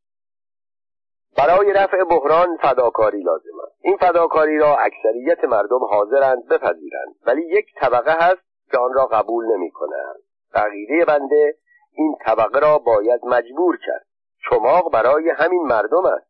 برای 1.38 1.74
رفع 1.74 2.04
بحران 2.04 2.58
فداکاری 2.58 3.22
لازم 3.22 3.60
است. 3.68 3.78
این 3.82 3.98
فداکاری 3.98 4.58
را 4.58 4.76
اکثریت 4.78 5.44
مردم 5.44 5.84
حاضرند 5.84 6.48
بپذیرند 6.48 7.16
ولی 7.26 7.42
یک 7.42 7.66
طبقه 7.76 8.16
هست 8.20 8.42
که 8.72 8.78
آن 8.78 8.94
را 8.94 9.06
قبول 9.06 9.46
نمی 9.46 9.72
کنند 9.72 10.20
بقیده 10.54 11.06
بنده 11.06 11.56
این 11.94 12.16
طبقه 12.26 12.60
را 12.60 12.78
باید 12.78 13.26
مجبور 13.26 13.78
کرد. 13.86 14.06
چماق 14.50 14.92
برای 14.94 15.30
همین 15.30 15.62
مردم 15.62 16.06
است. 16.06 16.30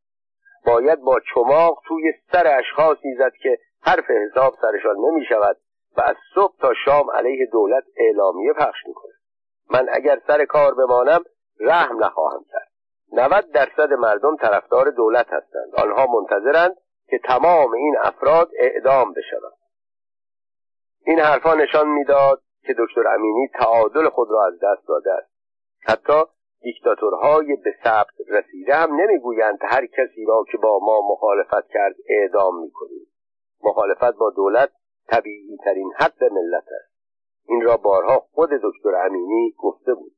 باید 0.66 1.00
با 1.02 1.20
چماق 1.34 1.82
توی 1.88 2.14
سر 2.32 2.58
اشخاصی 2.60 3.16
زد 3.20 3.34
که 3.44 3.58
حرف 3.82 4.06
حساب 4.10 4.54
سرشان 4.62 4.96
نمی 4.98 5.26
شود 5.26 5.58
و 5.98 6.02
از 6.02 6.16
صبح 6.36 6.54
تا 6.60 6.74
شام 6.86 7.12
علیه 7.12 7.46
دولت 7.52 7.84
اعلامیه 7.98 8.54
پخش 8.54 8.86
می 8.88 8.94
من 9.72 9.88
اگر 9.92 10.22
سر 10.28 10.46
کار 10.46 10.74
بمانم 10.74 11.24
رحم 11.60 12.04
نخواهم 12.04 12.46
کرد. 12.52 12.70
90 13.14 13.52
درصد 13.52 13.94
مردم 13.94 14.36
طرفدار 14.36 14.90
دولت 14.90 15.28
هستند. 15.30 15.76
آنها 15.78 16.06
منتظرند 16.06 16.76
که 17.10 17.20
تمام 17.26 17.74
این 17.74 17.96
افراد 18.02 18.50
اعدام 18.58 19.14
بشوند. 19.14 19.60
این 21.06 21.20
حرفا 21.20 21.54
نشان 21.54 21.88
می‌داد 21.88 22.42
که 22.62 22.76
دکتر 22.80 23.08
امینی 23.08 23.48
تعادل 23.48 24.10
خود 24.10 24.28
را 24.32 24.46
از 24.46 24.54
دست 24.54 24.88
داده 24.88 25.12
است. 25.12 25.32
حتی 25.88 26.24
دیکتاتورهای 26.62 27.56
به 27.56 27.74
ثبت 27.84 28.14
رسیده 28.28 28.76
هم 28.76 28.96
نمی‌گویند 28.96 29.60
هر 29.62 29.86
کسی 29.86 30.26
را 30.28 30.44
که 30.52 30.58
با 30.58 30.80
ما 30.82 31.02
مخالفت 31.12 31.68
کرد 31.70 31.96
اعدام 32.10 32.62
می‌کنیم. 32.62 33.08
مخالفت 33.64 34.16
با 34.18 34.30
دولت 34.30 34.70
طبیعی 35.08 35.58
ترین 35.58 35.92
حق 35.96 36.24
ملت 36.24 36.64
است. 36.82 36.94
این 37.48 37.62
را 37.62 37.78
بارها 37.78 38.20
خود 38.20 38.50
دکتر 38.50 38.96
امینی 38.96 39.56
گفته 39.58 39.94
بود. 39.94 40.12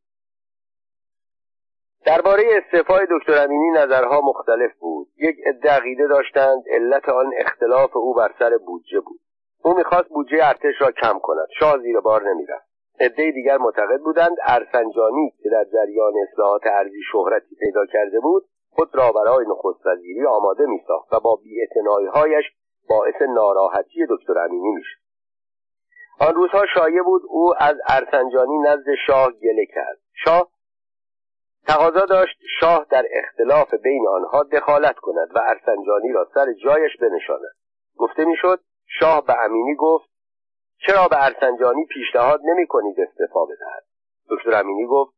درباره 2.06 2.44
استعفای 2.52 3.08
دکتر 3.12 3.44
امینی 3.44 3.70
نظرها 3.70 4.22
مختلف 4.22 4.78
بود. 4.80 5.08
یک 5.18 5.36
عده 5.46 5.70
عقیده 5.70 6.08
داشتند 6.08 6.64
علت 6.68 7.10
آن 7.10 7.32
اختلاف 7.38 7.98
او 7.98 8.14
بر 8.14 8.34
سر 8.40 8.58
بودجه 8.58 9.00
بود. 9.00 9.20
او 9.64 9.78
می‌خواست 9.78 10.10
بودجه 10.10 10.38
ارتش 10.42 10.82
را 10.82 10.92
کم 10.92 11.20
کند. 11.20 11.48
شاه 11.60 11.78
زیر 11.78 12.00
بار 12.00 12.30
نمی‌رفت. 12.30 12.72
عده 13.00 13.32
دیگر 13.32 13.58
معتقد 13.58 14.00
بودند 14.00 14.38
ارسنجانی 14.42 15.34
که 15.44 15.50
در 15.50 15.66
جریان 15.74 16.14
اصلاحات 16.30 16.62
ارزی 16.66 17.02
شهرتی 17.12 17.56
پیدا 17.56 17.86
کرده 17.86 18.20
بود 18.20 18.44
خود 18.70 18.96
را 18.96 19.12
برای 19.12 19.46
نخست 19.50 19.86
وزیری 19.86 20.26
آماده 20.26 20.66
میساخت 20.66 21.14
و 21.14 21.20
با 21.20 21.40
بیاعتناییهایش 21.44 22.46
باعث 22.92 23.22
ناراحتی 23.22 24.06
دکتر 24.10 24.40
امینی 24.40 24.72
می‌شد 24.72 25.02
آن 26.20 26.36
روزها 26.36 26.66
شایع 26.74 27.04
بود 27.04 27.22
او 27.28 27.54
از 27.60 27.76
ارسنجانی 27.88 28.58
نزد 28.58 28.86
شاه 29.08 29.32
گله 29.32 29.66
کرد. 29.66 29.98
شاه 30.26 30.52
تقاضا 31.68 32.06
داشت 32.06 32.38
شاه 32.60 32.86
در 32.90 33.06
اختلاف 33.12 33.74
بین 33.74 34.08
آنها 34.08 34.44
دخالت 34.44 34.96
کند 34.96 35.30
و 35.36 35.40
ارسنجانی 35.40 36.12
را 36.14 36.28
سر 36.34 36.54
جایش 36.54 36.98
بنشاند. 37.02 37.56
گفته 37.98 38.26
می‌شد 38.26 38.60
شاه 39.00 39.26
به 39.26 39.44
امینی 39.44 39.76
گفت 39.76 40.10
چرا 40.88 41.08
به 41.08 41.26
ارسنجانی 41.26 41.86
پیشنهاد 41.86 42.40
نمی 42.44 42.68
کنید 42.68 43.00
استعفا 43.00 43.46
بدهد؟ 43.46 43.84
دکتر 44.30 44.60
امینی 44.60 44.86
گفت 44.86 45.14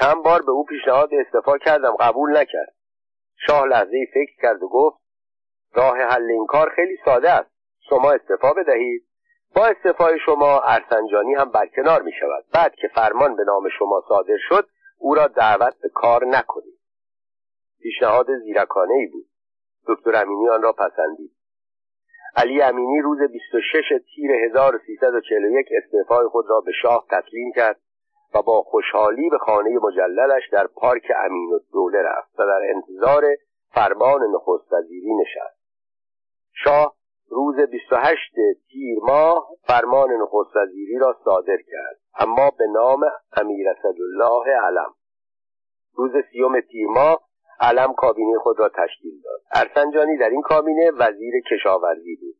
چند 0.00 0.22
بار 0.24 0.42
به 0.42 0.50
او 0.50 0.64
پیشنهاد 0.64 1.14
استعفا 1.14 1.58
کردم 1.58 1.96
قبول 2.00 2.36
نکرد. 2.36 2.74
شاه 3.46 3.66
لحظه 3.66 4.06
فکر 4.14 4.32
کرد 4.42 4.62
و 4.62 4.68
گفت 4.68 5.03
راه 5.74 5.98
حل 5.98 6.30
این 6.30 6.46
کار 6.46 6.70
خیلی 6.70 6.96
ساده 7.04 7.30
است. 7.30 7.50
شما 7.88 8.12
استعفا 8.12 8.52
بدهید. 8.52 9.04
با 9.56 9.66
استعفای 9.66 10.18
شما 10.26 10.60
ارسنجانی 10.60 11.34
هم 11.34 11.50
برکنار 11.50 12.02
می 12.02 12.12
شود. 12.20 12.44
بعد 12.54 12.74
که 12.74 12.88
فرمان 12.94 13.36
به 13.36 13.44
نام 13.44 13.68
شما 13.78 14.04
صادر 14.08 14.36
شد 14.48 14.68
او 14.98 15.14
را 15.14 15.26
دعوت 15.26 15.74
به 15.82 15.88
کار 15.88 16.26
نکنید. 16.26 16.78
پیشنهاد 17.82 18.26
زیرکانه 18.44 18.94
ای 18.94 19.06
بود. 19.06 19.26
دکتر 19.86 20.22
امینی 20.22 20.48
آن 20.48 20.62
را 20.62 20.72
پسندید. 20.72 21.30
علی 22.36 22.62
امینی 22.62 23.00
روز 23.00 23.18
26 23.32 23.82
تیر 24.14 24.30
1341 24.32 25.66
استعفای 25.84 26.26
خود 26.28 26.44
را 26.48 26.60
به 26.60 26.72
شاه 26.82 27.06
تسلیم 27.10 27.52
کرد 27.56 27.80
و 28.34 28.42
با 28.42 28.62
خوشحالی 28.62 29.30
به 29.30 29.38
خانه 29.38 29.78
مجللش 29.82 30.48
در 30.52 30.66
پارک 30.66 31.12
امین 31.24 31.52
و 31.52 31.58
دوله 31.72 32.02
رفت 32.02 32.40
و 32.40 32.46
در 32.46 32.60
انتظار 32.74 33.24
فرمان 33.74 34.20
نخست 34.34 34.72
وزیری 34.72 35.14
نشست. 35.14 35.63
شاه 36.54 36.94
روز 37.28 37.56
28 37.70 38.34
تیر 38.68 38.98
ماه 39.02 39.48
فرمان 39.66 40.10
نخست 40.12 40.56
وزیری 40.56 40.98
را 40.98 41.16
صادر 41.24 41.56
کرد 41.56 42.00
اما 42.18 42.50
به 42.50 42.66
نام 42.66 43.00
امیر 43.36 43.68
اسدالله 43.68 44.56
علم. 44.66 44.94
روز 45.94 46.12
سیوم 46.32 46.60
تیر 46.60 46.88
ماه 46.88 47.28
علم 47.60 47.94
کابینه 47.94 48.38
خود 48.38 48.60
را 48.60 48.68
تشکیل 48.68 49.22
داد. 49.22 49.40
ارسنجانی 49.54 50.16
در 50.16 50.30
این 50.30 50.42
کابینه 50.42 50.90
وزیر 50.90 51.34
کشاورزی 51.50 52.16
بود. 52.16 52.36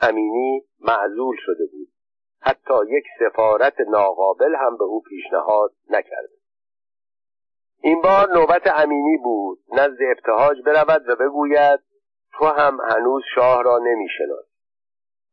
امینی 0.00 0.64
معزول 0.80 1.36
شده 1.38 1.66
بود. 1.72 1.88
حتی 2.40 2.74
یک 2.88 3.04
سفارت 3.20 3.80
ناقابل 3.80 4.54
هم 4.54 4.76
به 4.76 4.84
او 4.84 5.02
پیشنهاد 5.02 5.72
نکرده. 5.90 6.36
این 7.80 8.00
بار 8.00 8.32
نوبت 8.34 8.66
امینی 8.66 9.16
بود. 9.16 9.58
نزد 9.72 9.98
ابتهاج 10.10 10.56
برود 10.66 11.08
و 11.08 11.16
بگوید 11.16 11.80
تو 12.38 12.44
هم 12.44 12.78
هنوز 12.80 13.22
شاه 13.34 13.62
را 13.62 13.78
نمی‌شناسی. 13.78 14.52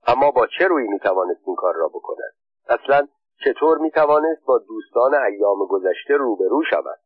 اما 0.08 0.32
با 0.32 0.48
چه 0.58 0.68
روی 0.68 0.88
می‌توانست 0.88 1.42
این 1.46 1.56
کار 1.56 1.76
را 1.76 1.88
بکند؟ 1.88 2.34
اصلا 2.70 3.08
چطور 3.46 3.78
می‌توانست 3.78 4.46
با 4.46 4.58
دوستان 4.58 5.16
ایام 5.16 5.66
گذشته 5.70 6.14
روبرو 6.14 6.64
شود؟ 6.70 7.00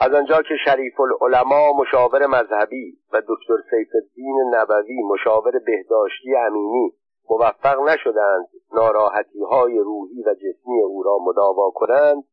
از 0.00 0.14
آنجا 0.14 0.42
که 0.42 0.54
شریف 0.64 1.00
العلماء 1.00 1.72
مشاور 1.72 2.26
مذهبی 2.26 2.98
و 3.12 3.22
دکتر 3.28 3.56
سیف 3.70 3.88
الدین 3.94 4.54
نبوی 4.54 5.02
مشاور 5.02 5.58
بهداشتی 5.58 6.36
امینی 6.36 6.92
موفق 7.30 7.80
نشدند 7.80 8.48
ناراحتی 8.72 9.42
های 9.42 9.78
روحی 9.78 10.22
و 10.22 10.34
جسمی 10.34 10.82
او 10.82 11.02
را 11.02 11.18
مداوا 11.18 11.70
کنند 11.70 12.24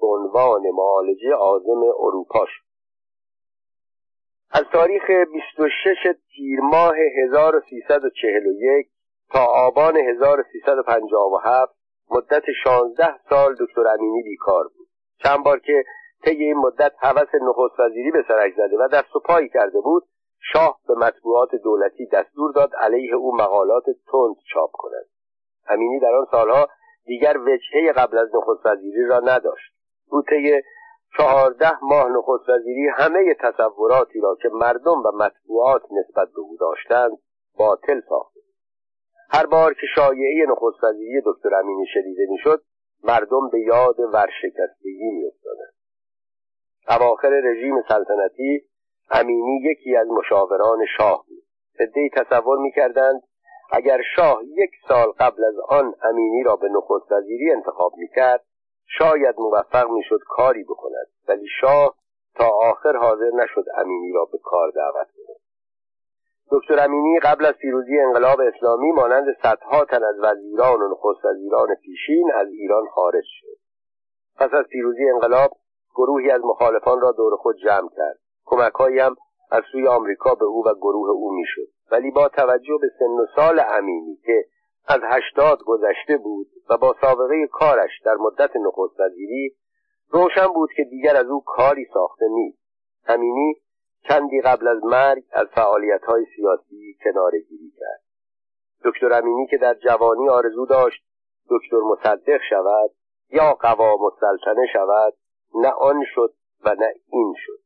به 0.00 0.06
عنوان 0.06 0.62
معالجه 0.74 1.34
آزم 1.34 1.82
اروپا 1.98 2.46
شد. 2.46 2.69
از 4.52 4.64
تاریخ 4.72 5.10
26 5.32 5.96
تیر 6.36 6.60
ماه 6.60 6.94
1341 7.24 8.86
تا 9.32 9.44
آبان 9.44 9.96
1357 9.96 11.74
مدت 12.10 12.42
16 12.64 13.06
سال 13.30 13.54
دکتر 13.60 13.88
امینی 13.88 14.22
بیکار 14.22 14.64
بود. 14.64 14.88
چند 15.22 15.44
بار 15.44 15.58
که 15.58 15.84
طی 16.24 16.44
این 16.44 16.56
مدت 16.56 16.92
هوس 16.98 17.28
نخست 17.34 17.80
وزیری 17.80 18.10
به 18.10 18.24
سرک 18.28 18.52
زده 18.56 18.76
و 18.78 18.88
دست 18.88 19.16
و 19.16 19.20
پایی 19.20 19.48
کرده 19.48 19.80
بود 19.80 20.04
شاه 20.52 20.80
به 20.88 20.94
مطبوعات 20.94 21.54
دولتی 21.54 22.06
دستور 22.06 22.52
داد 22.52 22.70
علیه 22.74 23.14
او 23.14 23.36
مقالات 23.36 23.84
تند 23.84 24.36
چاپ 24.52 24.70
کند. 24.72 25.06
امینی 25.68 26.00
در 26.00 26.14
آن 26.14 26.26
سالها 26.30 26.68
دیگر 27.04 27.38
وجهه 27.38 27.92
قبل 27.92 28.18
از 28.18 28.28
نخست 28.34 28.66
وزیری 28.66 29.06
را 29.06 29.20
نداشت. 29.20 29.72
او 30.10 30.22
طی 30.22 30.62
چهارده 31.16 31.84
ماه 31.84 32.08
نخست 32.08 32.48
وزیری 32.48 32.88
همه 32.88 33.34
تصوراتی 33.40 34.20
را 34.20 34.36
که 34.42 34.48
مردم 34.48 35.02
و 35.02 35.12
مطبوعات 35.14 35.82
نسبت 35.92 36.28
به 36.28 36.40
او 36.40 36.56
داشتند 36.60 37.18
باطل 37.58 38.00
ساخته 38.08 38.40
هر 39.30 39.46
بار 39.46 39.74
که 39.74 39.86
شایعه 39.94 40.46
نخست 40.48 40.84
وزیری 40.84 41.22
دکتر 41.26 41.54
امینی 41.54 41.86
شدیده 41.94 42.26
می‌شد 42.30 42.62
مردم 43.04 43.48
به 43.48 43.60
یاد 43.60 44.00
ورشکستگی 44.00 45.10
میافتادند. 45.12 45.74
اواخر 46.88 47.28
رژیم 47.28 47.82
سلطنتی 47.88 48.64
امینی 49.10 49.60
یکی 49.62 49.96
از 49.96 50.08
مشاوران 50.08 50.78
شاه 50.98 51.24
بود. 51.28 51.42
عدهای 51.80 52.10
تصور 52.16 52.58
می‌کردند 52.58 53.22
اگر 53.72 54.00
شاه 54.16 54.40
یک 54.44 54.70
سال 54.88 55.12
قبل 55.18 55.44
از 55.44 55.54
آن 55.68 55.94
امینی 56.02 56.42
را 56.42 56.56
به 56.56 56.68
نخست 56.68 57.12
وزیری 57.12 57.50
انتخاب 57.50 57.92
می‌کرد 57.96 58.44
شاید 58.98 59.34
موفق 59.38 59.90
می‌شد 59.90 60.20
کاری 60.28 60.64
بکند 60.64 61.06
ولی 61.28 61.46
شاه 61.60 61.94
تا 62.34 62.48
آخر 62.48 62.96
حاضر 62.96 63.30
نشد 63.34 63.64
امینی 63.76 64.12
را 64.12 64.24
به 64.24 64.38
کار 64.38 64.70
دعوت 64.70 65.06
کند. 65.16 65.36
دکتر 66.50 66.84
امینی 66.84 67.20
قبل 67.20 67.44
از 67.44 67.54
پیروزی 67.54 67.98
انقلاب 67.98 68.40
اسلامی 68.40 68.92
مانند 68.92 69.36
صدها 69.42 69.84
تن 69.84 70.04
از 70.04 70.14
وزیران 70.20 70.82
و 70.82 70.88
نخست 70.88 71.24
وزیران 71.24 71.74
پیشین 71.74 72.32
از 72.34 72.48
ایران 72.48 72.86
خارج 72.86 73.24
شد. 73.26 73.56
پس 74.36 74.54
از 74.54 74.64
پیروزی 74.64 75.08
انقلاب 75.08 75.50
گروهی 75.94 76.30
از 76.30 76.40
مخالفان 76.44 77.00
را 77.00 77.12
دور 77.12 77.36
خود 77.36 77.56
جمع 77.64 77.88
کرد. 77.96 78.18
کمکهایی 78.44 78.98
هم 78.98 79.16
از 79.50 79.62
سوی 79.72 79.88
آمریکا 79.88 80.34
به 80.34 80.44
او 80.44 80.64
و 80.66 80.74
گروه 80.74 81.10
او 81.10 81.34
می‌شد. 81.34 81.72
ولی 81.92 82.10
با 82.10 82.28
توجه 82.28 82.78
به 82.80 82.90
سن 82.98 83.22
و 83.22 83.26
سال 83.36 83.60
امینی 83.68 84.16
که 84.26 84.44
از 84.88 85.00
هشتاد 85.04 85.58
گذشته 85.66 86.16
بود 86.16 86.46
و 86.70 86.76
با 86.76 86.96
سابقه 87.00 87.46
کارش 87.46 88.00
در 88.04 88.14
مدت 88.14 88.56
نخست 88.56 89.00
وزیری 89.00 89.56
روشن 90.08 90.46
بود 90.46 90.70
که 90.76 90.84
دیگر 90.84 91.16
از 91.16 91.26
او 91.26 91.44
کاری 91.46 91.86
ساخته 91.94 92.28
نیست. 92.28 92.58
امینی 93.06 93.54
چندی 94.08 94.40
قبل 94.40 94.68
از 94.68 94.84
مرگ 94.84 95.24
از 95.32 95.46
فعالیت 95.54 96.04
های 96.04 96.26
سیاسی 96.36 96.96
کنارگیری 97.04 97.72
کرد. 97.78 98.02
دکتر 98.84 99.12
امینی 99.12 99.46
که 99.46 99.56
در 99.56 99.74
جوانی 99.74 100.28
آرزو 100.28 100.66
داشت 100.66 101.04
دکتر 101.50 101.76
مصدق 101.76 102.40
شود 102.50 102.90
یا 103.30 103.52
قوام 103.52 103.98
السلطنه 104.04 104.66
شود 104.72 105.14
نه 105.54 105.68
آن 105.68 106.04
شد 106.14 106.34
و 106.64 106.74
نه 106.74 106.94
این 107.08 107.34
شد. 107.36 107.60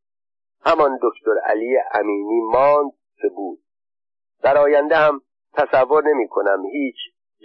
همان 0.64 0.98
دکتر 1.02 1.38
علی 1.44 1.76
امینی 1.92 2.40
ماند 2.40 2.92
که 3.16 3.28
بود. 3.28 3.58
در 4.42 4.58
آینده 4.58 4.96
هم 4.96 5.20
تصور 5.54 6.04
نمی 6.04 6.28
کنم 6.28 6.64
هیچ 6.64 6.96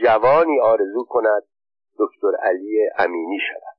جوانی 0.04 0.60
آرزو 0.60 1.06
کند 1.10 1.44
دکتر 2.00 2.32
علی 2.44 2.90
امینی 2.98 3.40
شود. 3.50 3.79